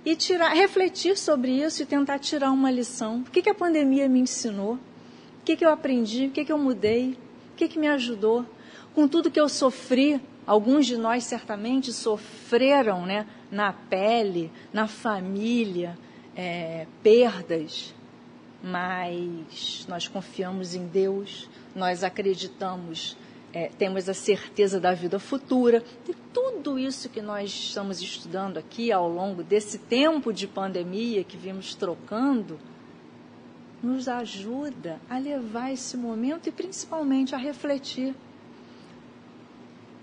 e 0.05 0.15
tirar, 0.15 0.49
refletir 0.49 1.17
sobre 1.17 1.51
isso 1.51 1.81
e 1.81 1.85
tentar 1.85 2.19
tirar 2.19 2.51
uma 2.51 2.69
lição. 2.69 3.19
O 3.19 3.31
que, 3.31 3.41
que 3.41 3.49
a 3.49 3.55
pandemia 3.55 4.09
me 4.09 4.19
ensinou? 4.19 4.73
O 4.73 5.45
que, 5.45 5.55
que 5.55 5.65
eu 5.65 5.71
aprendi? 5.71 6.27
O 6.27 6.31
que, 6.31 6.45
que 6.45 6.51
eu 6.51 6.57
mudei? 6.57 7.17
O 7.53 7.55
que, 7.55 7.67
que 7.67 7.79
me 7.79 7.87
ajudou? 7.87 8.45
Com 8.93 9.07
tudo 9.07 9.31
que 9.31 9.39
eu 9.39 9.49
sofri, 9.49 10.21
alguns 10.45 10.85
de 10.85 10.97
nós 10.97 11.23
certamente 11.23 11.91
sofreram 11.93 13.05
né, 13.05 13.25
na 13.51 13.73
pele, 13.73 14.51
na 14.71 14.87
família, 14.87 15.97
é, 16.35 16.85
perdas, 17.01 17.93
mas 18.61 19.85
nós 19.89 20.07
confiamos 20.07 20.75
em 20.75 20.87
Deus, 20.87 21.49
nós 21.75 22.03
acreditamos 22.03 23.17
é, 23.53 23.69
temos 23.77 24.09
a 24.09 24.13
certeza 24.13 24.79
da 24.79 24.93
vida 24.93 25.19
futura. 25.19 25.83
E 26.09 26.13
tudo 26.33 26.79
isso 26.79 27.07
que 27.07 27.21
nós 27.21 27.49
estamos 27.49 28.01
estudando 28.01 28.57
aqui 28.57 28.91
ao 28.91 29.07
longo 29.07 29.43
desse 29.43 29.77
tempo 29.77 30.33
de 30.33 30.47
pandemia 30.47 31.23
que 31.23 31.37
vimos 31.37 31.75
trocando, 31.75 32.59
nos 33.81 34.07
ajuda 34.07 34.99
a 35.09 35.19
levar 35.19 35.71
esse 35.71 35.95
momento 35.95 36.47
e 36.47 36.51
principalmente 36.51 37.35
a 37.35 37.37
refletir 37.37 38.15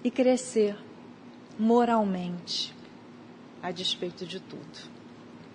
e 0.04 0.10
crescer 0.10 0.76
moralmente, 1.58 2.74
a 3.62 3.70
despeito 3.70 4.24
de 4.24 4.38
tudo. 4.38 4.90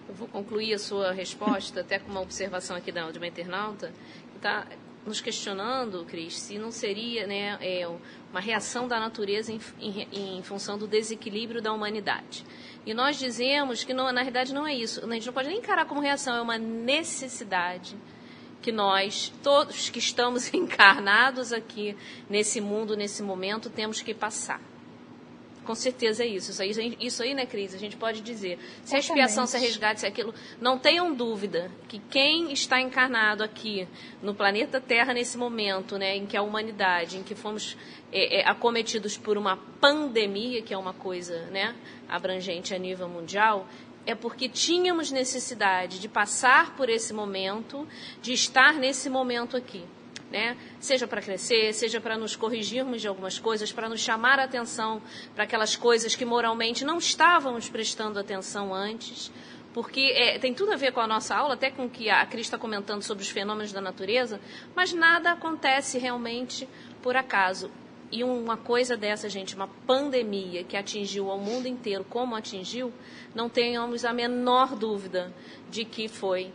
Eu 0.07 0.13
vou 0.13 0.27
concluir 0.27 0.73
a 0.73 0.79
sua 0.79 1.11
resposta 1.11 1.81
até 1.81 1.97
com 1.97 2.11
uma 2.11 2.21
observação 2.21 2.75
aqui 2.75 2.91
da, 2.91 3.09
de 3.09 3.17
uma 3.17 3.27
internauta. 3.27 3.91
Tá, 4.41 4.67
nos 5.05 5.21
questionando, 5.21 6.03
Cris, 6.05 6.37
se 6.37 6.57
não 6.57 6.71
seria 6.71 7.27
né, 7.27 7.57
é, 7.61 7.87
uma 8.31 8.39
reação 8.39 8.87
da 8.87 8.99
natureza 8.99 9.51
em, 9.51 9.59
em, 9.79 10.37
em, 10.37 10.43
função 10.43 10.77
do 10.77 10.87
desequilíbrio 10.87 11.61
da 11.61 11.71
humanidade. 11.71 12.43
E 12.85 12.93
nós 12.93 13.17
dizemos 13.17 13.83
que, 13.83 13.93
não, 13.93 14.11
na 14.11 14.21
realidade, 14.21 14.53
não 14.53 14.65
é 14.65 14.73
isso. 14.73 15.05
A 15.05 15.13
gente 15.13 15.27
não 15.27 15.33
pode 15.33 15.49
nem 15.49 15.59
encarar 15.59 15.85
como 15.85 16.01
reação, 16.01 16.35
é 16.35 16.41
uma 16.41 16.57
necessidade 16.57 17.95
que 18.61 18.71
nós, 18.71 19.31
todos 19.43 19.89
que 19.89 19.99
estamos 19.99 20.51
encarnados 20.53 21.53
aqui 21.53 21.95
nesse 22.27 22.59
mundo, 22.59 22.97
nesse 22.97 23.21
momento, 23.21 23.69
temos 23.69 24.01
que 24.01 24.13
passar. 24.13 24.59
Com 25.65 25.73
certeza 25.73 26.23
é 26.23 26.27
isso. 26.27 26.51
Isso 26.51 26.61
aí, 26.61 26.97
isso 26.99 27.23
aí, 27.23 27.33
né, 27.33 27.45
Cris? 27.45 27.73
A 27.73 27.77
gente 27.77 27.97
pode 27.97 28.21
dizer. 28.21 28.59
Se 28.83 28.95
a 28.95 28.99
expiação, 28.99 29.47
se 29.47 29.57
a 29.57 29.59
resgate, 29.59 30.01
se 30.01 30.05
aquilo. 30.05 30.33
Não 30.61 30.77
tenham 30.77 31.13
dúvida 31.13 31.71
que 31.87 31.97
quem 31.97 32.53
está 32.53 32.79
encarnado 32.79 33.43
aqui 33.43 33.87
no 34.21 34.35
planeta 34.35 34.79
Terra 34.79 35.13
nesse 35.13 35.37
momento, 35.37 35.97
né, 35.97 36.15
em 36.15 36.25
que 36.25 36.37
a 36.37 36.41
humanidade, 36.43 37.17
em 37.17 37.23
que 37.23 37.33
fomos 37.33 37.75
é, 38.11 38.41
é, 38.41 38.47
acometidos 38.47 39.17
por 39.17 39.37
uma 39.37 39.57
pandemia, 39.57 40.61
que 40.61 40.73
é 40.73 40.77
uma 40.77 40.93
coisa 40.93 41.47
né, 41.47 41.75
abrangente 42.07 42.73
a 42.73 42.77
nível 42.77 43.09
mundial, 43.09 43.67
é 44.05 44.13
porque 44.13 44.47
tínhamos 44.47 45.11
necessidade 45.11 45.99
de 45.99 46.07
passar 46.07 46.75
por 46.75 46.89
esse 46.89 47.11
momento, 47.11 47.87
de 48.21 48.33
estar 48.33 48.75
nesse 48.75 49.09
momento 49.09 49.57
aqui 49.57 49.83
né? 50.35 50.57
Seja 50.81 51.07
para 51.07 51.21
crescer, 51.21 51.73
seja 51.73 52.01
para 52.01 52.17
nos 52.17 52.35
corrigirmos 52.35 52.99
de 52.99 53.07
algumas 53.07 53.39
coisas, 53.39 53.71
para 53.71 53.87
nos 53.87 54.01
chamar 54.01 54.37
a 54.37 54.43
atenção 54.43 55.01
para 55.33 55.45
aquelas 55.45 55.77
coisas 55.77 56.13
que 56.13 56.25
moralmente 56.25 56.83
não 56.83 56.97
estávamos 56.97 57.69
prestando 57.69 58.19
atenção 58.19 58.73
antes, 58.73 59.31
porque 59.73 60.01
é, 60.13 60.37
tem 60.37 60.53
tudo 60.53 60.73
a 60.73 60.75
ver 60.75 60.91
com 60.91 60.99
a 60.99 61.07
nossa 61.07 61.33
aula, 61.33 61.53
até 61.53 61.71
com 61.71 61.85
o 61.85 61.89
que 61.89 62.09
a 62.09 62.25
Cris 62.25 62.47
está 62.47 62.57
comentando 62.57 63.01
sobre 63.01 63.23
os 63.23 63.29
fenômenos 63.29 63.71
da 63.71 63.79
natureza, 63.79 64.41
mas 64.75 64.91
nada 64.91 65.31
acontece 65.31 65.97
realmente 65.97 66.67
por 67.01 67.15
acaso. 67.15 67.71
E 68.11 68.21
uma 68.21 68.57
coisa 68.57 68.97
dessa, 68.97 69.29
gente, 69.29 69.55
uma 69.55 69.69
pandemia 69.87 70.65
que 70.65 70.75
atingiu 70.75 71.31
ao 71.31 71.39
mundo 71.39 71.65
inteiro 71.65 72.05
como 72.09 72.35
atingiu, 72.35 72.91
não 73.33 73.47
tenhamos 73.47 74.03
a 74.03 74.11
menor 74.11 74.75
dúvida 74.75 75.33
de 75.69 75.85
que 75.85 76.09
foi 76.09 76.51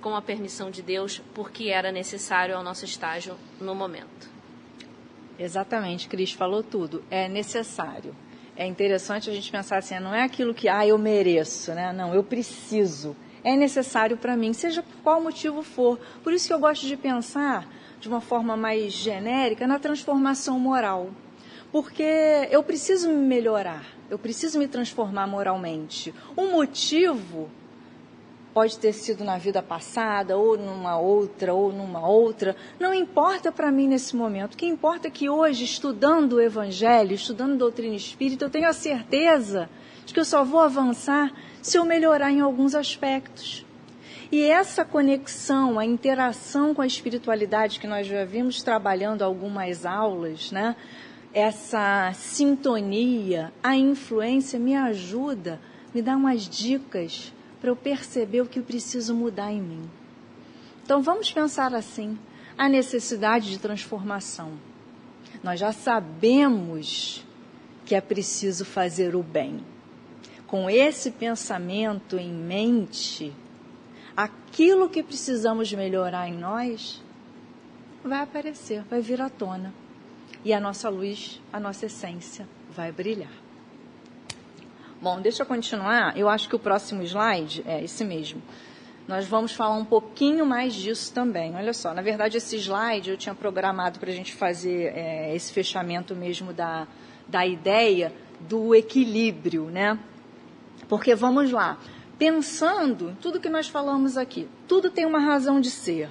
com 0.00 0.14
a 0.14 0.22
permissão 0.22 0.70
de 0.70 0.82
Deus, 0.82 1.22
porque 1.34 1.68
era 1.68 1.92
necessário 1.92 2.56
ao 2.56 2.62
nosso 2.62 2.84
estágio 2.84 3.36
no 3.60 3.74
momento. 3.74 4.30
Exatamente, 5.38 6.08
Cris 6.08 6.32
falou 6.32 6.62
tudo. 6.62 7.02
É 7.10 7.28
necessário. 7.28 8.14
É 8.56 8.66
interessante 8.66 9.30
a 9.30 9.32
gente 9.32 9.50
pensar 9.50 9.78
assim, 9.78 9.98
não 9.98 10.14
é 10.14 10.22
aquilo 10.22 10.52
que, 10.52 10.68
ah, 10.68 10.86
eu 10.86 10.98
mereço, 10.98 11.72
né? 11.72 11.92
Não, 11.92 12.14
eu 12.14 12.22
preciso. 12.22 13.16
É 13.42 13.56
necessário 13.56 14.18
para 14.18 14.36
mim, 14.36 14.52
seja 14.52 14.82
por 14.82 14.96
qual 15.02 15.22
motivo 15.22 15.62
for. 15.62 15.98
Por 16.22 16.32
isso 16.32 16.46
que 16.46 16.52
eu 16.52 16.58
gosto 16.58 16.86
de 16.86 16.96
pensar 16.96 17.66
de 17.98 18.08
uma 18.08 18.20
forma 18.20 18.56
mais 18.56 18.92
genérica 18.92 19.66
na 19.66 19.78
transformação 19.78 20.58
moral. 20.58 21.10
Porque 21.72 22.02
eu 22.50 22.62
preciso 22.62 23.08
me 23.08 23.14
melhorar, 23.14 23.84
eu 24.10 24.18
preciso 24.18 24.58
me 24.58 24.66
transformar 24.66 25.26
moralmente. 25.26 26.12
O 26.36 26.46
motivo 26.48 27.48
pode 28.52 28.78
ter 28.78 28.92
sido 28.92 29.24
na 29.24 29.38
vida 29.38 29.62
passada, 29.62 30.36
ou 30.36 30.56
numa 30.56 30.98
outra, 30.98 31.54
ou 31.54 31.72
numa 31.72 32.06
outra, 32.06 32.56
não 32.78 32.92
importa 32.92 33.52
para 33.52 33.70
mim 33.70 33.88
nesse 33.88 34.16
momento. 34.16 34.54
O 34.54 34.56
que 34.56 34.66
importa 34.66 35.08
é 35.08 35.10
que 35.10 35.28
hoje, 35.28 35.64
estudando 35.64 36.34
o 36.34 36.40
Evangelho, 36.40 37.14
estudando 37.14 37.56
doutrina 37.56 37.94
espírita, 37.94 38.44
eu 38.44 38.50
tenho 38.50 38.68
a 38.68 38.72
certeza 38.72 39.68
de 40.04 40.12
que 40.12 40.20
eu 40.20 40.24
só 40.24 40.44
vou 40.44 40.60
avançar 40.60 41.32
se 41.62 41.78
eu 41.78 41.84
melhorar 41.84 42.30
em 42.30 42.40
alguns 42.40 42.74
aspectos. 42.74 43.64
E 44.32 44.44
essa 44.44 44.84
conexão, 44.84 45.78
a 45.78 45.84
interação 45.84 46.74
com 46.74 46.82
a 46.82 46.86
espiritualidade 46.86 47.80
que 47.80 47.86
nós 47.86 48.06
já 48.06 48.24
vimos 48.24 48.62
trabalhando 48.62 49.22
algumas 49.22 49.84
aulas, 49.84 50.52
né? 50.52 50.76
essa 51.32 52.12
sintonia, 52.14 53.52
a 53.62 53.76
influência 53.76 54.58
me 54.58 54.74
ajuda, 54.74 55.60
me 55.94 56.02
dá 56.02 56.16
umas 56.16 56.48
dicas 56.48 57.32
para 57.60 57.70
eu 57.70 57.76
perceber 57.76 58.40
o 58.40 58.46
que 58.46 58.58
eu 58.58 58.62
preciso 58.62 59.14
mudar 59.14 59.52
em 59.52 59.60
mim. 59.60 59.90
Então 60.82 61.02
vamos 61.02 61.30
pensar 61.30 61.74
assim: 61.74 62.18
a 62.56 62.68
necessidade 62.68 63.50
de 63.50 63.58
transformação. 63.58 64.52
Nós 65.42 65.60
já 65.60 65.72
sabemos 65.72 67.24
que 67.84 67.94
é 67.94 68.00
preciso 68.00 68.64
fazer 68.64 69.14
o 69.14 69.22
bem. 69.22 69.64
Com 70.46 70.68
esse 70.68 71.10
pensamento 71.10 72.16
em 72.16 72.32
mente, 72.32 73.32
aquilo 74.16 74.88
que 74.88 75.02
precisamos 75.02 75.72
melhorar 75.72 76.28
em 76.28 76.36
nós 76.36 77.02
vai 78.02 78.20
aparecer, 78.20 78.82
vai 78.90 79.00
vir 79.00 79.20
à 79.20 79.28
tona. 79.28 79.72
E 80.44 80.52
a 80.52 80.60
nossa 80.60 80.88
luz, 80.88 81.40
a 81.52 81.60
nossa 81.60 81.86
essência 81.86 82.48
vai 82.74 82.90
brilhar. 82.90 83.32
Bom, 85.02 85.18
deixa 85.18 85.44
eu 85.44 85.46
continuar. 85.46 86.14
Eu 86.14 86.28
acho 86.28 86.46
que 86.46 86.54
o 86.54 86.58
próximo 86.58 87.02
slide 87.02 87.62
é 87.66 87.82
esse 87.82 88.04
mesmo. 88.04 88.42
Nós 89.08 89.26
vamos 89.26 89.50
falar 89.50 89.74
um 89.76 89.84
pouquinho 89.84 90.44
mais 90.44 90.74
disso 90.74 91.10
também. 91.14 91.56
Olha 91.56 91.72
só, 91.72 91.94
na 91.94 92.02
verdade, 92.02 92.36
esse 92.36 92.58
slide 92.58 93.08
eu 93.08 93.16
tinha 93.16 93.34
programado 93.34 93.98
para 93.98 94.10
a 94.10 94.12
gente 94.12 94.34
fazer 94.34 94.92
é, 94.94 95.34
esse 95.34 95.54
fechamento 95.54 96.14
mesmo 96.14 96.52
da, 96.52 96.86
da 97.26 97.46
ideia 97.46 98.12
do 98.40 98.74
equilíbrio, 98.74 99.70
né? 99.70 99.98
Porque 100.86 101.14
vamos 101.14 101.50
lá, 101.50 101.78
pensando 102.18 103.16
tudo 103.22 103.40
que 103.40 103.48
nós 103.48 103.68
falamos 103.68 104.18
aqui, 104.18 104.46
tudo 104.68 104.90
tem 104.90 105.06
uma 105.06 105.18
razão 105.18 105.62
de 105.62 105.70
ser, 105.70 106.10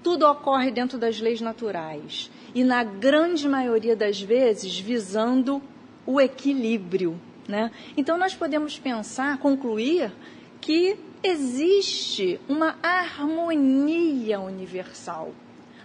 tudo 0.00 0.28
ocorre 0.28 0.70
dentro 0.70 0.96
das 0.96 1.20
leis 1.20 1.40
naturais 1.40 2.30
e, 2.54 2.62
na 2.62 2.84
grande 2.84 3.48
maioria 3.48 3.96
das 3.96 4.20
vezes, 4.20 4.78
visando 4.78 5.60
o 6.06 6.20
equilíbrio 6.20 7.20
né? 7.48 7.70
Então, 7.96 8.16
nós 8.16 8.34
podemos 8.34 8.78
pensar, 8.78 9.38
concluir, 9.38 10.12
que 10.60 10.96
existe 11.22 12.40
uma 12.48 12.76
harmonia 12.82 14.40
universal, 14.40 15.32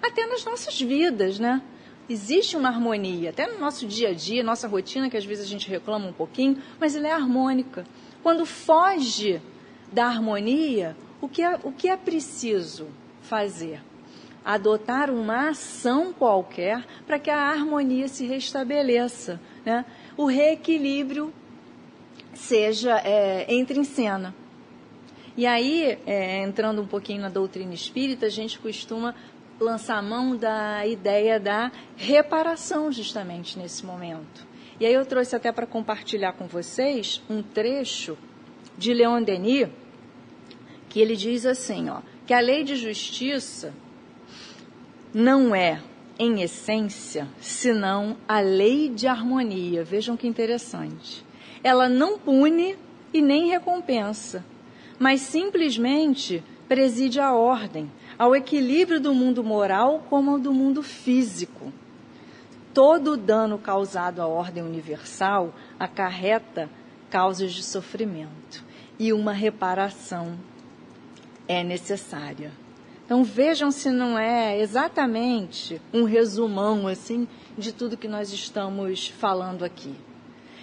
até 0.02 0.26
nas 0.26 0.46
nossas 0.46 0.80
vidas, 0.80 1.40
né? 1.40 1.62
Existe 2.10 2.56
uma 2.56 2.70
harmonia, 2.70 3.32
até 3.32 3.48
no 3.48 3.60
nosso 3.60 3.86
dia 3.86 4.10
a 4.10 4.14
dia, 4.14 4.42
nossa 4.42 4.68
rotina, 4.68 5.10
que 5.10 5.18
às 5.18 5.26
vezes 5.26 5.46
a 5.46 5.48
gente 5.48 5.70
reclama 5.70 6.08
um 6.08 6.14
pouquinho, 6.14 6.58
mas 6.80 6.96
ela 6.96 7.08
é 7.08 7.12
harmônica. 7.12 7.84
Quando 8.24 8.46
foge 8.46 9.42
da 9.92 10.06
harmonia, 10.06 10.96
o 11.20 11.28
que 11.28 11.42
é, 11.42 11.60
o 11.64 11.72
que 11.72 11.90
é 11.90 11.98
preciso 11.98 12.88
fazer? 13.22 13.82
Adotar 14.46 15.10
uma 15.10 15.50
ação 15.50 16.14
qualquer 16.14 16.86
para 17.06 17.20
que 17.20 17.30
a 17.30 17.50
harmonia 17.50 18.08
se 18.08 18.26
restabeleça. 18.26 19.40
Né? 19.66 19.84
O 20.16 20.26
reequilíbrio 20.26 21.34
seja 22.38 22.98
é, 23.00 23.46
entre 23.54 23.80
em 23.80 23.84
cena. 23.84 24.34
E 25.36 25.46
aí, 25.46 25.98
é, 26.06 26.44
entrando 26.44 26.82
um 26.82 26.88
pouquinho 26.88 27.22
na 27.22 27.30
doutrina 27.30 27.74
espírita, 27.74 28.26
a 28.26 28.30
gente 28.30 28.58
costuma 28.60 29.14
lançar 29.60 30.02
mão 30.02 30.36
da 30.36 30.86
ideia 30.86 31.40
da 31.40 31.72
reparação 31.96 32.92
justamente 32.92 33.58
nesse 33.58 33.86
momento. 33.86 34.48
E 34.80 34.86
aí 34.86 34.94
eu 34.94 35.06
trouxe 35.06 35.36
até 35.36 35.52
para 35.52 35.66
compartilhar 35.66 36.34
com 36.34 36.48
vocês 36.48 37.22
um 37.30 37.42
trecho 37.42 38.18
de 38.78 38.94
Leon 38.94 39.24
Denis, 39.24 39.70
que 40.90 41.00
ele 41.00 41.16
diz 41.16 41.46
assim, 41.46 41.90
ó, 41.90 42.02
que 42.26 42.34
a 42.34 42.40
lei 42.40 42.64
de 42.64 42.76
justiça 42.76 43.74
não 45.14 45.56
é, 45.56 45.82
em 46.20 46.42
essência, 46.42 47.28
senão 47.40 48.18
a 48.28 48.40
lei 48.40 48.90
de 48.90 49.08
harmonia. 49.08 49.84
Vejam 49.84 50.16
que 50.16 50.28
interessante 50.28 51.27
ela 51.64 51.90
não 51.90 52.18
pune 52.18 52.78
e 53.14 53.22
nem 53.22 53.50
recompensa, 53.50 54.46
mas 55.00 55.22
simplesmente 55.22 56.44
preside 56.68 57.20
a 57.20 57.34
ordem, 57.34 57.92
ao 58.18 58.36
equilíbrio 58.36 59.00
do 59.00 59.14
mundo 59.14 59.44
moral 59.44 60.06
como 60.10 60.32
ao 60.32 60.40
do 60.40 60.54
mundo 60.54 60.84
físico. 60.84 61.72
Todo 62.74 63.14
o 63.14 63.18
dano 63.18 63.58
causado 63.58 64.22
à 64.22 64.28
ordem 64.28 64.64
universal 64.64 65.54
acarreta 65.80 66.70
causas 67.10 67.54
de 67.54 67.64
sofrimento 67.64 68.64
e 69.00 69.14
uma 69.14 69.32
reparação 69.32 70.38
é 71.48 71.64
necessária. 71.64 72.52
Então 73.06 73.24
vejam 73.24 73.72
se 73.72 73.90
não 73.90 74.20
é 74.20 74.60
exatamente 74.60 75.82
um 75.94 76.04
resumão 76.04 76.88
assim 76.88 77.28
de 77.58 77.72
tudo 77.72 77.96
que 77.96 78.08
nós 78.08 78.34
estamos 78.34 79.08
falando 79.08 79.64
aqui. 79.64 79.96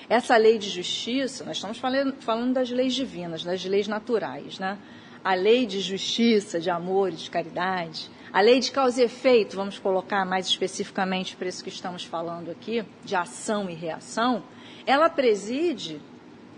Essa 0.09 0.37
lei 0.37 0.59
de 0.59 0.69
justiça, 0.69 1.45
nós 1.45 1.57
estamos 1.57 1.79
falando, 1.79 2.15
falando 2.21 2.53
das 2.55 2.71
leis 2.71 2.95
divinas, 2.95 3.43
das 3.43 3.65
leis 3.65 3.89
naturais, 3.89 4.59
né? 4.59 4.79
A 5.23 5.35
lei 5.35 5.65
de 5.65 5.81
justiça, 5.81 6.61
de 6.61 6.69
amor 6.69 7.11
e 7.11 7.17
de 7.17 7.31
caridade, 7.31 8.11
a 8.31 8.41
lei 8.41 8.61
de 8.61 8.73
causa 8.73 9.01
e 9.01 9.05
efeito, 9.05 9.57
vamos 9.57 9.79
colocar 9.79 10.25
mais 10.27 10.47
especificamente 10.47 11.37
para 11.37 11.49
isso 11.49 11.63
que 11.63 11.71
estamos 11.71 12.05
falando 12.05 12.51
aqui, 12.51 12.85
de 13.05 13.15
ação 13.15 13.71
e 13.71 13.75
reação, 13.75 14.43
ela 14.85 15.09
preside 15.09 16.01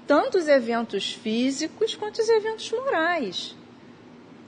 tanto 0.06 0.38
os 0.38 0.48
eventos 0.48 1.12
físicos 1.12 1.94
quanto 1.94 2.20
os 2.20 2.28
eventos 2.28 2.70
morais. 2.72 3.54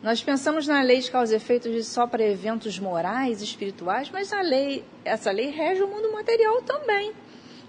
Nós 0.02 0.22
pensamos 0.22 0.66
na 0.66 0.80
lei 0.80 1.00
de 1.00 1.10
causa 1.10 1.34
e 1.34 1.36
efeito 1.36 1.82
só 1.82 2.06
para 2.06 2.24
eventos 2.24 2.78
morais, 2.78 3.42
espirituais, 3.42 4.10
mas 4.10 4.32
a 4.32 4.40
lei, 4.40 4.84
essa 5.04 5.30
lei 5.30 5.50
rege 5.50 5.82
o 5.82 5.88
mundo 5.88 6.12
material 6.12 6.62
também. 6.62 7.12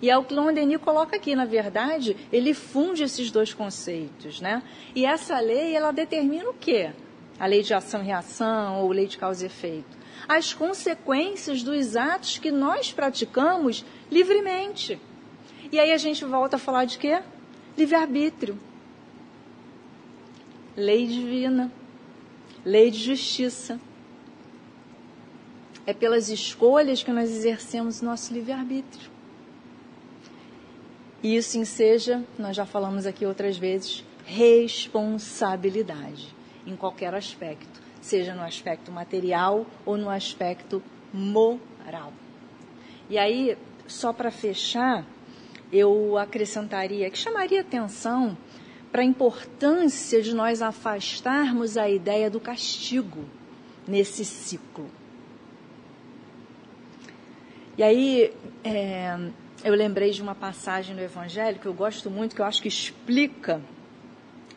E 0.02 0.10
é 0.10 0.18
o 0.18 0.24
que 0.24 0.34
Leon 0.34 0.54
Denis 0.54 0.80
coloca 0.80 1.18
aqui, 1.18 1.36
na 1.36 1.46
verdade, 1.46 2.16
ele 2.32 2.54
funde 2.54 3.04
esses 3.04 3.30
dois 3.30 3.54
conceitos, 3.54 4.40
né? 4.40 4.64
E 4.96 5.06
essa 5.06 5.40
lei, 5.40 5.76
ela 5.76 5.92
determina 5.92 6.50
o 6.50 6.54
quê? 6.54 6.92
A 7.38 7.46
lei 7.46 7.62
de 7.62 7.74
ação 7.74 8.02
e 8.02 8.06
reação 8.06 8.82
ou 8.82 8.92
lei 8.92 9.08
de 9.08 9.18
causa 9.18 9.44
e 9.44 9.48
efeito? 9.48 9.98
As 10.28 10.54
consequências 10.54 11.64
dos 11.64 11.96
atos 11.96 12.38
que 12.38 12.52
nós 12.52 12.94
praticamos 12.94 13.86
livremente. 14.12 15.00
E 15.72 15.80
aí 15.80 15.92
a 15.92 15.98
gente 15.98 16.24
volta 16.24 16.56
a 16.56 16.60
falar 16.60 16.86
de 16.86 16.98
quê? 16.98 17.22
Livre-arbítrio. 17.78 18.58
Lei 20.76 21.08
divina. 21.08 21.72
Lei 22.66 22.90
de 22.90 23.00
justiça. 23.00 23.80
É 25.86 25.94
pelas 25.94 26.30
escolhas 26.30 27.04
que 27.04 27.12
nós 27.12 27.30
exercemos 27.30 28.02
nosso 28.02 28.34
livre-arbítrio. 28.34 29.19
E 31.22 31.36
isso 31.36 31.58
enseja, 31.58 32.24
nós 32.38 32.56
já 32.56 32.66
falamos 32.66 33.06
aqui 33.06 33.26
outras 33.26 33.58
vezes, 33.58 34.06
responsabilidade 34.26 36.34
em 36.66 36.76
qualquer 36.76 37.14
aspecto, 37.14 37.82
seja 38.02 38.34
no 38.34 38.42
aspecto 38.42 38.92
material 38.92 39.66
ou 39.86 39.98
no 39.98 40.10
aspecto 40.10 40.82
moral. 41.14 42.14
E 43.10 43.18
aí, 43.18 43.58
só 43.88 44.14
para 44.14 44.32
fechar, 44.32 45.06
eu 45.72 46.18
acrescentaria 46.18 47.10
que 47.10 47.18
chamaria 47.18 47.62
atenção 47.62 48.38
para 48.92 49.02
a 49.02 49.06
importância 49.06 50.22
de 50.22 50.34
nós 50.34 50.62
afastarmos 50.62 51.78
a 51.78 51.90
ideia 51.90 52.30
do 52.30 52.40
castigo 52.40 53.26
nesse 53.88 54.24
ciclo. 54.24 54.90
E 57.78 57.84
aí, 57.84 58.34
é, 58.64 59.18
eu 59.64 59.74
lembrei 59.74 60.12
de 60.12 60.22
uma 60.22 60.36
passagem 60.36 60.96
no 60.96 61.02
Evangelho 61.02 61.60
que 61.60 61.66
eu 61.66 61.74
gosto 61.74 62.10
muito, 62.10 62.36
que 62.36 62.42
eu 62.42 62.46
acho 62.46 62.62
que 62.62 62.68
explica 62.68 63.62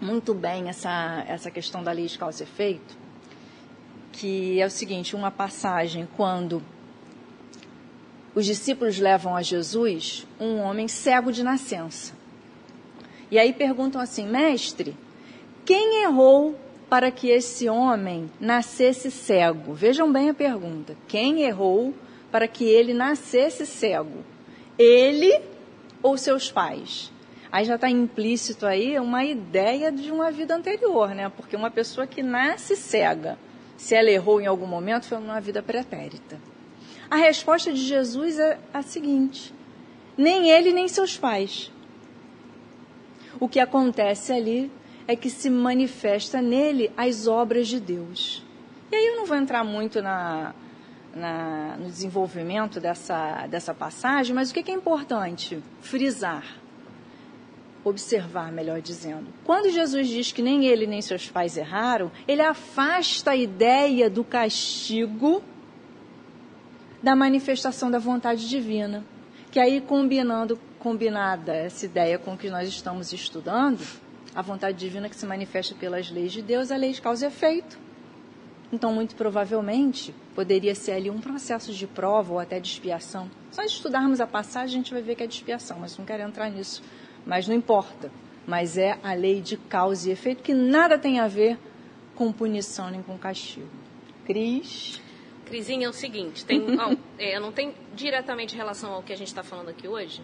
muito 0.01 0.35
bem 0.35 0.69
essa, 0.69 1.25
essa 1.27 1.51
questão 1.51 1.83
da 1.83 1.93
lei 1.93 2.07
de 2.07 2.19
causa 2.19 2.43
e 2.43 2.47
efeito, 2.47 2.97
que 4.13 4.61
é 4.61 4.67
o 4.67 4.71
seguinte, 4.71 5.17
uma 5.17 5.31
passagem 5.31 6.09
quando 6.17 6.63
os 8.35 8.47
discípulos 8.47 8.99
levam 8.99 9.37
a 9.37 9.43
Jesus 9.43 10.27
um 10.41 10.59
homem 10.59 10.89
cego 10.89 11.33
de 11.33 11.43
nascença. 11.43 12.15
E 13.31 13.39
aí 13.39 13.53
perguntam 13.53 14.01
assim, 14.01 14.27
mestre, 14.27 14.97
quem 15.65 16.03
errou 16.03 16.59
para 16.89 17.11
que 17.11 17.29
esse 17.29 17.69
homem 17.69 18.31
nascesse 18.39 19.11
cego? 19.11 19.73
Vejam 19.73 20.13
bem 20.13 20.31
a 20.31 20.35
pergunta. 20.35 20.97
Quem 21.09 21.43
errou 21.43 21.95
para 22.31 22.47
que 22.47 22.65
ele 22.65 22.93
nascesse 22.93 23.65
cego? 23.67 24.25
Ele 24.79 25.41
ou 26.03 26.17
seus 26.17 26.51
pais. 26.51 27.13
Aí 27.51 27.65
já 27.65 27.75
está 27.75 27.91
implícito 27.91 28.65
aí 28.65 28.99
uma 28.99 29.25
ideia 29.25 29.93
de 29.93 30.11
uma 30.11 30.31
vida 30.31 30.55
anterior, 30.55 31.15
né? 31.15 31.29
Porque 31.29 31.55
uma 31.55 31.71
pessoa 31.71 32.07
que 32.07 32.23
nasce 32.23 32.75
cega, 32.75 33.39
se 33.77 33.95
ela 33.95 34.11
errou 34.11 34.41
em 34.41 34.47
algum 34.47 34.67
momento, 34.67 35.07
foi 35.07 35.19
numa 35.19 35.41
vida 35.41 35.63
pretérita. 35.63 36.41
A 37.11 37.17
resposta 37.17 37.71
de 37.71 37.81
Jesus 37.81 38.39
é 38.39 38.59
a 38.73 38.81
seguinte: 38.81 39.53
nem 40.17 40.51
ele 40.51 40.73
nem 40.73 40.89
seus 40.89 41.19
pais. 41.19 41.71
O 43.39 43.49
que 43.49 43.61
acontece 43.61 44.33
ali 44.33 44.71
é 45.07 45.15
que 45.15 45.29
se 45.29 45.51
manifesta 45.51 46.41
nele 46.41 46.91
as 46.97 47.27
obras 47.27 47.69
de 47.69 47.81
Deus. 47.81 48.43
E 48.91 48.97
aí 48.97 49.07
eu 49.09 49.17
não 49.17 49.27
vou 49.27 49.37
entrar 49.37 49.65
muito 49.65 50.01
na, 50.01 50.55
na, 51.15 51.77
no 51.79 51.87
desenvolvimento 51.87 52.81
dessa, 52.81 53.47
dessa 53.47 53.75
passagem, 53.75 54.35
mas 54.35 54.51
o 54.51 54.55
que, 54.55 54.63
que 54.63 54.71
é 54.71 54.75
importante? 54.75 55.63
Frisar, 55.81 56.45
observar, 57.85 58.51
melhor 58.53 58.81
dizendo. 58.81 59.27
Quando 59.45 59.71
Jesus 59.71 60.09
diz 60.09 60.33
que 60.33 60.43
nem 60.43 60.67
ele 60.67 60.87
nem 60.87 61.03
seus 61.03 61.29
pais 61.29 61.57
erraram, 61.57 62.11
ele 62.27 62.43
afasta 62.43 63.33
a 63.33 63.37
ideia 63.37 64.09
do 64.09 64.25
castigo 64.25 65.43
da 67.03 67.17
manifestação 67.17 67.91
da 67.91 67.99
vontade 67.99 68.49
divina. 68.49 69.05
Que 69.51 69.59
aí, 69.59 69.81
combinando, 69.81 70.59
combinada 70.79 71.53
essa 71.53 71.85
ideia 71.85 72.19
com 72.19 72.35
o 72.35 72.39
que 72.39 72.49
nós 72.49 72.69
estamos 72.69 73.13
estudando, 73.13 73.81
a 74.35 74.41
vontade 74.41 74.79
divina 74.79 75.09
que 75.09 75.17
se 75.17 75.27
manifesta 75.27 75.75
pelas 75.75 76.11
leis 76.11 76.33
de 76.33 76.41
Deus, 76.41 76.71
a 76.71 76.77
lei 76.77 76.93
de 76.93 77.03
causa 77.03 77.27
e 77.27 77.29
efeito. 77.29 77.82
Então, 78.73 78.93
muito 78.93 79.15
provavelmente, 79.15 80.15
poderia 80.35 80.75
ser 80.75 80.93
ali 80.93 81.11
um 81.11 81.21
processo 81.21 81.73
de 81.75 81.87
prova 81.87 82.33
ou 82.33 82.39
até 82.39 82.59
de 82.59 82.69
expiação. 82.69 83.31
Só 83.51 83.61
de 83.63 83.69
estudarmos 83.69 84.19
a 84.19 84.27
passagem, 84.27 84.77
a 84.77 84.83
gente 84.83 84.93
vai 84.95 85.03
ver 85.03 85.15
que 85.15 85.23
é 85.23 85.27
de 85.27 85.35
expiação, 85.35 85.79
mas 85.79 85.97
não 85.99 86.07
quero 86.07 86.23
entrar 86.23 86.51
nisso. 86.51 86.83
Mas 87.27 87.47
não 87.47 87.55
importa. 87.55 88.11
Mas 88.47 88.79
é 88.79 88.99
a 89.03 89.13
lei 89.13 89.43
de 89.43 89.59
causa 89.59 90.09
e 90.09 90.13
efeito 90.13 90.43
que 90.43 90.55
nada 90.55 90.99
tem 90.99 91.21
a 91.21 91.29
ver 91.29 91.59
com 92.15 92.33
punição 92.33 92.91
nem 92.91 93.03
com 93.03 93.19
castigo. 93.19 93.69
Cris? 94.25 95.01
Crisinha, 95.45 95.87
é 95.87 95.91
o 95.91 95.93
seguinte, 95.93 96.45
tem, 96.47 96.59
não, 96.59 96.97
é, 97.19 97.39
não 97.39 97.53
tem 97.53 97.75
diretamente 97.95 98.57
relação 98.57 98.93
ao 98.93 99.03
que 99.03 99.13
a 99.13 99.17
gente 99.17 99.29
está 99.29 99.43
falando 99.43 99.69
aqui 99.69 99.87
hoje, 99.87 100.23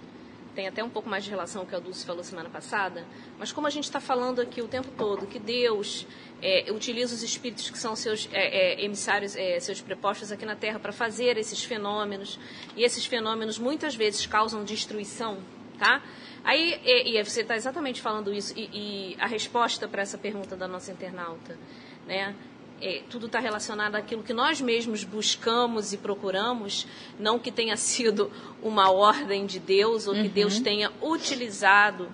tem 0.54 0.66
até 0.66 0.82
um 0.82 0.90
pouco 0.90 1.08
mais 1.08 1.24
de 1.24 1.30
relação 1.30 1.62
com 1.62 1.66
o 1.66 1.70
que 1.70 1.76
a 1.76 1.78
Dulce 1.78 2.04
falou 2.04 2.22
semana 2.24 2.48
passada, 2.48 3.06
mas 3.38 3.52
como 3.52 3.66
a 3.66 3.70
gente 3.70 3.84
está 3.84 4.00
falando 4.00 4.40
aqui 4.40 4.61
o 4.61 4.68
tempo 4.68 4.88
todo, 4.96 5.26
que 5.26 5.38
Deus 5.38 6.06
é, 6.42 6.70
utiliza 6.72 7.14
os 7.14 7.22
espíritos 7.22 7.70
que 7.70 7.78
são 7.78 7.94
seus 7.94 8.28
é, 8.32 8.74
é, 8.74 8.84
emissários, 8.84 9.37
é, 9.37 9.58
seus 9.61 9.80
prepostos 9.80 10.32
aqui 10.32 10.44
na 10.44 10.56
Terra 10.56 10.78
para 10.78 10.92
fazer 10.92 11.37
esses 11.37 11.62
fenômenos, 11.62 12.38
e 12.76 12.82
esses 12.82 13.06
fenômenos 13.06 13.58
muitas 13.58 13.94
vezes 13.94 14.26
causam 14.26 14.64
destruição, 14.64 15.38
tá? 15.78 16.02
Aí, 16.44 16.80
e, 16.84 17.18
e 17.18 17.24
você 17.24 17.42
está 17.42 17.56
exatamente 17.56 18.00
falando 18.00 18.32
isso, 18.32 18.54
e, 18.56 18.70
e 18.72 19.16
a 19.20 19.26
resposta 19.26 19.87
para 19.87 20.02
essa 20.02 20.18
pergunta 20.18 20.56
da 20.56 20.66
nossa 20.66 20.90
internauta, 20.90 21.58
né? 22.06 22.34
É, 22.80 23.02
tudo 23.10 23.26
está 23.26 23.40
relacionado 23.40 23.96
àquilo 23.96 24.22
que 24.22 24.32
nós 24.32 24.60
mesmos 24.60 25.04
buscamos 25.04 25.92
e 25.92 25.96
procuramos, 25.96 26.86
não 27.18 27.38
que 27.38 27.50
tenha 27.50 27.76
sido 27.78 28.30
uma 28.62 28.90
ordem 28.90 29.46
de 29.46 29.58
Deus 29.58 30.06
ou 30.06 30.14
que 30.14 30.20
uhum. 30.20 30.28
Deus 30.28 30.60
tenha 30.60 30.92
utilizado 31.02 32.08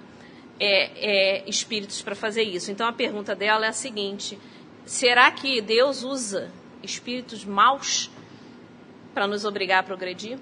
é, 0.58 1.42
é, 1.42 1.48
espíritos 1.48 2.00
para 2.02 2.14
fazer 2.14 2.42
isso. 2.42 2.70
Então 2.70 2.86
a 2.86 2.92
pergunta 2.92 3.34
dela 3.34 3.66
é 3.66 3.68
a 3.68 3.72
seguinte: 3.72 4.38
será 4.84 5.30
que 5.30 5.60
Deus 5.60 6.02
usa 6.02 6.50
espíritos 6.82 7.44
maus 7.44 8.10
para 9.12 9.26
nos 9.26 9.44
obrigar 9.44 9.80
a 9.80 9.82
progredir? 9.82 10.38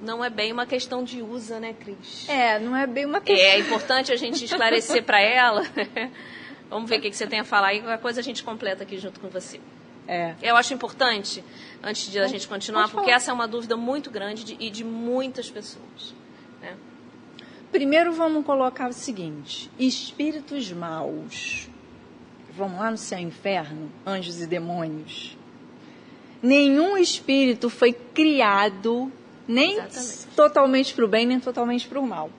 Não 0.00 0.22
é 0.22 0.28
bem 0.28 0.52
uma 0.52 0.66
questão 0.66 1.02
de 1.02 1.22
usa, 1.22 1.58
né, 1.58 1.72
Cris? 1.72 2.28
É, 2.28 2.58
não 2.58 2.76
é 2.76 2.86
bem 2.86 3.06
uma 3.06 3.20
questão. 3.20 3.44
É 3.44 3.58
importante 3.58 4.12
a 4.12 4.16
gente 4.16 4.44
esclarecer 4.44 5.02
para 5.02 5.20
ela 5.20 5.62
Vamos 6.68 6.88
ver 6.88 6.98
o 6.98 7.02
que, 7.02 7.12
você 7.12 7.26
tem 7.26 7.40
a 7.40 7.44
falar 7.44 7.74
e 7.74 7.80
qualquer 7.80 8.00
coisa 8.00 8.20
a 8.20 8.22
gente 8.22 8.42
completa 8.42 8.82
aqui 8.82 8.98
junto 8.98 9.20
com 9.20 9.28
você. 9.28 9.60
É. 10.08 10.34
Eu 10.42 10.56
acho 10.56 10.72
importante, 10.72 11.42
antes 11.82 12.10
de 12.10 12.18
a 12.18 12.26
gente 12.26 12.46
continuar, 12.46 12.88
porque 12.88 13.10
essa 13.10 13.30
é 13.30 13.34
uma 13.34 13.48
dúvida 13.48 13.76
muito 13.76 14.10
grande 14.10 14.44
de, 14.44 14.56
e 14.58 14.70
de 14.70 14.84
muitas 14.84 15.50
pessoas. 15.50 16.14
Né? 16.60 16.76
Primeiro 17.72 18.12
vamos 18.12 18.44
colocar 18.44 18.88
o 18.88 18.92
seguinte: 18.92 19.70
espíritos 19.78 20.70
maus. 20.72 21.68
Vamos 22.56 22.78
lá 22.78 22.90
no 22.90 22.96
céu 22.96 23.18
e 23.18 23.22
inferno, 23.22 23.90
anjos 24.06 24.40
e 24.40 24.46
demônios. 24.46 25.36
Nenhum 26.42 26.96
espírito 26.96 27.68
foi 27.68 27.92
criado 27.92 29.12
nem 29.46 29.74
Exatamente. 29.74 30.26
totalmente 30.34 30.94
para 30.94 31.04
o 31.04 31.08
bem, 31.08 31.26
nem 31.26 31.38
totalmente 31.38 31.86
para 31.86 32.00
o 32.00 32.06
mal. 32.06 32.30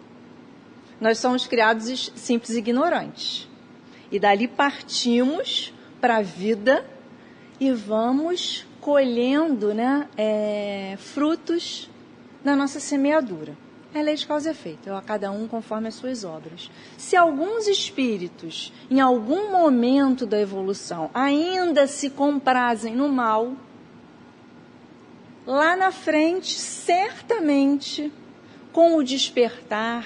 Nós 1.00 1.20
somos 1.20 1.46
criados 1.46 2.12
simples 2.16 2.52
e 2.52 2.60
ignorantes. 2.60 3.47
E 4.12 4.20
dali 4.20 4.48
partimos 4.48 5.74
para 6.00 6.18
a 6.18 6.22
vida 6.22 6.86
e 7.60 7.72
vamos 7.72 8.66
colhendo 8.80 9.74
né, 9.74 10.08
é, 10.18 10.96
frutos 10.98 11.90
da 12.44 12.56
nossa 12.56 12.80
semeadura. 12.80 13.58
É 13.94 14.02
lei 14.02 14.16
de 14.16 14.28
causa 14.28 14.50
e 14.50 14.52
efeito, 14.52 14.92
a 14.94 15.02
cada 15.02 15.32
um 15.32 15.48
conforme 15.48 15.88
as 15.88 15.96
suas 15.96 16.24
obras. 16.24 16.70
Se 16.98 17.16
alguns 17.16 17.68
espíritos, 17.68 18.72
em 18.92 19.00
algum 19.00 19.52
momento 19.52 20.26
da 20.26 20.40
evolução, 20.40 21.10
ainda 21.14 21.88
se 21.88 22.10
comprazem 22.10 22.96
no 22.96 23.10
mal, 23.10 23.54
lá 25.46 25.76
na 25.76 25.92
frente, 25.92 26.54
certamente, 26.54 28.12
com 28.72 28.98
o 28.98 29.04
despertar, 29.04 30.06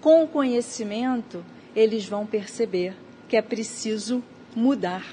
com 0.00 0.24
o 0.24 0.28
conhecimento, 0.28 1.44
eles 1.74 2.04
vão 2.04 2.26
perceber 2.26 2.94
que 3.28 3.36
é 3.36 3.42
preciso 3.42 4.22
mudar. 4.56 5.04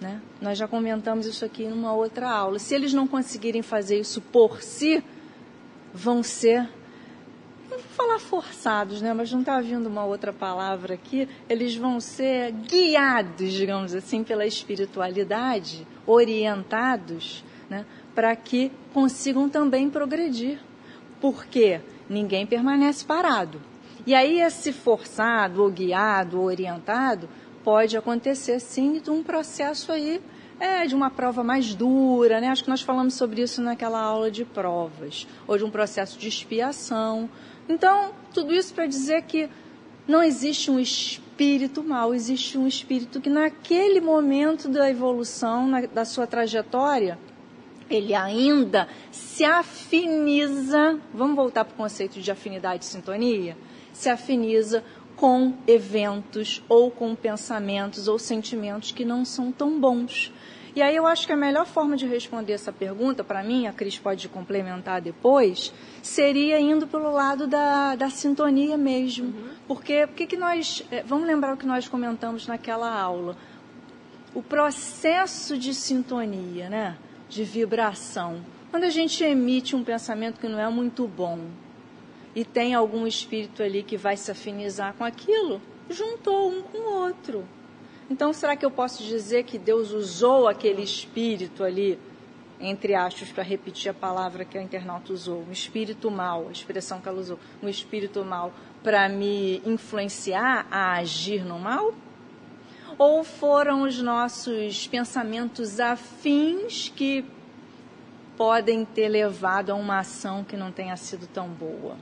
Né? 0.00 0.20
Nós 0.40 0.58
já 0.58 0.66
comentamos 0.66 1.26
isso 1.26 1.44
aqui 1.44 1.62
em 1.64 1.72
uma 1.72 1.94
outra 1.94 2.28
aula. 2.28 2.58
Se 2.58 2.74
eles 2.74 2.92
não 2.92 3.06
conseguirem 3.06 3.62
fazer 3.62 4.00
isso 4.00 4.20
por 4.20 4.60
si, 4.60 5.02
vão 5.94 6.22
ser 6.22 6.68
falar 7.96 8.18
forçados, 8.18 9.00
né? 9.00 9.12
Mas 9.14 9.30
não 9.32 9.40
está 9.40 9.60
vindo 9.60 9.86
uma 9.86 10.04
outra 10.04 10.32
palavra 10.32 10.94
aqui. 10.94 11.28
Eles 11.48 11.76
vão 11.76 12.00
ser 12.00 12.52
guiados, 12.52 13.52
digamos 13.52 13.94
assim, 13.94 14.24
pela 14.24 14.44
espiritualidade, 14.44 15.86
orientados, 16.06 17.44
né? 17.70 17.86
Para 18.14 18.34
que 18.34 18.72
consigam 18.92 19.48
também 19.48 19.88
progredir. 19.88 20.58
Porque 21.20 21.80
ninguém 22.08 22.46
permanece 22.46 23.04
parado. 23.04 23.60
E 24.06 24.14
aí 24.14 24.40
esse 24.40 24.72
forçado, 24.72 25.62
ou 25.62 25.70
guiado, 25.70 26.40
ou 26.40 26.46
orientado, 26.46 27.28
pode 27.62 27.96
acontecer 27.96 28.58
sim 28.60 29.00
um 29.08 29.22
processo 29.22 29.92
aí 29.92 30.20
é, 30.58 30.86
de 30.86 30.94
uma 30.94 31.10
prova 31.10 31.42
mais 31.42 31.74
dura, 31.74 32.40
né? 32.40 32.48
Acho 32.48 32.64
que 32.64 32.70
nós 32.70 32.80
falamos 32.80 33.14
sobre 33.14 33.42
isso 33.42 33.60
naquela 33.62 34.00
aula 34.00 34.30
de 34.30 34.44
provas, 34.44 35.26
ou 35.46 35.56
de 35.56 35.64
um 35.64 35.70
processo 35.70 36.18
de 36.18 36.28
expiação. 36.28 37.28
Então, 37.68 38.12
tudo 38.32 38.52
isso 38.52 38.74
para 38.74 38.86
dizer 38.86 39.22
que 39.22 39.48
não 40.06 40.22
existe 40.22 40.70
um 40.70 40.78
espírito 40.78 41.82
mal, 41.82 42.14
existe 42.14 42.58
um 42.58 42.66
espírito 42.66 43.20
que 43.20 43.30
naquele 43.30 44.00
momento 44.00 44.68
da 44.68 44.90
evolução, 44.90 45.66
na, 45.66 45.82
da 45.82 46.04
sua 46.04 46.26
trajetória, 46.26 47.18
ele 47.88 48.14
ainda 48.14 48.88
se 49.10 49.44
afiniza, 49.44 50.98
vamos 51.12 51.36
voltar 51.36 51.64
para 51.64 51.74
o 51.74 51.76
conceito 51.76 52.20
de 52.20 52.30
afinidade 52.30 52.84
e 52.84 52.88
sintonia? 52.88 53.56
Se 53.92 54.08
afiniza 54.08 54.82
com 55.16 55.54
eventos 55.66 56.62
ou 56.68 56.90
com 56.90 57.14
pensamentos 57.14 58.08
ou 58.08 58.18
sentimentos 58.18 58.90
que 58.92 59.04
não 59.04 59.24
são 59.24 59.52
tão 59.52 59.78
bons. 59.78 60.32
E 60.74 60.80
aí 60.80 60.96
eu 60.96 61.06
acho 61.06 61.26
que 61.26 61.32
a 61.32 61.36
melhor 61.36 61.66
forma 61.66 61.96
de 61.96 62.06
responder 62.06 62.54
essa 62.54 62.72
pergunta, 62.72 63.22
para 63.22 63.42
mim, 63.42 63.66
a 63.66 63.72
Cris 63.72 63.98
pode 63.98 64.26
complementar 64.28 65.02
depois, 65.02 65.72
seria 66.02 66.58
indo 66.58 66.86
pelo 66.86 67.12
lado 67.12 67.46
da, 67.46 67.94
da 67.94 68.08
sintonia 68.08 68.76
mesmo. 68.78 69.26
Uhum. 69.26 69.48
Porque, 69.68 70.06
porque 70.06 70.26
que 70.26 70.36
nós. 70.36 70.82
É, 70.90 71.02
vamos 71.02 71.26
lembrar 71.26 71.54
o 71.54 71.56
que 71.58 71.66
nós 71.66 71.86
comentamos 71.86 72.46
naquela 72.46 72.90
aula. 72.90 73.36
O 74.34 74.42
processo 74.42 75.58
de 75.58 75.74
sintonia, 75.74 76.70
né? 76.70 76.96
De 77.28 77.44
vibração. 77.44 78.40
Quando 78.70 78.84
a 78.84 78.90
gente 78.90 79.22
emite 79.22 79.76
um 79.76 79.84
pensamento 79.84 80.40
que 80.40 80.48
não 80.48 80.58
é 80.58 80.68
muito 80.70 81.06
bom 81.06 81.38
e 82.34 82.44
tem 82.44 82.74
algum 82.74 83.06
espírito 83.06 83.62
ali 83.62 83.82
que 83.82 83.96
vai 83.96 84.16
se 84.16 84.30
afinizar 84.30 84.94
com 84.94 85.04
aquilo, 85.04 85.60
juntou 85.88 86.50
um 86.50 86.62
com 86.62 86.78
o 86.78 86.92
outro. 87.04 87.46
Então, 88.10 88.32
será 88.32 88.56
que 88.56 88.64
eu 88.64 88.70
posso 88.70 89.02
dizer 89.02 89.44
que 89.44 89.58
Deus 89.58 89.92
usou 89.92 90.48
aquele 90.48 90.82
espírito 90.82 91.62
ali, 91.62 91.98
entre 92.60 92.94
aspas, 92.94 93.30
para 93.30 93.42
repetir 93.42 93.90
a 93.90 93.94
palavra 93.94 94.44
que 94.44 94.58
a 94.58 94.62
internauta 94.62 95.12
usou, 95.12 95.44
um 95.48 95.52
espírito 95.52 96.10
mal, 96.10 96.48
a 96.48 96.52
expressão 96.52 97.00
que 97.00 97.08
ela 97.08 97.20
usou, 97.20 97.38
um 97.62 97.68
espírito 97.68 98.24
mal, 98.24 98.52
para 98.82 99.08
me 99.08 99.62
influenciar 99.64 100.66
a 100.70 100.94
agir 100.94 101.44
no 101.44 101.58
mal? 101.58 101.94
Ou 102.98 103.24
foram 103.24 103.82
os 103.82 104.00
nossos 104.02 104.86
pensamentos 104.86 105.80
afins 105.80 106.92
que 106.94 107.24
podem 108.36 108.84
ter 108.84 109.08
levado 109.08 109.70
a 109.70 109.74
uma 109.74 110.00
ação 110.00 110.44
que 110.44 110.56
não 110.56 110.70
tenha 110.70 110.96
sido 110.96 111.26
tão 111.26 111.48
boa? 111.48 111.96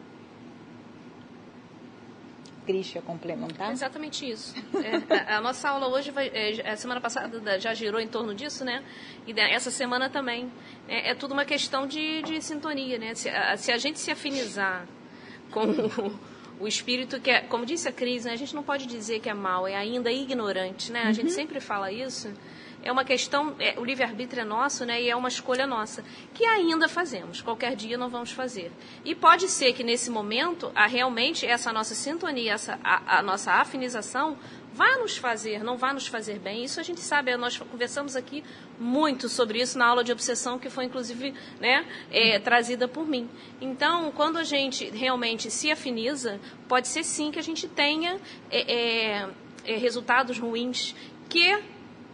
Quer 2.92 3.02
complementar? 3.02 3.72
exatamente 3.72 4.28
isso. 4.28 4.54
É, 4.74 5.32
a, 5.32 5.38
a, 5.38 5.40
nossa 5.40 5.68
aula 5.68 5.88
hoje, 5.88 6.11
vai, 6.11 6.28
é, 6.28 6.70
a 6.70 6.76
semana 6.76 7.00
passada 7.00 7.58
já 7.58 7.74
girou 7.74 8.00
em 8.00 8.08
torno 8.08 8.34
disso, 8.34 8.64
né? 8.64 8.82
E 9.26 9.38
essa 9.38 9.70
semana 9.70 10.08
também. 10.08 10.50
É, 10.88 11.11
é 11.11 11.14
tudo 11.14 11.32
uma 11.32 11.44
questão 11.44 11.86
de, 11.86 12.22
de 12.22 12.40
sintonia, 12.40 12.98
né? 12.98 13.14
Se 13.14 13.28
a, 13.28 13.56
se 13.56 13.72
a 13.72 13.78
gente 13.78 13.98
se 13.98 14.11
afinizar 14.11 14.86
com 15.50 15.64
o, 15.64 16.20
o 16.61 16.68
espírito 16.68 17.20
que 17.20 17.30
é, 17.30 17.40
como 17.40 17.66
disse 17.66 17.88
a 17.88 17.92
Cris, 17.92 18.24
né? 18.24 18.32
a 18.32 18.36
gente 18.36 18.54
não 18.54 18.62
pode 18.62 18.86
dizer 18.86 19.20
que 19.20 19.28
é 19.28 19.34
mal, 19.34 19.66
é 19.66 19.74
ainda 19.76 20.12
ignorante, 20.12 20.92
né? 20.92 21.04
A 21.04 21.06
uhum. 21.06 21.12
gente 21.14 21.32
sempre 21.32 21.61
fala 21.61 21.90
isso 21.90 22.32
é 22.82 22.90
uma 22.90 23.04
questão, 23.04 23.54
é, 23.58 23.78
o 23.78 23.84
livre-arbítrio 23.84 24.42
é 24.42 24.44
nosso, 24.44 24.84
né, 24.84 25.02
e 25.02 25.10
é 25.10 25.16
uma 25.16 25.28
escolha 25.28 25.66
nossa, 25.66 26.04
que 26.34 26.44
ainda 26.44 26.88
fazemos, 26.88 27.40
qualquer 27.40 27.76
dia 27.76 27.98
não 27.98 28.08
vamos 28.08 28.32
fazer. 28.32 28.72
E 29.04 29.14
pode 29.14 29.48
ser 29.48 29.72
que 29.72 29.84
nesse 29.84 30.10
momento, 30.10 30.72
a, 30.74 30.86
realmente, 30.86 31.46
essa 31.46 31.72
nossa 31.72 31.94
sintonia, 31.94 32.54
essa, 32.54 32.78
a, 32.82 33.18
a 33.18 33.22
nossa 33.22 33.52
afinização, 33.52 34.38
vá 34.72 34.96
nos 34.98 35.16
fazer, 35.16 35.62
não 35.64 35.76
vá 35.76 35.92
nos 35.92 36.06
fazer 36.06 36.38
bem. 36.38 36.64
Isso 36.64 36.80
a 36.80 36.82
gente 36.82 37.00
sabe, 37.00 37.36
nós 37.36 37.58
conversamos 37.58 38.16
aqui 38.16 38.42
muito 38.78 39.28
sobre 39.28 39.60
isso 39.60 39.76
na 39.78 39.86
aula 39.86 40.04
de 40.04 40.12
obsessão, 40.12 40.58
que 40.58 40.70
foi 40.70 40.84
inclusive 40.84 41.34
né, 41.60 41.84
é, 42.10 42.38
trazida 42.38 42.86
por 42.88 43.06
mim. 43.06 43.28
Então, 43.60 44.12
quando 44.12 44.38
a 44.38 44.44
gente 44.44 44.88
realmente 44.90 45.50
se 45.50 45.70
afiniza, 45.70 46.40
pode 46.68 46.88
ser 46.88 47.04
sim 47.04 47.30
que 47.30 47.38
a 47.38 47.42
gente 47.42 47.68
tenha 47.68 48.18
é, 48.50 48.72
é, 48.72 49.28
é 49.64 49.76
resultados 49.76 50.38
ruins 50.38 50.94
que 51.28 51.62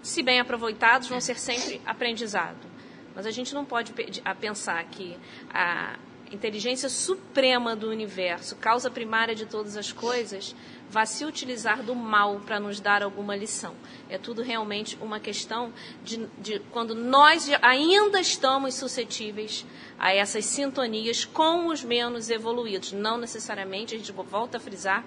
se 0.06 0.22
bem 0.22 0.40
aproveitados, 0.40 1.08
vão 1.08 1.20
ser 1.20 1.38
sempre 1.38 1.80
aprendizado. 1.84 2.66
Mas 3.14 3.26
a 3.26 3.30
gente 3.30 3.54
não 3.54 3.64
pode 3.64 3.92
pensar 4.40 4.84
que 4.84 5.16
a 5.52 5.98
inteligência 6.30 6.88
suprema 6.88 7.74
do 7.74 7.88
universo, 7.88 8.56
causa 8.56 8.90
primária 8.90 9.34
de 9.34 9.46
todas 9.46 9.76
as 9.76 9.92
coisas, 9.92 10.54
vai 10.88 11.06
se 11.06 11.24
utilizar 11.24 11.82
do 11.82 11.94
mal 11.94 12.40
para 12.40 12.60
nos 12.60 12.78
dar 12.78 13.02
alguma 13.02 13.34
lição. 13.34 13.74
É 14.08 14.18
tudo 14.18 14.42
realmente 14.42 14.96
uma 15.00 15.18
questão 15.18 15.72
de, 16.04 16.26
de, 16.38 16.60
quando 16.70 16.94
nós 16.94 17.48
ainda 17.62 18.20
estamos 18.20 18.74
suscetíveis 18.74 19.64
a 19.98 20.12
essas 20.12 20.44
sintonias 20.44 21.24
com 21.24 21.68
os 21.68 21.82
menos 21.82 22.30
evoluídos. 22.30 22.92
Não 22.92 23.18
necessariamente, 23.18 23.94
a 23.94 23.98
gente 23.98 24.12
volta 24.12 24.58
a 24.58 24.60
frisar, 24.60 25.04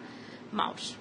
maus. 0.51 0.97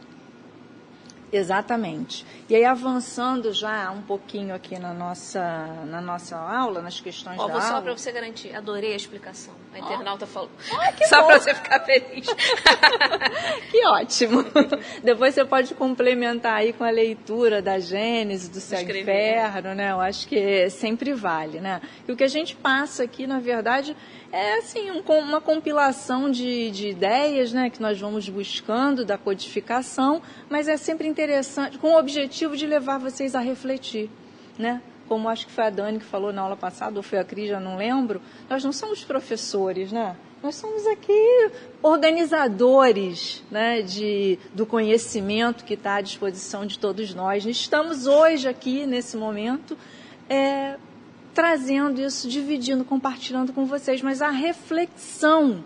Exatamente. 1.33 2.25
E 2.49 2.55
aí, 2.55 2.65
avançando 2.65 3.53
já 3.53 3.91
um 3.91 4.03
pouquinho 4.03 4.55
aqui 4.55 4.79
na 4.79 4.95
nossa, 4.95 5.67
na 5.87 6.01
nossa 6.01 6.37
aula, 6.37 6.81
nas 6.81 7.01
questões 7.01 7.39
oh, 7.39 7.47
da 7.47 7.53
aula... 7.53 7.63
Só 7.63 7.81
para 7.81 7.97
você 7.97 8.11
garantir, 8.11 8.55
adorei 8.55 8.93
a 8.95 8.97
explicação. 8.97 9.53
A 9.75 9.79
internauta 9.79 10.25
oh. 10.25 10.29
falou. 10.29 10.51
Oh, 10.73 11.05
só 11.05 11.25
para 11.25 11.39
você 11.39 11.55
ficar 11.55 11.81
feliz. 11.81 12.27
que 13.71 13.87
ótimo. 13.87 14.45
Depois 15.05 15.35
você 15.35 15.45
pode 15.45 15.75
complementar 15.75 16.55
aí 16.55 16.73
com 16.73 16.85
a 16.85 16.91
leitura 16.91 17.61
da 17.61 17.79
Gênesis, 17.79 18.49
do 18.49 18.61
céu 18.61 18.81
e 18.81 19.01
inferno, 19.01 19.75
né? 19.75 19.93
Eu 19.93 20.01
acho 20.01 20.27
que 20.27 20.71
sempre 20.71 21.13
vale, 21.13 21.61
né? 21.61 21.83
E 22.07 22.13
o 22.13 22.17
que 22.17 22.25
a 22.25 22.29
gente 22.29 22.57
passa 22.57 23.03
aqui, 23.03 23.27
na 23.27 23.39
verdade, 23.39 23.95
é 24.31 24.59
assim 24.59 24.91
um, 24.91 25.01
uma 25.01 25.41
compilação 25.41 26.31
de, 26.31 26.71
de 26.71 26.89
ideias 26.89 27.53
né, 27.53 27.71
que 27.71 27.81
nós 27.81 27.99
vamos 27.99 28.29
buscando 28.29 29.05
da 29.05 29.17
codificação, 29.17 30.21
mas 30.51 30.69
é 30.69 30.77
sempre 30.77 31.09
interessante, 31.19 31.79
com 31.79 31.89
o 31.89 31.99
objetivo 31.99 32.57
de 32.57 32.65
levar 32.65 32.99
vocês 32.99 33.35
a 33.35 33.41
refletir. 33.41 34.09
Né? 34.57 34.81
Como 35.09 35.29
acho 35.29 35.47
que 35.47 35.53
foi 35.53 35.65
a 35.65 35.71
Dani 35.71 35.99
que 35.99 36.05
falou 36.05 36.33
na 36.33 36.43
aula 36.43 36.57
passada, 36.57 36.97
ou 36.97 37.03
foi 37.03 37.19
a 37.19 37.25
Cris, 37.25 37.49
já 37.49 37.59
não 37.59 37.77
lembro, 37.77 38.23
nós 38.49 38.63
não 38.63 38.73
somos 38.73 39.03
professores, 39.03 39.91
né? 39.91 40.15
Nós 40.41 40.55
somos 40.55 40.87
aqui 40.87 41.51
organizadores 41.83 43.43
né, 43.51 43.83
de, 43.83 44.39
do 44.55 44.65
conhecimento 44.65 45.65
que 45.65 45.75
está 45.75 45.97
à 45.97 46.01
disposição 46.01 46.65
de 46.65 46.79
todos 46.79 47.13
nós. 47.13 47.45
Estamos 47.45 48.07
hoje 48.07 48.47
aqui, 48.47 48.87
nesse 48.87 49.17
momento, 49.17 49.77
é, 50.31 50.77
trazendo 51.35 52.01
isso, 52.01 52.29
dividindo, 52.29 52.85
compartilhando 52.85 53.53
com 53.53 53.65
vocês, 53.65 54.01
mas 54.01 54.23
a 54.23 54.31
reflexão 54.31 55.65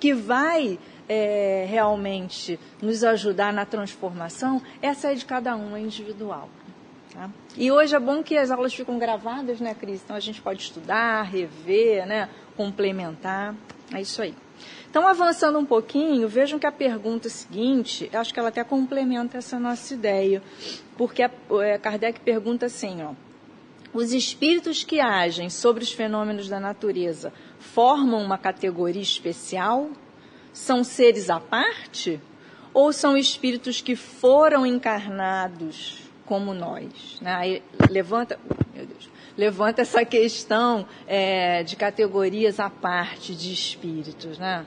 que 0.00 0.14
vai 0.14 0.78
é, 1.08 1.66
realmente 1.68 2.58
nos 2.80 3.04
ajudar 3.04 3.52
na 3.52 3.64
transformação, 3.64 4.60
essa 4.82 5.12
é 5.12 5.14
de 5.14 5.24
cada 5.24 5.56
um, 5.56 5.76
é 5.76 5.80
individual. 5.80 6.48
Tá? 7.12 7.30
E 7.56 7.70
hoje 7.70 7.94
é 7.94 7.98
bom 7.98 8.22
que 8.22 8.36
as 8.36 8.50
aulas 8.50 8.74
ficam 8.74 8.98
gravadas, 8.98 9.60
né, 9.60 9.74
Cris? 9.74 10.02
Então 10.04 10.16
a 10.16 10.20
gente 10.20 10.42
pode 10.42 10.62
estudar, 10.62 11.22
rever, 11.22 12.06
né, 12.06 12.28
complementar. 12.56 13.54
É 13.92 14.00
isso 14.00 14.20
aí. 14.20 14.34
Então, 14.90 15.06
avançando 15.06 15.58
um 15.58 15.64
pouquinho, 15.64 16.26
vejam 16.26 16.58
que 16.58 16.66
a 16.66 16.72
pergunta 16.72 17.28
seguinte, 17.28 18.08
acho 18.12 18.32
que 18.32 18.40
ela 18.40 18.48
até 18.48 18.64
complementa 18.64 19.36
essa 19.36 19.58
nossa 19.58 19.92
ideia, 19.92 20.42
porque 20.96 21.22
a, 21.22 21.30
é, 21.60 21.78
Kardec 21.78 22.20
pergunta 22.20 22.66
assim, 22.66 23.02
ó, 23.02 23.12
os 23.92 24.12
espíritos 24.12 24.84
que 24.84 25.00
agem 25.00 25.50
sobre 25.50 25.82
os 25.82 25.92
fenômenos 25.92 26.48
da 26.48 26.58
natureza 26.58 27.32
formam 27.58 28.22
uma 28.22 28.38
categoria 28.38 29.02
especial? 29.02 29.90
São 30.56 30.82
seres 30.82 31.28
à 31.28 31.38
parte? 31.38 32.18
Ou 32.72 32.90
são 32.90 33.14
espíritos 33.14 33.82
que 33.82 33.94
foram 33.94 34.64
encarnados 34.64 35.98
como 36.24 36.54
nós? 36.54 37.20
Né? 37.20 37.34
Aí 37.34 37.62
levanta, 37.90 38.40
Deus, 38.74 39.10
levanta 39.36 39.82
essa 39.82 40.02
questão 40.02 40.86
é, 41.06 41.62
de 41.62 41.76
categorias 41.76 42.58
à 42.58 42.70
parte 42.70 43.34
de 43.34 43.52
espíritos, 43.52 44.38
né? 44.38 44.64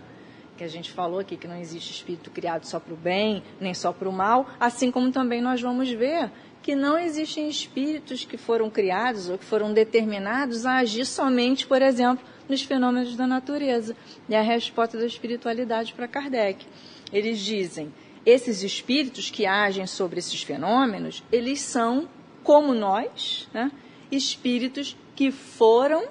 que 0.55 0.63
a 0.63 0.67
gente 0.67 0.91
falou 0.91 1.19
aqui 1.19 1.35
que 1.35 1.47
não 1.47 1.55
existe 1.55 1.91
espírito 1.91 2.29
criado 2.29 2.65
só 2.65 2.79
para 2.79 2.93
o 2.93 2.97
bem, 2.97 3.41
nem 3.59 3.73
só 3.73 3.91
para 3.91 4.07
o 4.07 4.13
mal, 4.13 4.47
assim 4.59 4.91
como 4.91 5.11
também 5.11 5.41
nós 5.41 5.59
vamos 5.59 5.89
ver 5.89 6.29
que 6.61 6.75
não 6.75 6.99
existem 6.99 7.49
espíritos 7.49 8.25
que 8.25 8.37
foram 8.37 8.69
criados 8.69 9.27
ou 9.27 9.39
que 9.39 9.45
foram 9.45 9.73
determinados 9.73 10.67
a 10.67 10.77
agir 10.77 11.05
somente, 11.05 11.65
por 11.65 11.81
exemplo, 11.81 12.23
nos 12.49 12.63
fenômenos 12.63 13.15
da 13.15 13.27
natureza. 13.27 13.95
E 14.27 14.35
a 14.35 14.41
resposta 14.41 14.97
da 14.97 15.05
espiritualidade 15.05 15.93
para 15.93 16.07
Kardec. 16.07 16.65
Eles 17.13 17.39
dizem: 17.39 17.93
esses 18.25 18.63
espíritos 18.63 19.29
que 19.29 19.45
agem 19.45 19.85
sobre 19.87 20.19
esses 20.19 20.41
fenômenos, 20.41 21.23
eles 21.31 21.61
são 21.61 22.09
como 22.43 22.73
nós, 22.73 23.47
né? 23.53 23.71
espíritos 24.11 24.97
que 25.15 25.31
foram 25.31 26.07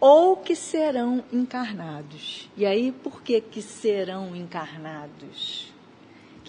ou 0.00 0.36
que 0.36 0.56
serão 0.56 1.22
encarnados. 1.32 2.50
E 2.56 2.66
aí, 2.66 2.90
por 2.90 3.22
que 3.22 3.40
que 3.40 3.62
serão 3.62 4.34
encarnados? 4.34 5.71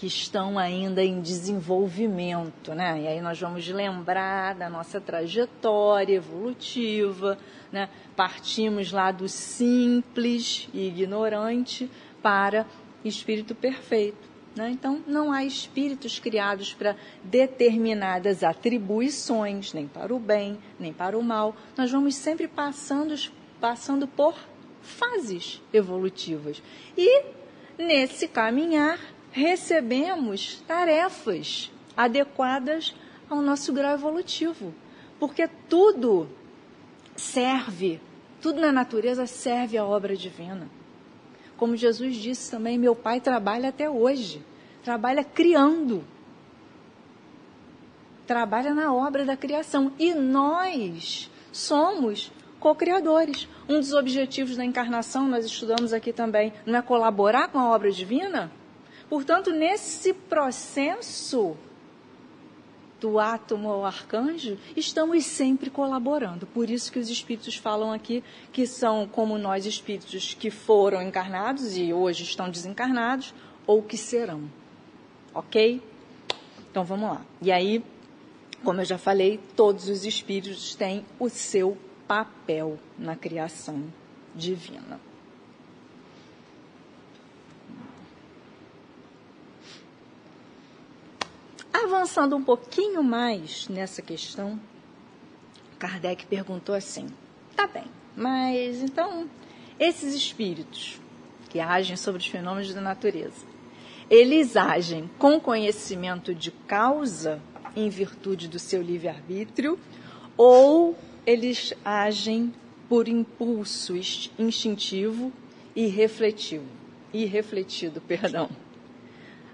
Que 0.04 0.08
estão 0.08 0.58
ainda 0.58 1.02
em 1.02 1.22
desenvolvimento, 1.22 2.74
né? 2.74 3.00
E 3.00 3.08
aí 3.08 3.22
nós 3.22 3.40
vamos 3.40 3.66
lembrar 3.66 4.54
da 4.54 4.68
nossa 4.68 5.00
trajetória 5.00 6.16
evolutiva, 6.16 7.38
né? 7.72 7.88
Partimos 8.14 8.92
lá 8.92 9.10
do 9.10 9.26
simples 9.26 10.68
e 10.74 10.88
ignorante 10.88 11.90
para 12.22 12.66
espírito 13.02 13.54
perfeito. 13.54 14.28
Né? 14.54 14.72
Então, 14.72 15.02
não 15.06 15.32
há 15.32 15.42
espíritos 15.42 16.18
criados 16.18 16.74
para 16.74 16.96
determinadas 17.22 18.44
atribuições, 18.44 19.72
nem 19.72 19.88
para 19.88 20.14
o 20.14 20.18
bem, 20.18 20.58
nem 20.78 20.92
para 20.92 21.18
o 21.18 21.22
mal. 21.22 21.56
Nós 21.78 21.90
vamos 21.90 22.14
sempre 22.14 22.46
passando, 22.46 23.14
passando 23.58 24.06
por 24.06 24.36
fases 24.82 25.62
evolutivas. 25.72 26.62
E, 26.94 27.22
nesse 27.78 28.28
caminhar, 28.28 29.13
recebemos 29.34 30.62
tarefas 30.64 31.68
adequadas 31.96 32.94
ao 33.28 33.42
nosso 33.42 33.72
grau 33.72 33.92
evolutivo. 33.92 34.72
Porque 35.18 35.48
tudo 35.68 36.28
serve, 37.16 38.00
tudo 38.40 38.60
na 38.60 38.70
natureza 38.70 39.26
serve 39.26 39.76
à 39.76 39.84
obra 39.84 40.16
divina. 40.16 40.68
Como 41.56 41.76
Jesus 41.76 42.14
disse 42.14 42.48
também, 42.48 42.78
meu 42.78 42.94
pai 42.94 43.20
trabalha 43.20 43.70
até 43.70 43.90
hoje, 43.90 44.40
trabalha 44.84 45.24
criando, 45.24 46.04
trabalha 48.28 48.72
na 48.72 48.94
obra 48.94 49.24
da 49.24 49.36
criação. 49.36 49.90
E 49.98 50.14
nós 50.14 51.28
somos 51.50 52.30
co-criadores. 52.60 53.48
Um 53.68 53.80
dos 53.80 53.92
objetivos 53.92 54.56
da 54.56 54.64
encarnação, 54.64 55.26
nós 55.26 55.44
estudamos 55.44 55.92
aqui 55.92 56.12
também, 56.12 56.52
não 56.64 56.78
é 56.78 56.82
colaborar 56.82 57.48
com 57.48 57.58
a 57.58 57.70
obra 57.70 57.90
divina? 57.90 58.52
Portanto, 59.08 59.50
nesse 59.50 60.12
processo, 60.12 61.56
do 63.04 63.18
átomo 63.18 63.68
ao 63.68 63.84
arcanjo, 63.84 64.56
estamos 64.74 65.26
sempre 65.26 65.68
colaborando. 65.68 66.46
Por 66.46 66.70
isso 66.70 66.90
que 66.90 66.98
os 66.98 67.10
espíritos 67.10 67.54
falam 67.54 67.92
aqui 67.92 68.24
que 68.50 68.66
são 68.66 69.06
como 69.06 69.36
nós 69.36 69.66
espíritos 69.66 70.32
que 70.32 70.50
foram 70.50 71.02
encarnados 71.02 71.76
e 71.76 71.92
hoje 71.92 72.22
estão 72.22 72.48
desencarnados 72.48 73.34
ou 73.66 73.82
que 73.82 73.98
serão. 73.98 74.48
OK? 75.34 75.82
Então 76.70 76.82
vamos 76.82 77.10
lá. 77.10 77.20
E 77.42 77.52
aí, 77.52 77.84
como 78.64 78.80
eu 78.80 78.86
já 78.86 78.96
falei, 78.96 79.38
todos 79.54 79.90
os 79.90 80.06
espíritos 80.06 80.74
têm 80.74 81.04
o 81.18 81.28
seu 81.28 81.76
papel 82.08 82.78
na 82.98 83.14
criação 83.14 83.84
divina. 84.34 84.98
Avançando 92.04 92.36
um 92.36 92.44
pouquinho 92.44 93.02
mais 93.02 93.66
nessa 93.66 94.02
questão, 94.02 94.60
Kardec 95.78 96.26
perguntou 96.26 96.74
assim: 96.74 97.06
tá 97.56 97.66
bem, 97.66 97.86
mas 98.14 98.82
então, 98.82 99.26
esses 99.80 100.14
espíritos 100.14 101.00
que 101.48 101.58
agem 101.60 101.96
sobre 101.96 102.20
os 102.20 102.26
fenômenos 102.26 102.74
da 102.74 102.80
natureza, 102.82 103.46
eles 104.10 104.54
agem 104.54 105.08
com 105.18 105.40
conhecimento 105.40 106.34
de 106.34 106.50
causa 106.50 107.40
em 107.74 107.88
virtude 107.88 108.48
do 108.48 108.58
seu 108.58 108.82
livre-arbítrio 108.82 109.78
ou 110.36 110.98
eles 111.24 111.72
agem 111.82 112.52
por 112.86 113.08
impulso 113.08 113.94
instintivo 114.38 115.32
e 115.74 115.86
refletivo, 115.86 116.66
irrefletido, 117.14 118.02
perdão? 118.06 118.50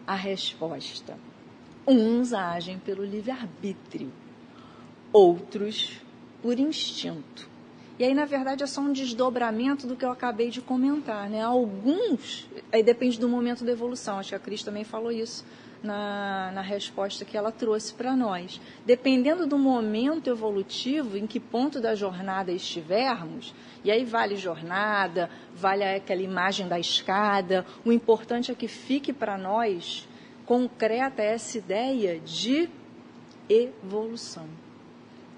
A 0.05 0.16
resposta 0.16 1.16
Uns 1.87 2.33
agem 2.33 2.78
pelo 2.78 3.05
livre-arbítrio, 3.05 4.12
outros 5.12 6.01
por 6.43 6.59
instinto. 6.59 7.49
E 7.99 8.05
aí, 8.05 8.14
na 8.14 8.24
verdade, 8.24 8.62
é 8.62 8.66
só 8.66 8.81
um 8.81 8.93
desdobramento 8.93 9.87
do 9.87 9.95
que 9.95 10.05
eu 10.05 10.11
acabei 10.11 10.49
de 10.49 10.62
comentar. 10.62 11.28
Né? 11.28 11.43
Alguns, 11.43 12.47
aí 12.72 12.83
depende 12.83 13.18
do 13.18 13.28
momento 13.28 13.62
da 13.64 13.72
evolução, 13.72 14.18
acho 14.18 14.31
que 14.31 14.35
a 14.35 14.39
Cris 14.39 14.62
também 14.62 14.85
falou 14.85 15.12
isso 15.12 15.45
na, 15.83 16.51
na 16.53 16.61
resposta 16.61 17.24
que 17.24 17.37
ela 17.37 17.53
trouxe 17.53 17.93
para 17.93 18.16
nós. 18.16 18.61
Dependendo 18.87 19.47
do 19.47 19.59
momento 19.59 20.31
evolutivo, 20.31 21.16
em 21.16 21.26
que 21.26 21.39
ponto 21.39 21.81
da 21.81 21.95
jornada 21.95 22.53
estivermos, 22.53 23.55
e 23.85 23.91
aí 23.91 24.05
vale 24.05 24.37
jornada, 24.37 25.28
vale 25.55 25.85
aquela 25.85 26.22
imagem 26.22 26.68
da 26.68 26.78
escada, 26.78 27.66
o 27.85 27.93
importante 27.93 28.51
é 28.51 28.55
que 28.55 28.68
fique 28.68 29.12
para 29.12 29.37
nós 29.37 30.09
concreta 30.51 31.22
essa 31.22 31.59
ideia 31.59 32.18
de 32.18 32.68
evolução, 33.48 34.48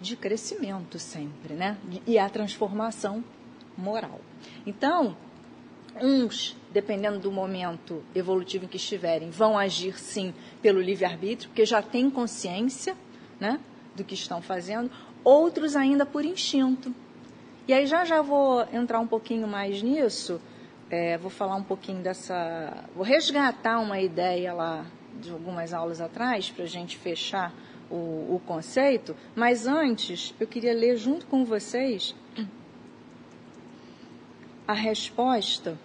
de 0.00 0.16
crescimento 0.16 0.98
sempre, 0.98 1.52
né? 1.52 1.76
E 2.06 2.18
a 2.18 2.30
transformação 2.30 3.22
moral. 3.76 4.22
Então, 4.64 5.14
uns, 6.00 6.56
dependendo 6.72 7.18
do 7.18 7.30
momento 7.30 8.02
evolutivo 8.14 8.64
em 8.64 8.68
que 8.68 8.78
estiverem, 8.78 9.28
vão 9.28 9.58
agir 9.58 9.98
sim 9.98 10.32
pelo 10.62 10.80
livre-arbítrio, 10.80 11.50
porque 11.50 11.66
já 11.66 11.82
têm 11.82 12.08
consciência 12.08 12.96
né, 13.38 13.60
do 13.94 14.02
que 14.02 14.14
estão 14.14 14.40
fazendo, 14.40 14.90
outros 15.22 15.76
ainda 15.76 16.06
por 16.06 16.24
instinto. 16.24 16.90
E 17.68 17.74
aí 17.74 17.84
já 17.84 18.06
já 18.06 18.22
vou 18.22 18.62
entrar 18.72 18.98
um 18.98 19.06
pouquinho 19.06 19.46
mais 19.46 19.82
nisso, 19.82 20.40
é, 20.88 21.18
vou 21.18 21.30
falar 21.30 21.56
um 21.56 21.62
pouquinho 21.62 22.02
dessa. 22.02 22.88
Vou 22.96 23.04
resgatar 23.04 23.78
uma 23.78 24.00
ideia 24.00 24.54
lá 24.54 24.86
de 25.20 25.30
algumas 25.30 25.72
aulas 25.72 26.00
atrás, 26.00 26.50
para 26.50 26.64
a 26.64 26.68
gente 26.68 26.96
fechar 26.96 27.52
o, 27.90 28.36
o 28.36 28.42
conceito, 28.46 29.14
mas 29.34 29.66
antes 29.66 30.34
eu 30.40 30.46
queria 30.46 30.74
ler 30.74 30.96
junto 30.96 31.26
com 31.26 31.44
vocês 31.44 32.14
a 34.66 34.72
resposta 34.72 35.78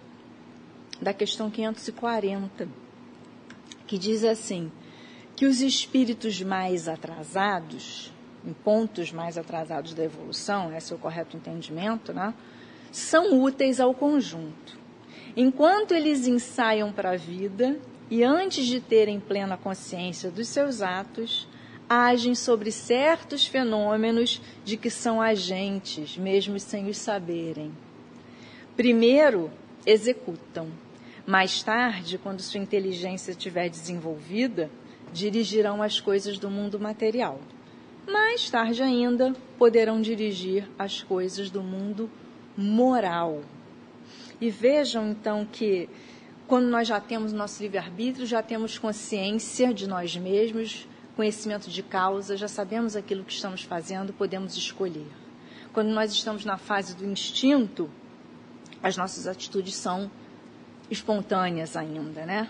da 1.00 1.12
questão 1.12 1.50
540, 1.50 2.68
que 3.86 3.98
diz 3.98 4.24
assim: 4.24 4.72
que 5.36 5.46
os 5.46 5.60
espíritos 5.60 6.42
mais 6.42 6.88
atrasados, 6.88 8.12
em 8.44 8.52
pontos 8.52 9.12
mais 9.12 9.36
atrasados 9.36 9.94
da 9.94 10.04
evolução, 10.04 10.74
esse 10.74 10.92
é 10.92 10.96
o 10.96 10.98
correto 10.98 11.36
entendimento, 11.36 12.12
né, 12.12 12.34
são 12.90 13.40
úteis 13.40 13.78
ao 13.78 13.94
conjunto. 13.94 14.78
Enquanto 15.36 15.92
eles 15.92 16.26
ensaiam 16.26 16.90
para 16.90 17.10
a 17.10 17.16
vida, 17.16 17.78
e 18.10 18.24
antes 18.24 18.66
de 18.66 18.80
terem 18.80 19.20
plena 19.20 19.56
consciência 19.56 20.30
dos 20.30 20.48
seus 20.48 20.80
atos, 20.80 21.46
agem 21.88 22.34
sobre 22.34 22.70
certos 22.70 23.46
fenômenos 23.46 24.40
de 24.64 24.76
que 24.76 24.90
são 24.90 25.20
agentes, 25.20 26.16
mesmo 26.16 26.58
sem 26.58 26.88
os 26.88 26.98
saberem. 26.98 27.72
Primeiro, 28.76 29.50
executam. 29.86 30.68
Mais 31.26 31.62
tarde, 31.62 32.18
quando 32.18 32.40
sua 32.40 32.60
inteligência 32.60 33.32
estiver 33.32 33.68
desenvolvida, 33.68 34.70
dirigirão 35.12 35.82
as 35.82 36.00
coisas 36.00 36.38
do 36.38 36.50
mundo 36.50 36.78
material. 36.78 37.40
Mais 38.06 38.48
tarde 38.48 38.82
ainda, 38.82 39.34
poderão 39.58 40.00
dirigir 40.00 40.66
as 40.78 41.02
coisas 41.02 41.50
do 41.50 41.62
mundo 41.62 42.10
moral. 42.56 43.42
E 44.40 44.48
vejam 44.48 45.10
então 45.10 45.44
que 45.44 45.88
quando 46.48 46.66
nós 46.66 46.88
já 46.88 46.98
temos 46.98 47.30
nosso 47.30 47.62
livre-arbítrio, 47.62 48.26
já 48.26 48.42
temos 48.42 48.78
consciência 48.78 49.72
de 49.74 49.86
nós 49.86 50.16
mesmos, 50.16 50.88
conhecimento 51.14 51.68
de 51.68 51.82
causa, 51.82 52.38
já 52.38 52.48
sabemos 52.48 52.96
aquilo 52.96 53.22
que 53.22 53.34
estamos 53.34 53.62
fazendo, 53.62 54.14
podemos 54.14 54.56
escolher. 54.56 55.06
Quando 55.74 55.88
nós 55.88 56.10
estamos 56.10 56.46
na 56.46 56.56
fase 56.56 56.96
do 56.96 57.04
instinto, 57.04 57.90
as 58.82 58.96
nossas 58.96 59.26
atitudes 59.26 59.74
são 59.74 60.10
espontâneas 60.90 61.76
ainda, 61.76 62.24
né? 62.24 62.48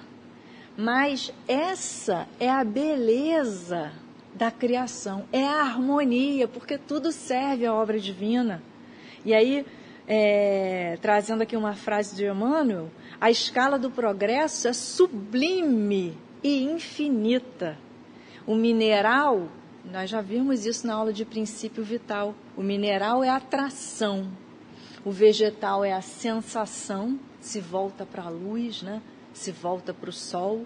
Mas 0.77 1.33
essa 1.49 2.29
é 2.39 2.49
a 2.49 2.63
beleza 2.63 3.91
da 4.33 4.53
criação, 4.53 5.27
é 5.33 5.45
a 5.45 5.63
harmonia, 5.63 6.47
porque 6.47 6.79
tudo 6.79 7.11
serve 7.11 7.67
à 7.67 7.75
obra 7.75 7.99
divina. 7.99 8.63
E 9.25 9.35
aí, 9.35 9.67
é, 10.11 10.97
trazendo 11.03 11.43
aqui 11.43 11.55
uma 11.55 11.75
frase 11.75 12.17
de 12.17 12.25
Emmanuel, 12.25 12.91
a 13.21 13.31
escala 13.31 13.79
do 13.79 13.91
progresso 13.91 14.67
é 14.67 14.73
sublime 14.73 16.17
e 16.43 16.63
infinita. 16.63 17.77
O 18.47 18.55
mineral, 18.55 19.49
nós 19.85 20.09
já 20.09 20.23
vimos 20.23 20.65
isso 20.65 20.87
na 20.87 20.95
aula 20.95 21.13
de 21.13 21.27
princípio 21.27 21.85
vital, 21.85 22.35
o 22.57 22.63
mineral 22.63 23.23
é 23.23 23.29
atração. 23.29 24.31
O 25.05 25.11
vegetal 25.11 25.85
é 25.85 25.93
a 25.93 26.01
sensação, 26.01 27.21
se 27.39 27.61
volta 27.61 28.07
para 28.07 28.23
a 28.23 28.31
luz, 28.31 28.81
né? 28.81 29.03
se 29.35 29.53
volta 29.53 29.93
para 29.93 30.09
o 30.09 30.13
sol. 30.13 30.65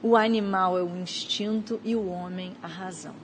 O 0.00 0.14
animal 0.14 0.78
é 0.78 0.82
o 0.84 0.96
instinto 0.96 1.80
e 1.84 1.96
o 1.96 2.06
homem 2.08 2.54
a 2.62 2.68
razão. 2.68 3.16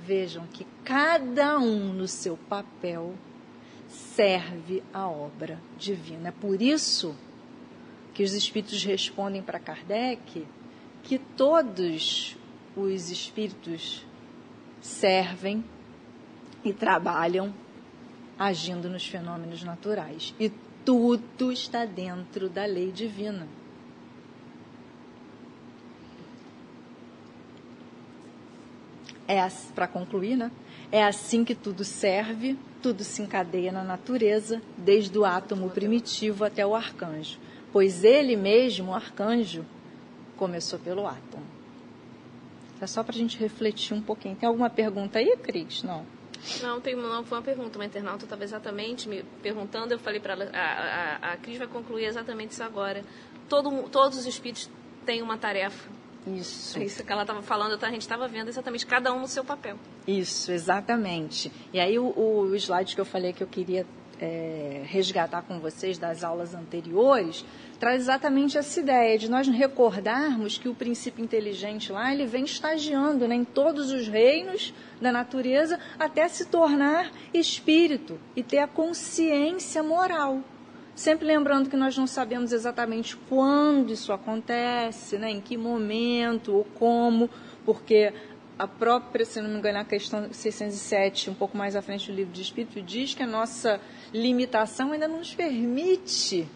Vejam 0.00 0.46
que 0.46 0.66
cada 0.84 1.58
um 1.58 1.94
no 1.94 2.06
seu 2.06 2.36
papel 2.36 3.14
serve 3.94 4.82
a 4.92 5.08
obra 5.08 5.58
divina. 5.78 6.28
É 6.28 6.32
por 6.32 6.60
isso 6.60 7.16
que 8.12 8.22
os 8.22 8.32
espíritos 8.32 8.82
respondem 8.84 9.42
para 9.42 9.58
Kardec 9.58 10.46
que 11.02 11.18
todos 11.18 12.36
os 12.76 13.10
espíritos 13.10 14.04
servem 14.80 15.64
e 16.64 16.72
trabalham 16.72 17.54
agindo 18.38 18.88
nos 18.88 19.06
fenômenos 19.06 19.62
naturais. 19.62 20.34
E 20.40 20.50
tudo 20.84 21.52
está 21.52 21.84
dentro 21.84 22.48
da 22.48 22.64
lei 22.64 22.90
divina. 22.90 23.46
É 29.26 29.38
para 29.74 29.88
concluir, 29.88 30.36
né? 30.36 30.50
É 30.92 31.04
assim 31.04 31.44
que 31.44 31.54
tudo 31.54 31.84
serve, 31.84 32.58
tudo 32.82 33.02
se 33.02 33.22
encadeia 33.22 33.72
na 33.72 33.82
natureza, 33.82 34.60
desde 34.76 35.18
o 35.18 35.24
átomo 35.24 35.70
primitivo 35.70 36.44
até 36.44 36.66
o 36.66 36.74
arcanjo, 36.74 37.38
pois 37.72 38.04
ele 38.04 38.36
mesmo, 38.36 38.90
o 38.90 38.94
arcanjo, 38.94 39.64
começou 40.36 40.78
pelo 40.78 41.06
átomo. 41.06 41.44
É 42.80 42.86
só 42.86 43.02
para 43.02 43.14
a 43.14 43.18
gente 43.18 43.38
refletir 43.38 43.94
um 43.94 44.02
pouquinho. 44.02 44.36
Tem 44.36 44.46
alguma 44.46 44.68
pergunta 44.68 45.18
aí, 45.18 45.36
Cris? 45.42 45.82
Não. 45.82 46.04
Não, 46.62 46.80
tem, 46.80 46.94
não 46.94 47.24
foi 47.24 47.38
uma 47.38 47.44
pergunta. 47.44 47.78
Uma 47.78 47.86
internauta 47.86 48.24
estava 48.24 48.44
exatamente 48.44 49.08
me 49.08 49.22
perguntando. 49.42 49.94
Eu 49.94 49.98
falei 49.98 50.20
para 50.20 50.34
ela, 50.34 50.50
a, 50.52 51.28
a, 51.30 51.32
a 51.32 51.36
Cris 51.38 51.56
vai 51.56 51.66
concluir 51.66 52.04
exatamente 52.04 52.50
isso 52.50 52.62
agora. 52.62 53.02
Todo, 53.48 53.88
todos 53.88 54.18
os 54.18 54.26
espíritos 54.26 54.68
têm 55.06 55.22
uma 55.22 55.38
tarefa. 55.38 55.88
Isso. 56.26 56.78
É 56.78 56.84
isso 56.84 57.04
que 57.04 57.12
ela 57.12 57.22
estava 57.22 57.42
falando, 57.42 57.82
a 57.82 57.90
gente 57.90 58.02
estava 58.02 58.26
vendo 58.26 58.48
exatamente 58.48 58.86
cada 58.86 59.12
um 59.12 59.20
no 59.20 59.28
seu 59.28 59.44
papel. 59.44 59.78
Isso, 60.06 60.50
exatamente. 60.52 61.52
E 61.72 61.78
aí 61.78 61.98
o, 61.98 62.06
o 62.16 62.54
slide 62.56 62.94
que 62.94 63.00
eu 63.00 63.04
falei 63.04 63.32
que 63.32 63.42
eu 63.42 63.46
queria 63.46 63.86
é, 64.20 64.82
resgatar 64.84 65.42
com 65.42 65.58
vocês 65.58 65.98
das 65.98 66.24
aulas 66.24 66.54
anteriores 66.54 67.44
traz 67.78 68.02
exatamente 68.02 68.56
essa 68.56 68.80
ideia 68.80 69.18
de 69.18 69.28
nós 69.28 69.48
recordarmos 69.48 70.56
que 70.56 70.68
o 70.68 70.74
princípio 70.74 71.22
inteligente 71.22 71.92
lá 71.92 72.12
ele 72.12 72.24
vem 72.24 72.44
estagiando 72.44 73.28
né, 73.28 73.34
em 73.34 73.44
todos 73.44 73.90
os 73.92 74.08
reinos 74.08 74.72
da 75.00 75.12
natureza 75.12 75.78
até 75.98 76.26
se 76.28 76.46
tornar 76.46 77.10
espírito 77.34 78.18
e 78.34 78.42
ter 78.42 78.58
a 78.58 78.68
consciência 78.68 79.82
moral. 79.82 80.40
Sempre 80.94 81.26
lembrando 81.26 81.68
que 81.68 81.76
nós 81.76 81.96
não 81.98 82.06
sabemos 82.06 82.52
exatamente 82.52 83.16
quando 83.28 83.92
isso 83.92 84.12
acontece, 84.12 85.18
né, 85.18 85.30
em 85.30 85.40
que 85.40 85.56
momento 85.56 86.54
ou 86.54 86.64
como, 86.64 87.28
porque 87.64 88.12
a 88.56 88.68
própria, 88.68 89.24
se 89.24 89.40
não 89.40 89.50
me 89.50 89.58
engano, 89.58 89.78
a 89.78 89.84
questão 89.84 90.32
607, 90.32 91.30
um 91.30 91.34
pouco 91.34 91.56
mais 91.56 91.74
à 91.74 91.82
frente 91.82 92.10
do 92.10 92.16
livro 92.16 92.32
de 92.32 92.42
Espírito, 92.42 92.80
diz 92.80 93.12
que 93.12 93.22
a 93.22 93.26
nossa 93.26 93.80
limitação 94.12 94.92
ainda 94.92 95.08
não 95.08 95.18
nos 95.18 95.34
permite 95.34 96.46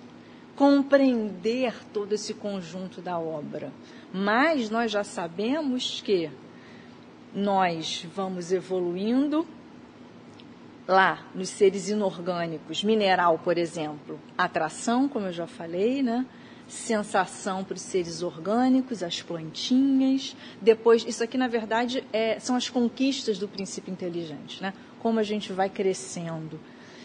compreender 0.54 1.74
todo 1.92 2.12
esse 2.12 2.34
conjunto 2.34 3.00
da 3.00 3.18
obra. 3.18 3.72
Mas 4.12 4.70
nós 4.70 4.90
já 4.90 5.02
sabemos 5.02 6.00
que 6.00 6.30
nós 7.34 8.06
vamos 8.14 8.52
evoluindo 8.52 9.46
lá 10.88 11.22
nos 11.34 11.50
seres 11.50 11.90
inorgânicos, 11.90 12.82
mineral, 12.82 13.38
por 13.38 13.58
exemplo, 13.58 14.18
atração, 14.36 15.06
como 15.06 15.26
eu 15.26 15.32
já 15.32 15.46
falei, 15.46 16.02
né? 16.02 16.26
sensação 16.68 17.64
para 17.64 17.74
os 17.74 17.80
seres 17.80 18.22
orgânicos, 18.22 19.02
as 19.02 19.22
plantinhas. 19.22 20.36
Depois, 20.60 21.04
isso 21.06 21.24
aqui 21.24 21.38
na 21.38 21.48
verdade 21.48 22.04
é, 22.12 22.38
são 22.38 22.54
as 22.54 22.68
conquistas 22.68 23.38
do 23.38 23.48
princípio 23.48 23.90
inteligente, 23.90 24.62
né? 24.62 24.74
Como 25.00 25.18
a 25.18 25.22
gente 25.22 25.52
vai 25.52 25.70
crescendo. 25.70 26.60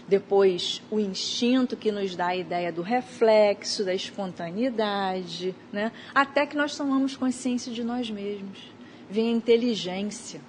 Depois, 0.05 0.81
o 0.91 0.99
instinto 0.99 1.77
que 1.77 1.91
nos 1.91 2.13
dá 2.13 2.27
a 2.27 2.35
ideia 2.35 2.73
do 2.73 2.81
reflexo, 2.81 3.85
da 3.85 3.93
espontaneidade, 3.93 5.55
né? 5.71 5.93
Até 6.13 6.45
que 6.45 6.57
nós 6.57 6.75
tomamos 6.75 7.15
consciência 7.15 7.71
de 7.71 7.83
nós 7.85 8.09
mesmos. 8.09 8.59
Vem 9.09 9.29
a 9.29 9.31
inteligência. 9.31 10.41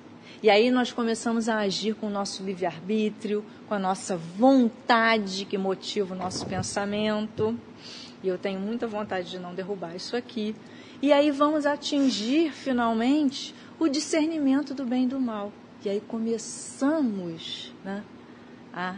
E 0.44 0.50
aí 0.50 0.70
nós 0.70 0.92
começamos 0.92 1.48
a 1.48 1.60
agir 1.60 1.94
com 1.94 2.08
o 2.08 2.10
nosso 2.10 2.42
livre-arbítrio, 2.42 3.42
com 3.66 3.72
a 3.72 3.78
nossa 3.78 4.14
vontade 4.14 5.46
que 5.46 5.56
motiva 5.56 6.14
o 6.14 6.18
nosso 6.18 6.44
pensamento. 6.44 7.58
E 8.22 8.28
eu 8.28 8.36
tenho 8.36 8.60
muita 8.60 8.86
vontade 8.86 9.30
de 9.30 9.38
não 9.38 9.54
derrubar 9.54 9.96
isso 9.96 10.14
aqui. 10.14 10.54
E 11.00 11.14
aí 11.14 11.30
vamos 11.30 11.64
atingir 11.64 12.52
finalmente 12.52 13.54
o 13.78 13.88
discernimento 13.88 14.74
do 14.74 14.84
bem 14.84 15.04
e 15.04 15.06
do 15.06 15.18
mal. 15.18 15.50
E 15.82 15.88
aí 15.88 16.02
começamos 16.02 17.72
né, 17.82 18.04
a 18.70 18.96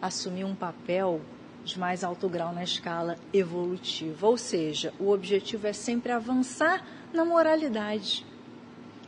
assumir 0.00 0.44
um 0.44 0.54
papel 0.54 1.20
de 1.64 1.76
mais 1.76 2.04
alto 2.04 2.28
grau 2.28 2.52
na 2.52 2.62
escala 2.62 3.18
evolutiva. 3.32 4.28
Ou 4.28 4.36
seja, 4.36 4.94
o 5.00 5.10
objetivo 5.10 5.66
é 5.66 5.72
sempre 5.72 6.12
avançar 6.12 6.86
na 7.12 7.24
moralidade. 7.24 8.24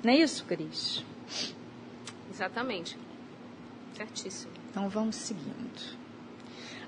Não 0.02 0.12
é 0.12 0.16
isso, 0.16 0.44
Cris? 0.46 1.08
Exatamente. 2.30 2.96
Certíssimo. 3.94 4.52
Então 4.70 4.88
vamos 4.88 5.16
seguindo. 5.16 5.98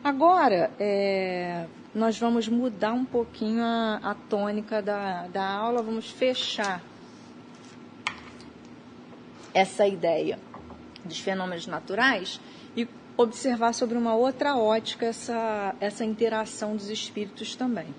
Agora, 0.05 0.71
é, 0.81 1.67
nós 1.95 2.19
vamos 2.19 2.49
mudar 2.49 2.93
um 2.93 3.05
pouquinho 3.05 3.63
a, 3.63 4.01
a 4.03 4.15
tônica 4.15 4.83
da, 4.83 5.29
da 5.29 5.47
aula, 5.47 5.83
vamos 5.83 6.11
fechar 6.11 6.83
essa 9.55 9.87
ideia 9.87 10.39
dos 11.05 11.19
fenômenos 11.19 11.67
naturais 11.67 12.41
e 12.77 12.89
observar 13.17 13.75
sobre 13.75 13.97
uma 13.99 14.15
outra 14.15 14.57
ótica 14.57 15.07
essa, 15.07 15.75
essa 15.81 16.05
interação 16.05 16.75
dos 16.75 16.89
espíritos 16.89 17.55
também. 17.55 17.95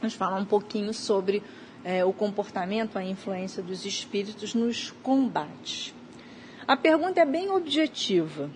Vamos 0.00 0.14
falar 0.14 0.36
um 0.36 0.44
pouquinho 0.44 0.92
sobre 0.92 1.42
é, 1.84 2.04
o 2.04 2.12
comportamento, 2.12 2.98
a 2.98 3.04
influência 3.04 3.62
dos 3.62 3.86
espíritos 3.86 4.54
nos 4.54 4.90
combates. 5.02 5.94
A 6.66 6.76
pergunta 6.76 7.20
é 7.20 7.24
bem 7.24 7.50
objetiva. 7.50 8.50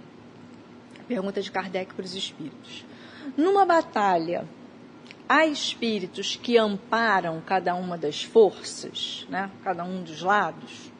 A 1.01 1.05
pergunta 1.05 1.41
de 1.43 1.51
Kardec 1.51 1.95
para 1.95 2.05
os 2.05 2.15
espíritos. 2.15 2.85
Numa 3.37 3.65
batalha, 3.65 4.47
há 5.29 5.47
espíritos 5.47 6.37
que 6.37 6.57
amparam 6.57 7.43
cada 7.45 7.75
uma 7.75 7.99
das 7.99 8.23
forças, 8.23 9.27
né? 9.29 9.51
cada 9.65 9.85
um 9.85 10.03
dos 10.03 10.23
lados. 10.23 10.93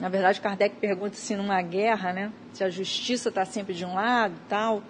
Na 0.00 0.08
verdade, 0.08 0.40
Kardec 0.40 0.76
pergunta 0.76 1.14
se 1.16 1.36
numa 1.36 1.60
guerra, 1.60 2.12
né? 2.12 2.32
se 2.52 2.64
a 2.64 2.70
justiça 2.70 3.28
está 3.28 3.44
sempre 3.44 3.74
de 3.74 3.84
um 3.84 3.94
lado 3.94 4.34
tal, 4.48 4.82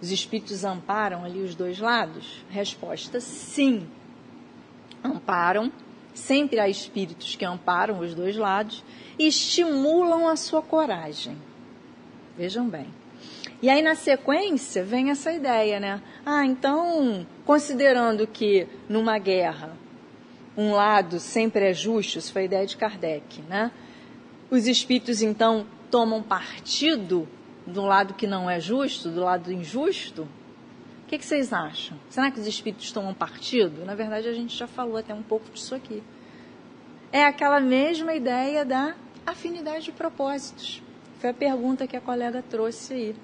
os 0.00 0.10
espíritos 0.10 0.64
amparam 0.64 1.24
ali 1.24 1.42
os 1.42 1.54
dois 1.54 1.78
lados? 1.78 2.44
Resposta: 2.48 3.20
sim. 3.20 3.86
Amparam. 5.02 5.70
Sempre 6.16 6.58
há 6.58 6.66
espíritos 6.66 7.36
que 7.36 7.44
amparam 7.44 8.00
os 8.00 8.14
dois 8.14 8.36
lados 8.36 8.82
e 9.18 9.28
estimulam 9.28 10.26
a 10.26 10.34
sua 10.34 10.62
coragem. 10.62 11.36
Vejam 12.38 12.66
bem. 12.66 12.86
E 13.60 13.68
aí, 13.68 13.82
na 13.82 13.94
sequência, 13.94 14.82
vem 14.82 15.10
essa 15.10 15.30
ideia, 15.30 15.78
né? 15.78 16.00
Ah, 16.24 16.46
então, 16.46 17.26
considerando 17.44 18.26
que 18.26 18.66
numa 18.88 19.18
guerra 19.18 19.76
um 20.56 20.72
lado 20.72 21.20
sempre 21.20 21.66
é 21.66 21.74
justo, 21.74 22.18
isso 22.18 22.32
foi 22.32 22.42
a 22.42 22.44
ideia 22.46 22.66
de 22.66 22.78
Kardec, 22.78 23.42
né? 23.42 23.70
Os 24.50 24.66
espíritos, 24.66 25.20
então, 25.20 25.66
tomam 25.90 26.22
partido 26.22 27.28
do 27.66 27.82
lado 27.82 28.14
que 28.14 28.26
não 28.26 28.48
é 28.48 28.58
justo, 28.58 29.10
do 29.10 29.20
lado 29.20 29.52
injusto? 29.52 30.26
O 31.06 31.08
que, 31.08 31.18
que 31.18 31.24
vocês 31.24 31.52
acham? 31.52 31.96
Será 32.10 32.32
que 32.32 32.40
os 32.40 32.48
espíritos 32.48 32.90
tomam 32.90 33.14
partido? 33.14 33.84
Na 33.84 33.94
verdade, 33.94 34.26
a 34.26 34.32
gente 34.32 34.56
já 34.56 34.66
falou 34.66 34.96
até 34.96 35.14
um 35.14 35.22
pouco 35.22 35.48
disso 35.52 35.72
aqui. 35.72 36.02
É 37.12 37.24
aquela 37.24 37.60
mesma 37.60 38.12
ideia 38.12 38.64
da 38.64 38.96
afinidade 39.24 39.84
de 39.84 39.92
propósitos. 39.92 40.82
Foi 41.20 41.30
a 41.30 41.34
pergunta 41.34 41.86
que 41.86 41.96
a 41.96 42.00
colega 42.00 42.42
trouxe 42.50 42.92
aí. 42.92 43.16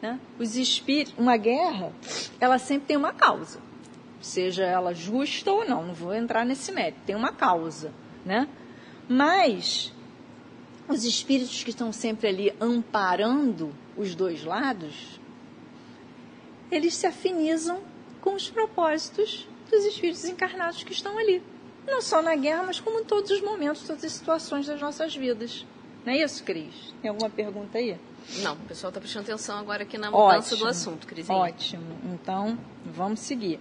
Né? 0.00 0.20
Os 0.38 0.54
espíritos, 0.54 1.12
uma 1.18 1.36
guerra, 1.36 1.92
ela 2.38 2.58
sempre 2.58 2.86
tem 2.86 2.96
uma 2.96 3.12
causa, 3.12 3.58
seja 4.20 4.62
ela 4.62 4.94
justa 4.94 5.50
ou 5.50 5.68
não. 5.68 5.84
Não 5.88 5.94
vou 5.94 6.14
entrar 6.14 6.46
nesse 6.46 6.70
mérito. 6.70 7.00
Tem 7.04 7.16
uma 7.16 7.32
causa, 7.32 7.92
né? 8.24 8.46
Mas 9.08 9.92
os 10.86 11.02
espíritos 11.04 11.64
que 11.64 11.70
estão 11.70 11.92
sempre 11.92 12.28
ali 12.28 12.54
amparando 12.60 13.74
os 13.96 14.14
dois 14.14 14.44
lados, 14.44 15.18
eles 16.70 16.94
se 16.94 17.06
afinizam 17.06 17.80
com 18.20 18.34
os 18.34 18.50
propósitos 18.50 19.48
dos 19.70 19.84
espíritos 19.84 20.24
encarnados 20.24 20.82
que 20.82 20.92
estão 20.92 21.16
ali. 21.18 21.42
Não 21.86 22.00
só 22.00 22.20
na 22.20 22.36
guerra, 22.36 22.64
mas 22.64 22.78
como 22.78 23.00
em 23.00 23.04
todos 23.04 23.30
os 23.30 23.40
momentos, 23.40 23.86
todas 23.86 24.04
as 24.04 24.12
situações 24.12 24.66
das 24.66 24.80
nossas 24.80 25.14
vidas. 25.14 25.66
Não 26.04 26.12
é 26.12 26.18
isso, 26.18 26.42
Cris? 26.44 26.94
Tem 27.00 27.10
alguma 27.10 27.30
pergunta 27.30 27.78
aí? 27.78 27.98
Não, 28.42 28.54
o 28.54 28.60
pessoal 28.60 28.90
está 28.90 29.00
prestando 29.00 29.24
atenção 29.24 29.58
agora 29.58 29.82
aqui 29.82 29.98
na 29.98 30.10
mudança 30.10 30.54
Ótimo. 30.54 30.58
do 30.58 30.66
assunto, 30.68 31.06
Crisinha. 31.06 31.36
Ótimo. 31.36 31.98
Então, 32.12 32.58
vamos 32.84 33.20
seguir. 33.20 33.58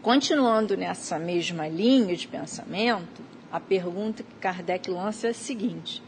Continuando 0.00 0.76
nessa 0.76 1.18
mesma 1.18 1.68
linha 1.68 2.16
de 2.16 2.26
pensamento, 2.26 3.22
a 3.50 3.60
pergunta 3.60 4.22
que 4.22 4.34
Kardec 4.36 4.90
lança 4.90 5.28
é 5.28 5.30
a 5.30 5.34
seguinte: 5.34 6.02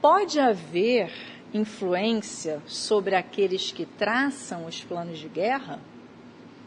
pode 0.00 0.38
haver 0.38 1.12
influência 1.52 2.62
sobre 2.66 3.14
aqueles 3.14 3.72
que 3.72 3.84
traçam 3.84 4.66
os 4.66 4.82
planos 4.82 5.18
de 5.18 5.28
guerra? 5.28 5.78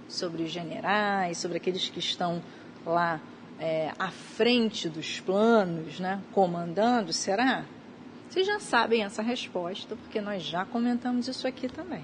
Sobre 0.07 0.43
os 0.43 0.51
generais, 0.51 1.38
sobre 1.38 1.57
aqueles 1.57 1.89
que 1.89 1.99
estão 1.99 2.41
lá 2.86 3.19
é, 3.59 3.91
à 3.97 4.09
frente 4.09 4.89
dos 4.89 5.19
planos, 5.19 5.99
né, 5.99 6.21
comandando? 6.31 7.13
Será? 7.13 7.65
Vocês 8.29 8.47
já 8.47 8.59
sabem 8.59 9.03
essa 9.03 9.21
resposta, 9.21 9.95
porque 9.95 10.19
nós 10.19 10.43
já 10.43 10.65
comentamos 10.65 11.27
isso 11.27 11.47
aqui 11.47 11.69
também. 11.69 12.03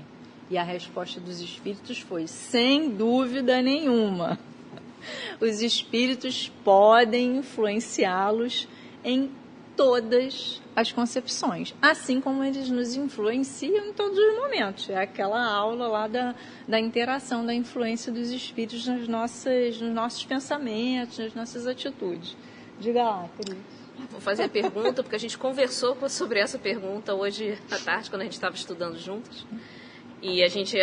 E 0.49 0.57
a 0.57 0.63
resposta 0.63 1.19
dos 1.19 1.41
espíritos 1.41 1.99
foi: 1.99 2.27
sem 2.27 2.89
dúvida 2.89 3.61
nenhuma. 3.61 4.39
Os 5.41 5.61
espíritos 5.61 6.51
podem 6.63 7.37
influenciá-los 7.37 8.67
em 9.03 9.31
todas 9.75 10.61
as 10.79 10.93
concepções, 10.93 11.73
assim 11.81 12.21
como 12.21 12.41
eles 12.41 12.69
nos 12.69 12.95
influenciam 12.95 13.87
em 13.87 13.93
todos 13.93 14.17
os 14.17 14.35
momentos. 14.37 14.89
É 14.89 15.01
aquela 15.01 15.45
aula 15.45 15.87
lá 15.87 16.07
da, 16.07 16.33
da 16.65 16.79
interação, 16.79 17.45
da 17.45 17.53
influência 17.53 18.13
dos 18.13 18.31
espíritos 18.31 18.87
nas 18.87 19.05
nossas, 19.05 19.81
nos 19.81 19.93
nossos 19.93 20.23
pensamentos, 20.23 21.17
nas 21.19 21.33
nossas 21.33 21.67
atitudes. 21.67 22.37
Diga 22.79 23.03
lá, 23.03 23.29
querido. 23.35 23.61
Vou 24.09 24.21
fazer 24.21 24.43
a 24.43 24.49
pergunta, 24.49 25.03
porque 25.03 25.17
a 25.17 25.19
gente 25.19 25.37
conversou 25.37 25.97
sobre 26.07 26.39
essa 26.39 26.57
pergunta 26.57 27.13
hoje 27.13 27.57
à 27.69 27.77
tarde, 27.77 28.09
quando 28.09 28.21
a 28.21 28.23
gente 28.23 28.33
estava 28.33 28.55
estudando 28.55 28.97
juntos. 28.97 29.45
E 30.21 30.41
a 30.41 30.47
gente 30.47 30.77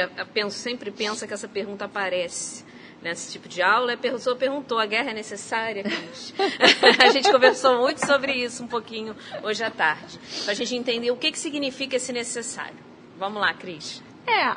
sempre 0.50 0.90
pensa 0.90 1.26
que 1.26 1.32
essa 1.32 1.48
pergunta 1.48 1.86
aparece 1.86 2.64
nesse 3.08 3.32
tipo 3.32 3.48
de 3.48 3.62
aula. 3.62 3.94
A 3.94 3.96
pessoa 3.96 4.36
perguntou: 4.36 4.78
a 4.78 4.86
guerra 4.86 5.10
é 5.10 5.14
necessária, 5.14 5.84
a 7.02 7.08
gente 7.10 7.30
conversou 7.30 7.78
muito 7.78 8.04
sobre 8.04 8.32
isso 8.32 8.62
um 8.62 8.66
pouquinho 8.66 9.16
hoje 9.42 9.62
à 9.64 9.70
tarde, 9.70 10.18
para 10.44 10.52
a 10.52 10.54
gente 10.54 10.74
entender 10.74 11.10
o 11.10 11.16
que, 11.16 11.32
que 11.32 11.38
significa 11.38 11.96
esse 11.96 12.12
necessário. 12.12 12.78
Vamos 13.18 13.40
lá, 13.40 13.54
Cris. 13.54 14.02
É, 14.26 14.56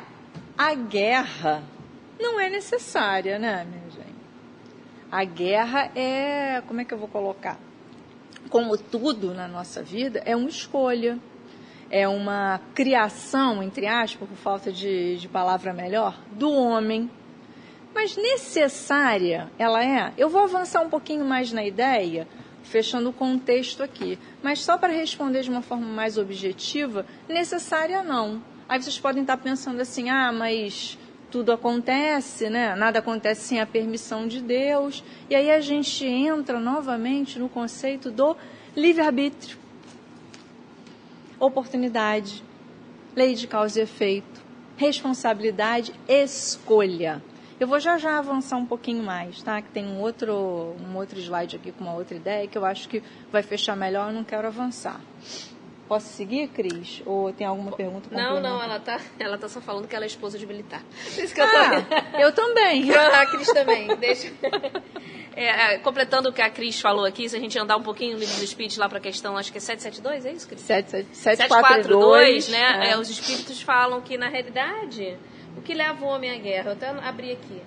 a 0.58 0.74
guerra 0.74 1.62
não 2.18 2.38
é 2.38 2.50
necessária, 2.50 3.38
né, 3.38 3.64
minha 3.64 3.90
gente? 3.90 4.20
A 5.10 5.24
guerra 5.24 5.90
é. 5.94 6.62
Como 6.66 6.80
é 6.80 6.84
que 6.84 6.92
eu 6.92 6.98
vou 6.98 7.08
colocar? 7.08 7.58
como 8.48 8.76
tudo 8.76 9.34
na 9.34 9.46
nossa 9.46 9.82
vida, 9.82 10.22
é 10.24 10.34
uma 10.34 10.48
escolha, 10.48 11.18
é 11.90 12.08
uma 12.08 12.60
criação, 12.74 13.62
entre 13.62 13.86
aspas, 13.86 14.28
por 14.28 14.36
falta 14.36 14.72
de, 14.72 15.16
de 15.16 15.28
palavra 15.28 15.72
melhor, 15.72 16.18
do 16.32 16.50
homem. 16.50 17.10
Mas 17.94 18.16
necessária 18.16 19.50
ela 19.58 19.84
é. 19.84 20.12
Eu 20.16 20.28
vou 20.28 20.42
avançar 20.42 20.80
um 20.82 20.90
pouquinho 20.90 21.24
mais 21.24 21.52
na 21.52 21.64
ideia, 21.64 22.26
fechando 22.62 23.10
o 23.10 23.12
contexto 23.12 23.82
aqui. 23.82 24.18
Mas 24.42 24.60
só 24.60 24.78
para 24.78 24.92
responder 24.92 25.42
de 25.42 25.50
uma 25.50 25.62
forma 25.62 25.86
mais 25.86 26.16
objetiva, 26.16 27.04
necessária 27.28 28.02
não. 28.02 28.42
Aí 28.68 28.80
vocês 28.80 28.98
podem 28.98 29.22
estar 29.22 29.36
pensando 29.36 29.80
assim, 29.80 30.08
ah, 30.10 30.32
mas 30.32 30.96
tudo 31.30 31.52
acontece, 31.52 32.48
né? 32.50 32.74
Nada 32.74 32.98
acontece 32.98 33.42
sem 33.42 33.60
a 33.60 33.66
permissão 33.66 34.26
de 34.26 34.40
Deus. 34.40 35.02
E 35.28 35.34
aí 35.34 35.50
a 35.50 35.60
gente 35.60 36.04
entra 36.04 36.58
novamente 36.58 37.38
no 37.38 37.48
conceito 37.48 38.10
do 38.10 38.36
livre-arbítrio, 38.76 39.58
oportunidade, 41.38 42.44
lei 43.14 43.34
de 43.34 43.46
causa 43.46 43.80
e 43.80 43.82
efeito, 43.82 44.40
responsabilidade, 44.76 45.92
escolha. 46.08 47.22
Eu 47.60 47.66
vou 47.66 47.78
já 47.78 47.98
já 47.98 48.18
avançar 48.18 48.56
um 48.56 48.64
pouquinho 48.64 49.02
mais, 49.02 49.42
tá? 49.42 49.60
Que 49.60 49.68
tem 49.68 49.86
um 49.86 50.00
outro, 50.00 50.74
um 50.80 50.96
outro 50.96 51.18
slide 51.20 51.56
aqui 51.56 51.70
com 51.70 51.84
uma 51.84 51.92
outra 51.94 52.16
ideia 52.16 52.48
que 52.48 52.56
eu 52.56 52.64
acho 52.64 52.88
que 52.88 53.02
vai 53.30 53.42
fechar 53.42 53.76
melhor, 53.76 54.08
eu 54.08 54.14
não 54.14 54.24
quero 54.24 54.46
avançar. 54.46 54.98
Posso 55.86 56.06
seguir, 56.06 56.48
Cris? 56.48 57.02
Ou 57.04 57.32
tem 57.34 57.46
alguma 57.46 57.72
pergunta? 57.72 58.08
Não, 58.12 58.40
não, 58.40 58.62
ela 58.62 58.80
tá, 58.80 58.98
ela 59.18 59.36
tá 59.36 59.46
só 59.46 59.60
falando 59.60 59.86
que 59.86 59.94
ela 59.94 60.06
é 60.06 60.06
esposa 60.06 60.38
de 60.38 60.46
militar. 60.46 60.82
Isso 61.18 61.34
que 61.34 61.40
eu, 61.40 61.44
ah, 61.44 61.82
tô... 61.82 62.16
eu 62.16 62.32
também. 62.32 62.90
a 62.96 63.26
Cris 63.26 63.48
também. 63.52 63.94
Deixa... 63.96 64.32
É, 65.36 65.78
completando 65.78 66.28
o 66.28 66.32
que 66.32 66.42
a 66.42 66.50
Cris 66.50 66.80
falou 66.80 67.04
aqui, 67.04 67.26
se 67.28 67.36
a 67.36 67.40
gente 67.40 67.56
andar 67.58 67.76
um 67.76 67.82
pouquinho 67.82 68.14
no 68.14 68.18
livro 68.18 68.36
do 68.36 68.44
Espírito 68.44 68.78
lá 68.78 68.88
para 68.88 68.98
a 68.98 69.00
questão, 69.00 69.38
acho 69.38 69.50
que 69.50 69.56
é 69.56 69.60
772, 69.60 70.26
é 70.26 70.32
isso, 70.32 70.46
Cris? 70.46 70.60
742. 70.60 72.48
né? 72.48 72.88
É. 72.88 72.90
É, 72.90 72.98
os 72.98 73.08
Espíritos 73.08 73.62
falam 73.62 74.02
que, 74.02 74.18
na 74.18 74.28
realidade, 74.28 75.16
o 75.56 75.62
que 75.62 75.74
leva 75.74 76.04
o 76.04 76.08
homem 76.08 76.30
à 76.30 76.38
guerra? 76.38 76.70
Eu 76.70 76.72
até 76.72 76.88
abri 76.88 77.32
aqui. 77.32 77.62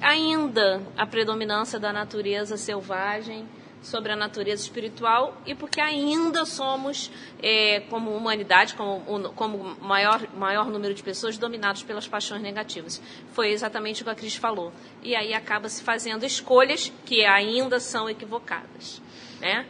Ainda 0.00 0.82
a 0.96 1.06
predominância 1.06 1.78
da 1.78 1.92
natureza 1.92 2.56
selvagem 2.56 3.46
sobre 3.84 4.10
a 4.10 4.16
natureza 4.16 4.62
espiritual 4.62 5.36
e 5.46 5.54
porque 5.54 5.80
ainda 5.80 6.44
somos, 6.46 7.10
é, 7.42 7.80
como 7.90 8.10
humanidade, 8.10 8.74
como, 8.74 9.00
como 9.34 9.76
maior, 9.80 10.26
maior 10.34 10.70
número 10.70 10.94
de 10.94 11.02
pessoas, 11.02 11.36
dominados 11.36 11.82
pelas 11.82 12.08
paixões 12.08 12.40
negativas. 12.40 13.00
Foi 13.32 13.50
exatamente 13.50 14.02
o 14.02 14.04
que 14.04 14.10
a 14.10 14.14
Cris 14.14 14.34
falou. 14.34 14.72
E 15.02 15.14
aí 15.14 15.34
acaba 15.34 15.68
se 15.68 15.82
fazendo 15.82 16.24
escolhas 16.24 16.90
que 17.04 17.24
ainda 17.24 17.78
são 17.78 18.08
equivocadas. 18.08 19.02
Né? 19.40 19.66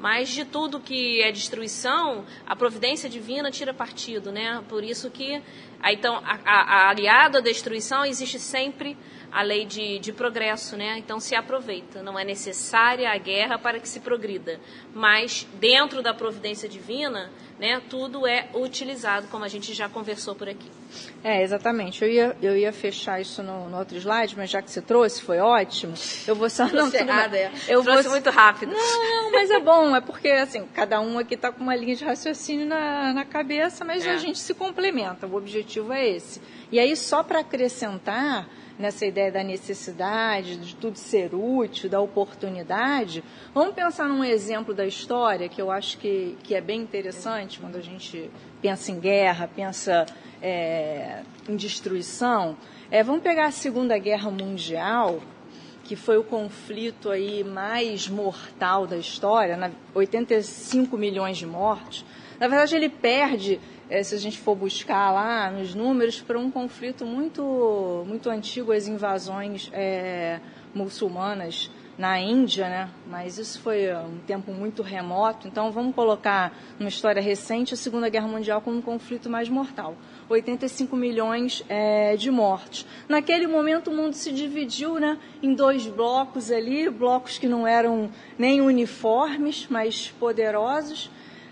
Mas 0.00 0.30
de 0.30 0.46
tudo 0.46 0.80
que 0.80 1.20
é 1.20 1.30
destruição, 1.30 2.24
a 2.46 2.56
providência 2.56 3.06
divina 3.06 3.50
tira 3.50 3.74
partido, 3.74 4.32
né? 4.32 4.64
Por 4.66 4.82
isso 4.82 5.10
que, 5.10 5.42
então, 5.84 6.16
a, 6.24 6.38
a, 6.42 6.88
aliado 6.88 7.36
à 7.36 7.40
destruição 7.42 8.02
existe 8.06 8.38
sempre 8.38 8.96
a 9.30 9.42
lei 9.42 9.66
de, 9.66 9.98
de 9.98 10.10
progresso, 10.10 10.74
né? 10.74 10.96
Então 10.96 11.20
se 11.20 11.34
aproveita. 11.34 12.02
Não 12.02 12.18
é 12.18 12.24
necessária 12.24 13.10
a 13.10 13.18
guerra 13.18 13.58
para 13.58 13.78
que 13.78 13.86
se 13.86 14.00
progrida, 14.00 14.58
mas 14.94 15.46
dentro 15.60 16.02
da 16.02 16.14
providência 16.14 16.66
divina, 16.66 17.30
né? 17.60 17.80
Tudo 17.90 18.26
é 18.26 18.48
utilizado, 18.54 19.28
como 19.28 19.44
a 19.44 19.48
gente 19.48 19.74
já 19.74 19.86
conversou 19.86 20.34
por 20.34 20.48
aqui. 20.48 20.68
É, 21.22 21.42
exatamente. 21.42 22.02
Eu 22.02 22.10
ia, 22.10 22.36
eu 22.40 22.56
ia 22.56 22.72
fechar 22.72 23.20
isso 23.20 23.42
no, 23.42 23.68
no 23.68 23.78
outro 23.78 23.98
slide, 23.98 24.34
mas 24.34 24.48
já 24.48 24.62
que 24.62 24.70
você 24.70 24.80
trouxe, 24.80 25.20
foi 25.20 25.38
ótimo. 25.38 25.92
Eu 26.26 26.34
vou 26.34 26.48
só 26.48 26.66
não. 26.66 26.92
Errada, 26.92 27.36
é. 27.36 27.52
Eu 27.68 27.82
trouxe 27.82 28.04
vou... 28.04 28.12
muito 28.12 28.30
rápido. 28.30 28.72
Não, 28.72 29.30
mas 29.30 29.50
é 29.50 29.60
bom, 29.60 29.94
é 29.94 30.00
porque 30.00 30.28
assim, 30.28 30.66
cada 30.74 31.00
um 31.02 31.18
aqui 31.18 31.34
está 31.34 31.52
com 31.52 31.62
uma 31.62 31.76
linha 31.76 31.94
de 31.94 32.04
raciocínio 32.04 32.66
na, 32.66 33.12
na 33.12 33.24
cabeça, 33.26 33.84
mas 33.84 34.06
é. 34.06 34.10
a 34.10 34.16
gente 34.16 34.38
se 34.38 34.54
complementa. 34.54 35.26
O 35.26 35.34
objetivo 35.36 35.92
é 35.92 36.08
esse. 36.08 36.40
E 36.72 36.78
aí, 36.80 36.96
só 36.96 37.22
para 37.22 37.40
acrescentar, 37.40 38.48
nessa 38.80 39.06
ideia 39.06 39.30
da 39.30 39.44
necessidade, 39.44 40.56
de 40.56 40.74
tudo 40.74 40.96
ser 40.96 41.34
útil, 41.34 41.88
da 41.88 42.00
oportunidade, 42.00 43.22
vamos 43.54 43.74
pensar 43.74 44.08
num 44.08 44.24
exemplo 44.24 44.74
da 44.74 44.86
história 44.86 45.48
que 45.48 45.60
eu 45.60 45.70
acho 45.70 45.98
que, 45.98 46.36
que 46.42 46.54
é 46.54 46.60
bem 46.60 46.80
interessante 46.80 47.60
quando 47.60 47.76
a 47.76 47.80
gente 47.80 48.30
pensa 48.60 48.90
em 48.90 48.98
guerra, 48.98 49.48
pensa 49.54 50.06
é, 50.42 51.22
em 51.48 51.56
destruição. 51.56 52.56
É, 52.90 53.02
vamos 53.02 53.22
pegar 53.22 53.46
a 53.46 53.50
Segunda 53.50 53.96
Guerra 53.98 54.30
Mundial, 54.30 55.20
que 55.84 55.94
foi 55.94 56.16
o 56.16 56.24
conflito 56.24 57.10
aí 57.10 57.44
mais 57.44 58.08
mortal 58.08 58.86
da 58.86 58.96
história, 58.96 59.72
85 59.94 60.96
milhões 60.96 61.36
de 61.36 61.46
mortes. 61.46 62.04
Na 62.38 62.48
verdade, 62.48 62.74
ele 62.74 62.88
perde 62.88 63.60
é, 63.90 64.02
se 64.04 64.14
a 64.14 64.18
gente 64.18 64.38
for 64.38 64.54
buscar 64.54 65.10
lá 65.10 65.50
nos 65.50 65.74
números, 65.74 66.20
para 66.20 66.38
um 66.38 66.50
conflito 66.50 67.04
muito, 67.04 68.04
muito 68.06 68.30
antigo, 68.30 68.70
as 68.72 68.86
invasões 68.86 69.68
é, 69.72 70.38
muçulmanas 70.72 71.68
na 71.98 72.18
Índia, 72.18 72.66
né? 72.66 72.88
Mas 73.06 73.36
isso 73.36 73.60
foi 73.60 73.92
um 73.94 74.18
tempo 74.26 74.52
muito 74.52 74.80
remoto. 74.80 75.46
Então 75.46 75.70
vamos 75.70 75.94
colocar 75.94 76.56
uma 76.78 76.88
história 76.88 77.20
recente 77.20 77.74
a 77.74 77.76
Segunda 77.76 78.08
Guerra 78.08 78.26
Mundial 78.26 78.62
como 78.62 78.78
um 78.78 78.80
conflito 78.80 79.28
mais 79.28 79.50
mortal. 79.50 79.94
85 80.28 80.96
milhões 80.96 81.62
é, 81.68 82.16
de 82.16 82.30
mortes. 82.30 82.86
Naquele 83.06 83.46
momento 83.46 83.90
o 83.90 83.94
mundo 83.94 84.14
se 84.14 84.32
dividiu, 84.32 84.98
né, 84.98 85.18
em 85.42 85.52
dois 85.52 85.86
blocos 85.86 86.50
ali, 86.50 86.88
blocos 86.88 87.36
que 87.36 87.46
não 87.46 87.66
eram 87.66 88.08
nem 88.38 88.62
uniformes, 88.62 89.66
mas 89.68 90.08
poderosos. 90.18 91.10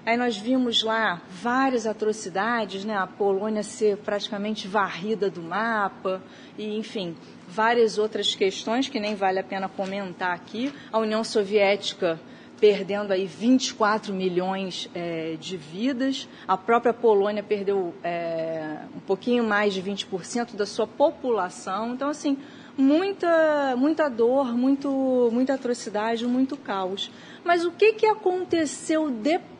Aí 0.09 0.16
nós 0.16 0.38
vimos 0.38 0.82
lá 0.82 1.20
várias 1.28 1.86
atrocidades, 1.86 2.82
né? 2.82 2.96
A 2.96 3.06
Polônia 3.06 3.62
ser 3.62 3.98
praticamente 3.98 4.66
varrida 4.66 5.28
do 5.28 5.42
mapa 5.42 6.22
e, 6.56 6.78
enfim, 6.78 7.14
várias 7.46 7.98
outras 7.98 8.34
questões 8.34 8.88
que 8.88 8.98
nem 8.98 9.14
vale 9.14 9.38
a 9.38 9.44
pena 9.44 9.68
comentar 9.68 10.34
aqui. 10.34 10.72
A 10.90 10.98
União 10.98 11.22
Soviética 11.22 12.18
perdendo 12.59 13.12
aí 13.12 13.26
24 13.26 14.14
milhões 14.14 14.88
é, 14.94 15.36
de 15.38 15.59
vidas. 15.59 16.26
A 16.46 16.56
própria 16.56 16.94
Polônia 16.94 17.42
perdeu 17.42 17.94
é, 18.02 18.78
um 18.96 19.00
pouquinho 19.00 19.44
mais 19.44 19.74
de 19.74 19.82
20% 19.82 20.56
da 20.56 20.64
sua 20.64 20.86
população. 20.86 21.92
Então, 21.92 22.09
assim, 22.09 22.38
muita, 22.78 23.76
muita 23.76 24.09
dor, 24.09 24.56
muito, 24.56 25.28
muita 25.30 25.52
atrocidade, 25.52 26.26
muito 26.26 26.56
caos. 26.56 27.11
Mas 27.44 27.66
o 27.66 27.72
que, 27.72 27.92
que 27.92 28.06
aconteceu 28.06 29.11
depois? 29.11 29.57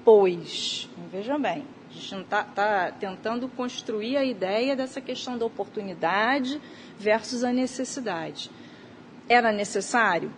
Veja 1.13 1.37
bem, 1.37 1.67
a 1.91 1.93
gente 1.93 2.23
está 2.23 2.43
tá 2.43 2.91
tentando 2.91 3.47
construir 3.47 4.17
a 4.17 4.25
ideia 4.25 4.75
dessa 4.75 5.03
questão 5.03 5.37
da 5.37 5.45
oportunidade 5.45 6.59
versus 6.99 7.45
a 7.45 7.53
necessidade. 7.53 8.51
Era 9.29 9.53
necessário? 9.53 10.33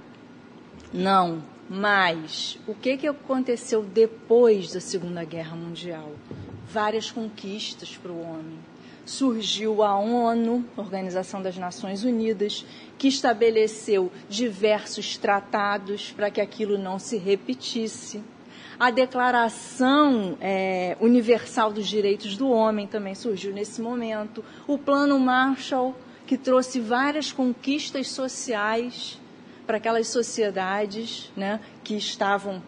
Não. 0.92 1.40
Mas 1.68 2.58
o 2.66 2.74
que, 2.74 2.96
que 2.96 3.06
aconteceu 3.06 3.84
depois 3.84 4.72
da 4.72 4.80
Segunda 4.80 5.22
Guerra 5.22 5.54
Mundial? 5.54 6.10
Várias 6.68 7.12
conquistas 7.12 7.96
para 7.96 8.10
o 8.10 8.20
homem. 8.20 8.58
Surgiu 9.06 9.84
a 9.84 9.96
ONU, 9.96 10.64
Organização 10.76 11.40
das 11.40 11.56
Nações 11.56 12.02
Unidas, 12.02 12.66
que 12.98 13.06
estabeleceu 13.06 14.10
diversos 14.28 15.16
tratados 15.16 16.10
para 16.10 16.28
que 16.28 16.40
aquilo 16.40 16.76
não 16.76 16.98
se 16.98 17.16
repetisse. 17.16 18.20
A 18.80 18.90
Declaração 18.90 20.38
é, 20.40 20.96
Universal 21.02 21.70
dos 21.70 21.86
Direitos 21.86 22.34
do 22.34 22.48
Homem 22.48 22.86
também 22.86 23.14
surgiu 23.14 23.52
nesse 23.52 23.78
momento. 23.82 24.42
O 24.66 24.78
Plano 24.78 25.18
Marshall, 25.18 25.94
que 26.26 26.38
trouxe 26.38 26.80
várias 26.80 27.30
conquistas 27.30 28.08
sociais 28.08 29.20
para 29.66 29.76
aquelas 29.76 30.08
sociedades 30.08 31.30
né, 31.36 31.60
que 31.84 31.94
estavam 31.94 32.62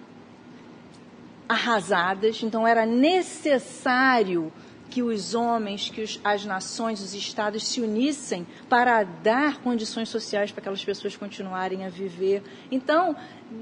arrasadas. 1.49 2.43
Então, 2.43 2.69
era 2.69 2.85
necessário 2.85 4.53
que 4.93 5.03
os 5.03 5.35
homens, 5.35 5.89
que 5.89 6.03
os, 6.03 6.21
as 6.23 6.45
nações, 6.45 7.01
os 7.01 7.15
estados 7.15 7.67
se 7.67 7.81
unissem 7.81 8.47
para 8.69 9.03
dar 9.03 9.57
condições 9.63 10.11
sociais 10.11 10.53
para 10.53 10.61
aquelas 10.61 10.85
pessoas 10.85 11.17
continuarem 11.17 11.87
a 11.87 11.89
viver. 11.89 12.43
Então, 12.71 13.17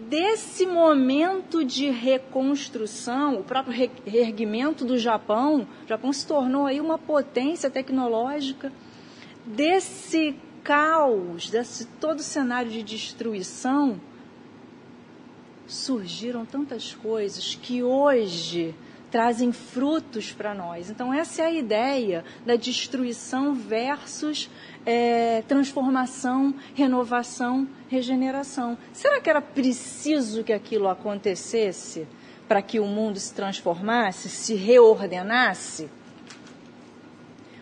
desse 0.08 0.66
momento 0.66 1.64
de 1.64 1.88
reconstrução, 1.88 3.38
o 3.38 3.44
próprio 3.44 3.92
reerguimento 4.04 4.84
do 4.84 4.98
Japão, 4.98 5.68
o 5.84 5.88
Japão 5.88 6.12
se 6.12 6.26
tornou 6.26 6.66
aí 6.66 6.80
uma 6.80 6.98
potência 6.98 7.70
tecnológica. 7.70 8.72
Desse 9.46 10.34
caos, 10.64 11.48
desse 11.48 11.86
todo 12.00 12.24
cenário 12.24 12.72
de 12.72 12.82
destruição, 12.82 14.00
surgiram 15.64 16.44
tantas 16.44 16.92
coisas 16.92 17.54
que 17.54 17.84
hoje 17.84 18.74
trazem 19.10 19.52
frutos 19.52 20.32
para 20.32 20.54
nós. 20.54 20.88
Então, 20.88 21.12
essa 21.12 21.42
é 21.42 21.46
a 21.46 21.50
ideia 21.50 22.24
da 22.46 22.56
destruição 22.56 23.54
versus 23.54 24.48
é, 24.86 25.42
transformação, 25.48 26.54
renovação, 26.74 27.68
regeneração. 27.88 28.78
Será 28.92 29.20
que 29.20 29.28
era 29.28 29.42
preciso 29.42 30.44
que 30.44 30.52
aquilo 30.52 30.88
acontecesse 30.88 32.06
para 32.46 32.62
que 32.62 32.80
o 32.80 32.86
mundo 32.86 33.18
se 33.18 33.34
transformasse, 33.34 34.28
se 34.28 34.54
reordenasse? 34.54 35.88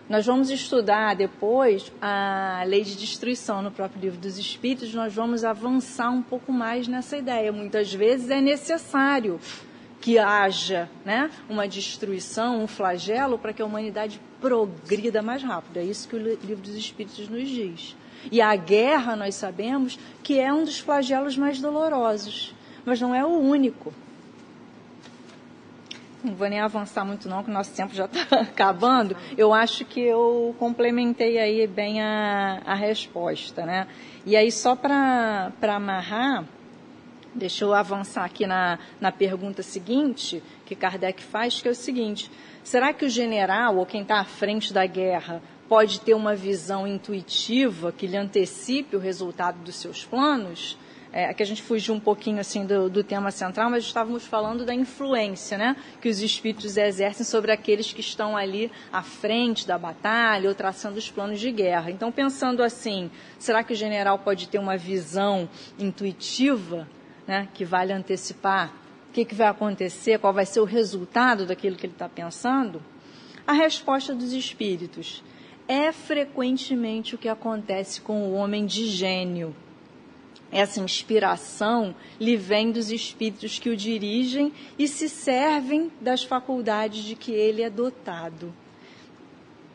Nós 0.08 0.24
vamos 0.24 0.48
estudar 0.48 1.14
depois 1.14 1.92
a 2.00 2.62
lei 2.66 2.82
de 2.82 2.96
destruição 2.96 3.60
no 3.60 3.70
próprio 3.70 4.00
livro 4.00 4.18
dos 4.18 4.38
Espíritos, 4.38 4.94
nós 4.94 5.12
vamos 5.12 5.44
avançar 5.44 6.08
um 6.08 6.22
pouco 6.22 6.50
mais 6.50 6.88
nessa 6.88 7.18
ideia. 7.18 7.52
Muitas 7.52 7.92
vezes 7.92 8.30
é 8.30 8.40
necessário 8.40 9.38
que 10.00 10.18
haja 10.18 10.88
né, 11.04 11.30
uma 11.48 11.66
destruição, 11.66 12.62
um 12.62 12.66
flagelo, 12.66 13.38
para 13.38 13.52
que 13.52 13.60
a 13.60 13.66
humanidade 13.66 14.20
progrida 14.40 15.22
mais 15.22 15.42
rápido. 15.42 15.78
É 15.78 15.84
isso 15.84 16.08
que 16.08 16.16
o 16.16 16.18
livro 16.18 16.62
dos 16.62 16.74
Espíritos 16.74 17.28
nos 17.28 17.48
diz. 17.48 17.96
E 18.30 18.40
a 18.40 18.54
guerra, 18.56 19.16
nós 19.16 19.34
sabemos, 19.34 19.98
que 20.22 20.38
é 20.38 20.52
um 20.52 20.64
dos 20.64 20.78
flagelos 20.78 21.36
mais 21.36 21.60
dolorosos, 21.60 22.54
mas 22.84 23.00
não 23.00 23.14
é 23.14 23.24
o 23.24 23.28
único. 23.28 23.92
Não 26.22 26.34
vou 26.34 26.48
nem 26.48 26.58
avançar 26.58 27.04
muito 27.04 27.28
não, 27.28 27.44
que 27.44 27.50
o 27.50 27.52
nosso 27.52 27.72
tempo 27.74 27.94
já 27.94 28.06
está 28.06 28.40
acabando. 28.42 29.16
Eu 29.36 29.54
acho 29.54 29.84
que 29.84 30.00
eu 30.00 30.54
complementei 30.58 31.38
aí 31.38 31.66
bem 31.66 32.02
a, 32.02 32.60
a 32.66 32.74
resposta, 32.74 33.64
né? 33.64 33.86
E 34.26 34.36
aí, 34.36 34.50
só 34.50 34.74
para 34.74 35.52
amarrar, 35.62 36.44
deixa 37.34 37.64
eu 37.64 37.74
avançar 37.74 38.24
aqui 38.24 38.46
na, 38.46 38.78
na 39.00 39.12
pergunta 39.12 39.62
seguinte, 39.62 40.42
que 40.66 40.74
Kardec 40.74 41.22
faz, 41.22 41.60
que 41.60 41.68
é 41.68 41.70
o 41.70 41.74
seguinte, 41.74 42.30
será 42.62 42.92
que 42.92 43.04
o 43.04 43.08
general, 43.08 43.76
ou 43.76 43.86
quem 43.86 44.02
está 44.02 44.20
à 44.20 44.24
frente 44.24 44.72
da 44.72 44.86
guerra, 44.86 45.42
pode 45.68 46.00
ter 46.00 46.14
uma 46.14 46.34
visão 46.34 46.86
intuitiva 46.86 47.92
que 47.92 48.06
lhe 48.06 48.16
antecipe 48.16 48.96
o 48.96 49.00
resultado 49.00 49.58
dos 49.62 49.76
seus 49.76 50.04
planos? 50.04 50.76
é, 51.12 51.32
que 51.32 51.42
a 51.42 51.46
gente 51.46 51.62
fugiu 51.62 51.94
um 51.94 52.00
pouquinho 52.00 52.40
assim 52.40 52.64
do, 52.64 52.88
do, 52.88 53.02
tema 53.02 53.30
central, 53.30 53.70
mas 53.70 53.84
estávamos 53.84 54.26
falando 54.26 54.64
da 54.64 54.74
influência 54.74 55.56
né, 55.56 55.76
que 56.00 56.08
os 56.08 56.20
espíritos 56.20 56.76
exercem 56.76 57.24
sobre 57.24 57.50
aqueles 57.50 57.92
que 57.92 58.00
estão 58.00 58.36
ali 58.36 58.70
à 58.92 59.02
frente 59.02 59.66
da 59.66 59.78
batalha 59.78 60.48
ou 60.48 60.54
traçando 60.54 60.98
os 60.98 61.10
planos 61.10 61.40
de 61.40 61.50
guerra. 61.50 61.90
Então, 61.90 62.12
pensando 62.12 62.62
assim, 62.62 63.10
será 63.38 63.62
que 63.62 63.72
o 63.72 63.76
general 63.76 64.18
pode 64.18 64.48
ter 64.48 64.58
uma 64.58 64.76
visão 64.76 65.48
intuitiva 65.78 66.86
né, 67.28 67.48
que 67.54 67.64
vale 67.64 67.92
antecipar 67.92 68.74
o 69.08 69.12
que, 69.12 69.24
que 69.24 69.34
vai 69.34 69.46
acontecer, 69.46 70.18
qual 70.18 70.32
vai 70.32 70.44
ser 70.44 70.60
o 70.60 70.64
resultado 70.64 71.46
daquilo 71.46 71.76
que 71.76 71.86
ele 71.86 71.92
está 71.92 72.08
pensando? 72.08 72.82
A 73.46 73.52
resposta 73.52 74.14
dos 74.14 74.32
espíritos 74.32 75.22
é 75.68 75.92
frequentemente 75.92 77.14
o 77.14 77.18
que 77.18 77.28
acontece 77.28 78.00
com 78.00 78.24
o 78.24 78.34
homem 78.34 78.66
de 78.66 78.86
gênio 78.86 79.54
essa 80.50 80.80
inspiração 80.80 81.94
lhe 82.18 82.36
vem 82.36 82.72
dos 82.72 82.90
espíritos 82.90 83.58
que 83.58 83.68
o 83.68 83.76
dirigem 83.76 84.52
e 84.78 84.88
se 84.88 85.08
servem 85.08 85.90
das 86.00 86.24
faculdades 86.24 87.04
de 87.04 87.14
que 87.14 87.32
ele 87.32 87.62
é 87.62 87.68
dotado. 87.68 88.52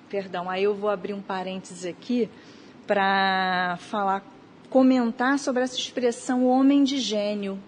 Perdão, 0.10 0.50
aí 0.50 0.64
eu 0.64 0.74
vou 0.74 0.90
abrir 0.90 1.14
um 1.14 1.22
parênteses 1.22 1.86
aqui 1.86 2.30
para 2.88 3.78
falar, 3.82 4.24
comentar 4.74 5.38
sobre 5.38 5.62
essa 5.62 5.78
expressão 5.78 6.48
homem 6.48 6.84
de 6.84 6.98
gênio, 6.98 7.60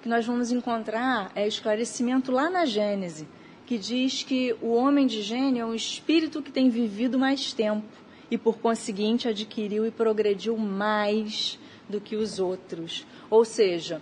que 0.00 0.08
nós 0.08 0.24
vamos 0.24 0.50
encontrar 0.50 1.30
é 1.34 1.46
esclarecimento 1.46 2.32
lá 2.32 2.48
na 2.48 2.64
Gênese, 2.64 3.28
que 3.66 3.76
diz 3.76 4.22
que 4.22 4.56
o 4.62 4.72
homem 4.72 5.06
de 5.06 5.20
gênio 5.20 5.60
é 5.60 5.66
um 5.66 5.74
espírito 5.74 6.40
que 6.40 6.50
tem 6.50 6.70
vivido 6.70 7.18
mais 7.18 7.52
tempo 7.52 7.86
e, 8.30 8.38
por 8.38 8.56
conseguinte, 8.56 9.28
adquiriu 9.28 9.86
e 9.86 9.90
progrediu 9.90 10.56
mais 10.56 11.58
do 11.86 12.00
que 12.00 12.16
os 12.16 12.38
outros. 12.38 13.06
Ou 13.28 13.44
seja, 13.44 14.00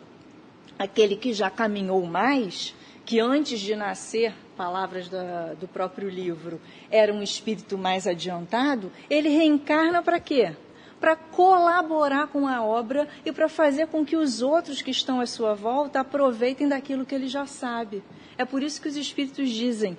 aquele 0.78 1.16
que 1.16 1.32
já 1.32 1.50
caminhou 1.50 2.06
mais, 2.06 2.76
que 3.04 3.18
antes 3.18 3.58
de 3.58 3.74
nascer, 3.74 4.32
palavras 4.56 5.08
da, 5.08 5.54
do 5.54 5.66
próprio 5.66 6.08
livro, 6.08 6.60
era 6.92 7.12
um 7.12 7.24
espírito 7.24 7.76
mais 7.76 8.06
adiantado, 8.06 8.92
ele 9.10 9.30
reencarna 9.30 10.00
para 10.00 10.20
quê? 10.20 10.54
Para 11.02 11.16
colaborar 11.16 12.28
com 12.28 12.46
a 12.46 12.62
obra 12.62 13.08
e 13.26 13.32
para 13.32 13.48
fazer 13.48 13.88
com 13.88 14.06
que 14.06 14.16
os 14.16 14.40
outros 14.40 14.80
que 14.80 14.92
estão 14.92 15.20
à 15.20 15.26
sua 15.26 15.52
volta 15.52 15.98
aproveitem 15.98 16.68
daquilo 16.68 17.04
que 17.04 17.12
ele 17.12 17.26
já 17.26 17.44
sabe. 17.44 18.04
É 18.38 18.44
por 18.44 18.62
isso 18.62 18.80
que 18.80 18.86
os 18.86 18.96
espíritos 18.96 19.50
dizem 19.50 19.98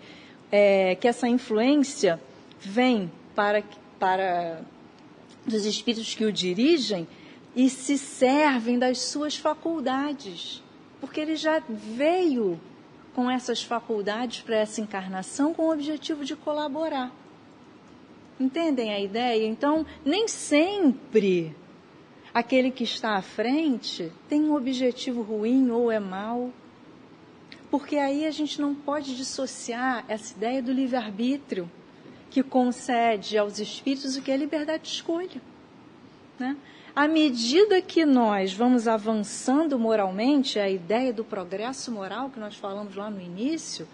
é, 0.50 0.96
que 0.96 1.06
essa 1.06 1.28
influência 1.28 2.22
vem 2.58 3.12
para, 3.36 3.62
para 4.00 4.62
dos 5.46 5.66
espíritos 5.66 6.16
que 6.16 6.24
o 6.24 6.32
dirigem 6.32 7.06
e 7.54 7.70
se 7.70 7.98
servem 7.98 8.80
das 8.80 9.00
suas 9.00 9.36
faculdades, 9.36 10.64
porque 11.02 11.20
ele 11.20 11.36
já 11.36 11.62
veio 11.68 12.58
com 13.14 13.30
essas 13.30 13.62
faculdades 13.62 14.42
para 14.42 14.56
essa 14.56 14.80
encarnação 14.80 15.54
com 15.54 15.64
o 15.64 15.74
objetivo 15.74 16.24
de 16.24 16.34
colaborar. 16.34 17.12
Entendem 18.40 18.94
a 18.94 19.00
ideia? 19.00 19.46
Então, 19.46 19.86
nem 20.04 20.28
sempre 20.28 21.56
aquele 22.34 22.72
que 22.72 22.84
está 22.84 23.16
à 23.16 23.22
frente 23.22 24.12
tem 24.28 24.42
um 24.42 24.56
objetivo 24.56 25.22
ruim 25.22 25.70
ou 25.70 25.92
é 25.92 26.00
mau. 26.00 26.52
Porque 27.70 27.98
aí 27.98 28.26
a 28.26 28.32
gente 28.32 28.60
não 28.60 28.74
pode 28.74 29.16
dissociar 29.16 30.04
essa 30.08 30.34
ideia 30.36 30.62
do 30.62 30.72
livre-arbítrio, 30.72 31.70
que 32.30 32.44
concede 32.44 33.38
aos 33.38 33.60
espíritos 33.60 34.16
o 34.16 34.22
que 34.22 34.32
é 34.32 34.38
liberdade 34.38 34.84
de 34.84 34.90
escolha. 34.90 35.42
Né? 36.40 36.58
À 36.96 37.08
medida 37.08 37.82
que 37.82 38.06
nós 38.06 38.54
vamos 38.54 38.88
avançando 38.88 39.80
moralmente, 39.80 40.60
a 40.60 40.70
ideia 40.70 41.12
do 41.12 41.24
progresso 41.24 41.92
moral 41.92 42.30
que 42.30 42.40
nós 42.40 42.56
falamos 42.56 42.96
lá 42.96 43.10
no 43.10 43.20
início, 43.20 43.88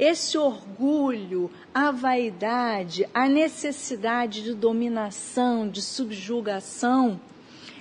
esse 0.00 0.38
orgulho, 0.38 1.50
a 1.74 1.90
vaidade, 1.90 3.06
a 3.12 3.28
necessidade 3.28 4.42
de 4.42 4.54
dominação, 4.54 5.68
de 5.68 5.82
subjugação, 5.82 7.20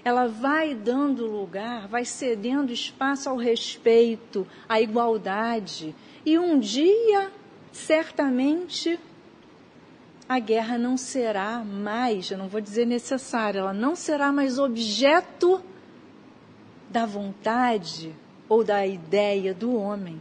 ela 0.04 0.28
vai 0.28 0.76
dando 0.76 1.26
lugar, 1.26 1.88
vai 1.88 2.04
cedendo 2.04 2.74
espaço 2.74 3.30
ao 3.30 3.38
respeito, 3.38 4.46
à 4.68 4.82
igualdade. 4.82 5.96
E 6.26 6.38
um 6.38 6.60
dia, 6.60 7.32
certamente, 7.72 9.00
a 10.28 10.40
guerra 10.40 10.78
não 10.78 10.98
será 10.98 11.64
mais, 11.64 12.32
eu 12.32 12.38
não 12.38 12.50
vou 12.50 12.60
dizer 12.60 12.86
necessária, 12.86 13.60
ela 13.60 13.74
não 13.74 13.96
será 13.96 14.30
mais 14.30 14.60
objeto 14.60 15.64
da 16.90 17.06
vontade 17.06 18.14
ou 18.50 18.62
da 18.62 18.86
ideia 18.86 19.54
do 19.54 19.74
homem. 19.74 20.20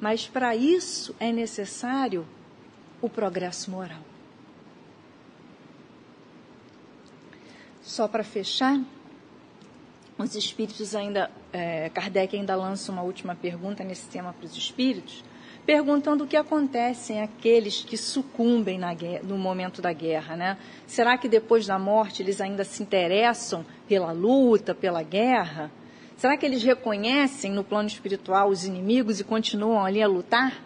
Mas 0.00 0.26
para 0.26 0.54
isso 0.54 1.14
é 1.18 1.32
necessário 1.32 2.26
o 3.00 3.08
progresso 3.08 3.70
moral. 3.70 4.00
Só 7.82 8.08
para 8.08 8.24
fechar, 8.24 8.80
os 10.16 10.34
espíritos 10.34 10.94
ainda, 10.94 11.30
é, 11.52 11.90
Kardec 11.90 12.36
ainda 12.36 12.54
lança 12.56 12.90
uma 12.90 13.02
última 13.02 13.34
pergunta 13.34 13.84
nesse 13.84 14.08
tema 14.08 14.32
para 14.32 14.46
os 14.46 14.56
espíritos, 14.56 15.22
perguntando 15.66 16.24
o 16.24 16.26
que 16.26 16.36
acontece 16.36 17.12
em 17.12 17.22
aqueles 17.22 17.82
que 17.82 17.96
sucumbem 17.96 18.78
guerra, 18.94 19.22
no 19.24 19.36
momento 19.36 19.82
da 19.82 19.92
guerra, 19.92 20.36
né? 20.36 20.58
Será 20.86 21.18
que 21.18 21.28
depois 21.28 21.66
da 21.66 21.78
morte 21.78 22.22
eles 22.22 22.40
ainda 22.40 22.64
se 22.64 22.82
interessam 22.82 23.66
pela 23.88 24.12
luta, 24.12 24.74
pela 24.74 25.02
guerra? 25.02 25.70
Será 26.24 26.38
que 26.38 26.46
eles 26.46 26.62
reconhecem 26.62 27.52
no 27.52 27.62
plano 27.62 27.86
espiritual 27.86 28.48
os 28.48 28.64
inimigos 28.64 29.20
e 29.20 29.24
continuam 29.24 29.84
ali 29.84 30.02
a 30.02 30.08
lutar 30.08 30.58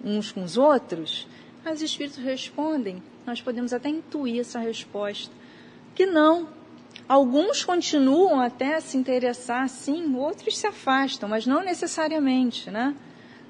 uns 0.00 0.30
com 0.30 0.44
os 0.44 0.56
outros? 0.56 1.26
Mas 1.64 1.78
os 1.78 1.90
espíritos 1.90 2.18
respondem, 2.18 3.02
nós 3.26 3.42
podemos 3.42 3.72
até 3.72 3.88
intuir 3.88 4.38
essa 4.38 4.60
resposta, 4.60 5.34
que 5.92 6.06
não. 6.06 6.50
Alguns 7.08 7.64
continuam 7.64 8.40
até 8.40 8.76
a 8.76 8.80
se 8.80 8.96
interessar, 8.96 9.68
sim, 9.68 10.14
outros 10.14 10.56
se 10.56 10.68
afastam, 10.68 11.28
mas 11.28 11.48
não 11.48 11.64
necessariamente, 11.64 12.70
né? 12.70 12.94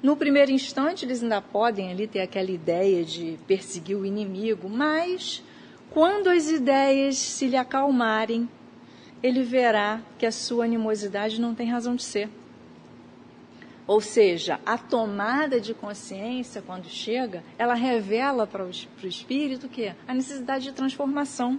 No 0.01 0.17
primeiro 0.17 0.49
instante, 0.49 1.05
eles 1.05 1.21
ainda 1.21 1.39
podem 1.39 1.91
ali 1.91 2.07
ter 2.07 2.21
aquela 2.21 2.49
ideia 2.49 3.05
de 3.05 3.37
perseguir 3.45 3.95
o 3.95 4.07
inimigo, 4.07 4.67
mas 4.67 5.43
quando 5.91 6.31
as 6.31 6.49
ideias 6.49 7.15
se 7.15 7.45
lhe 7.45 7.57
acalmarem, 7.57 8.49
ele 9.21 9.43
verá 9.43 10.01
que 10.17 10.25
a 10.25 10.31
sua 10.31 10.65
animosidade 10.65 11.39
não 11.41 11.55
tem 11.55 11.69
razão 11.69 11.95
de 11.95 12.03
ser. 12.03 12.29
Ou 13.87 14.01
seja, 14.01 14.59
a 14.65 14.77
tomada 14.77 15.61
de 15.61 15.73
consciência, 15.73 16.61
quando 16.61 16.89
chega, 16.89 17.41
ela 17.57 17.73
revela 17.73 18.45
para 18.45 18.65
o, 18.65 18.69
para 18.69 19.05
o 19.05 19.07
espírito 19.07 19.69
que 19.69 19.93
a 20.05 20.13
necessidade 20.13 20.65
de 20.65 20.71
transformação. 20.73 21.57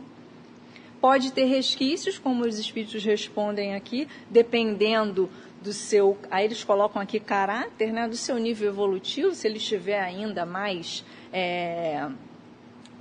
Pode 1.00 1.32
ter 1.32 1.44
resquícios, 1.44 2.18
como 2.18 2.44
os 2.44 2.58
espíritos 2.58 3.02
respondem 3.02 3.74
aqui, 3.74 4.06
dependendo 4.28 5.30
do 5.62 5.72
seu. 5.72 6.18
Aí 6.30 6.44
eles 6.44 6.62
colocam 6.62 7.00
aqui 7.00 7.18
caráter, 7.18 7.92
né, 7.92 8.06
do 8.06 8.16
seu 8.16 8.36
nível 8.36 8.68
evolutivo, 8.68 9.34
se 9.34 9.46
ele 9.46 9.56
estiver 9.56 10.00
ainda 10.00 10.44
mais 10.44 11.04
é, 11.32 12.08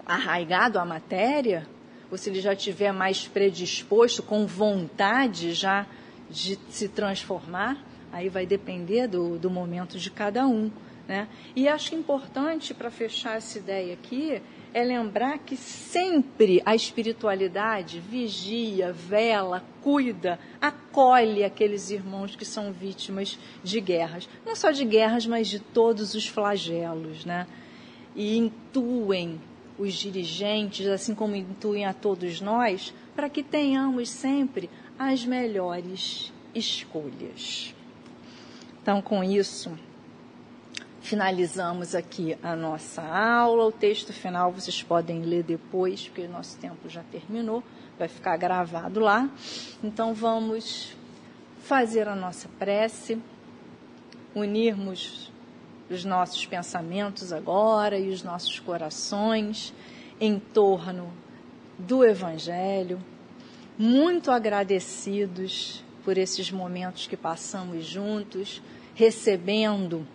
arraigado 0.05 0.79
à 0.79 0.85
matéria, 0.85 1.67
ou 2.11 2.17
se 2.17 2.29
ele 2.29 2.41
já 2.41 2.53
estiver 2.53 2.91
mais 2.91 3.27
predisposto, 3.27 4.23
com 4.23 4.45
vontade 4.45 5.53
já 5.53 5.85
de 6.29 6.57
se 6.69 6.87
transformar, 6.87 7.83
aí 8.11 8.29
vai 8.29 8.45
depender 8.45 9.07
do, 9.07 9.37
do 9.37 9.49
momento 9.49 9.97
de 9.97 10.09
cada 10.09 10.47
um. 10.47 10.71
Né? 11.07 11.27
E 11.55 11.67
acho 11.69 11.95
importante, 11.95 12.73
para 12.73 12.91
fechar 12.91 13.37
essa 13.37 13.57
ideia 13.57 13.93
aqui, 13.93 14.41
é 14.73 14.83
lembrar 14.83 15.37
que 15.39 15.55
sempre 15.55 16.61
a 16.65 16.75
espiritualidade 16.75 17.99
vigia, 17.99 18.91
vela, 18.91 19.63
cuida, 19.81 20.37
acolhe 20.61 21.45
aqueles 21.45 21.89
irmãos 21.89 22.35
que 22.35 22.43
são 22.43 22.73
vítimas 22.73 23.39
de 23.63 23.79
guerras. 23.79 24.27
Não 24.45 24.55
só 24.55 24.71
de 24.71 24.83
guerras, 24.83 25.25
mas 25.25 25.47
de 25.47 25.59
todos 25.59 26.13
os 26.13 26.27
flagelos. 26.27 27.23
Né? 27.23 27.47
E 28.13 28.37
intuem 28.37 29.39
os 29.77 29.93
dirigentes, 29.93 30.87
assim 30.87 31.13
como 31.13 31.35
intuem 31.35 31.85
a 31.85 31.93
todos 31.93 32.41
nós, 32.41 32.93
para 33.15 33.29
que 33.29 33.43
tenhamos 33.43 34.09
sempre 34.09 34.69
as 34.97 35.25
melhores 35.25 36.33
escolhas. 36.53 37.73
Então, 38.81 39.01
com 39.01 39.23
isso, 39.23 39.77
finalizamos 41.01 41.93
aqui 41.93 42.37
a 42.41 42.55
nossa 42.55 43.01
aula. 43.01 43.65
O 43.65 43.71
texto 43.71 44.11
final 44.13 44.51
vocês 44.51 44.81
podem 44.81 45.21
ler 45.21 45.43
depois, 45.43 46.07
porque 46.07 46.21
o 46.21 46.29
nosso 46.29 46.57
tempo 46.57 46.89
já 46.89 47.03
terminou, 47.03 47.63
vai 47.99 48.07
ficar 48.07 48.37
gravado 48.37 48.99
lá. 48.99 49.29
Então, 49.83 50.13
vamos 50.13 50.95
fazer 51.59 52.07
a 52.07 52.15
nossa 52.15 52.47
prece, 52.57 53.21
unirmos 54.33 55.31
os 55.89 56.03
nossos 56.03 56.45
pensamentos 56.45 57.31
agora 57.31 57.97
e 57.97 58.09
os 58.09 58.23
nossos 58.23 58.59
corações 58.59 59.73
em 60.19 60.39
torno 60.39 61.11
do 61.77 62.03
Evangelho, 62.03 62.99
muito 63.77 64.31
agradecidos 64.31 65.83
por 66.03 66.17
esses 66.17 66.51
momentos 66.51 67.05
que 67.07 67.15
passamos 67.15 67.85
juntos, 67.85 68.61
recebendo 68.95 70.05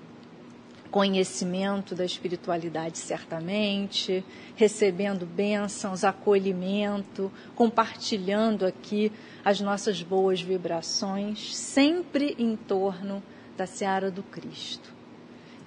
conhecimento 0.91 1.95
da 1.95 2.05
espiritualidade, 2.05 2.99
certamente, 2.99 4.23
recebendo 4.55 5.25
bênçãos, 5.25 6.05
acolhimento, 6.05 7.33
compartilhando 7.55 8.67
aqui 8.67 9.11
as 9.43 9.61
nossas 9.61 10.03
boas 10.03 10.43
vibrações, 10.43 11.57
sempre 11.57 12.35
em 12.39 12.57
torno 12.57 13.23
da 13.57 13.67
seara 13.67 14.11
do 14.11 14.23
Cristo 14.23 14.92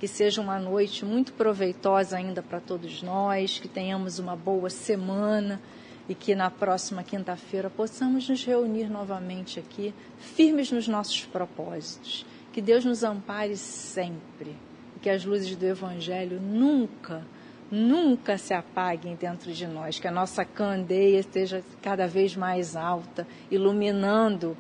que 0.06 0.10
seja 0.10 0.39
uma 0.39 0.60
noite 0.60 1.03
muito 1.03 1.34
proveitosa 1.34 2.18
ainda 2.18 2.43
para 2.43 2.60
todos 2.60 3.01
nós, 3.01 3.58
que 3.58 3.68
tenhamos 3.68 4.20
uma 4.20 4.36
boa 4.36 4.70
semana 4.70 5.60
e 6.08 6.14
que 6.14 6.36
na 6.36 6.51
próxima 6.51 7.01
quinta-feira 7.01 7.72
possamos 7.72 8.30
nos 8.30 8.45
reunir 8.45 8.88
novamente 8.88 9.58
aqui, 9.58 9.95
firmes 10.20 10.72
nos 10.72 10.88
nossos 10.88 11.26
propósitos. 11.26 12.24
Que 12.53 12.62
Deus 12.62 12.86
nos 12.86 13.03
ampare 13.03 13.58
sempre 13.58 14.56
e 14.95 14.99
que 14.99 15.10
as 15.10 15.26
luzes 15.26 15.56
do 15.56 15.66
Evangelho 15.66 16.39
nunca, 16.39 17.26
nunca 17.72 18.38
se 18.38 18.53
apaguem 18.53 19.16
dentro 19.16 19.51
de 19.51 19.66
nós, 19.66 19.97
que 19.97 20.08
a 20.08 20.12
nossa 20.12 20.45
candeia 20.45 21.18
esteja 21.18 21.64
cada 21.82 22.08
vez 22.08 22.36
mais 22.36 22.76
alta, 22.76 23.26
iluminando 23.49 24.56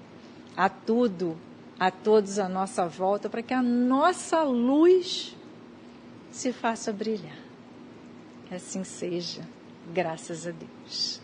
a 0.57 0.67
tudo 0.69 1.37
a 1.79 1.91
todos 1.91 2.39
à 2.39 2.47
nossa 2.47 2.87
volta, 2.87 3.29
para 3.29 3.41
que 3.41 3.53
a 3.53 3.61
nossa 3.61 4.41
luz 4.43 5.34
se 6.35 6.51
faça 6.51 6.91
brilhar. 6.91 7.37
Que 8.45 8.55
assim 8.55 8.83
seja, 8.83 9.41
graças 9.93 10.45
a 10.45 10.51
Deus. 10.51 11.21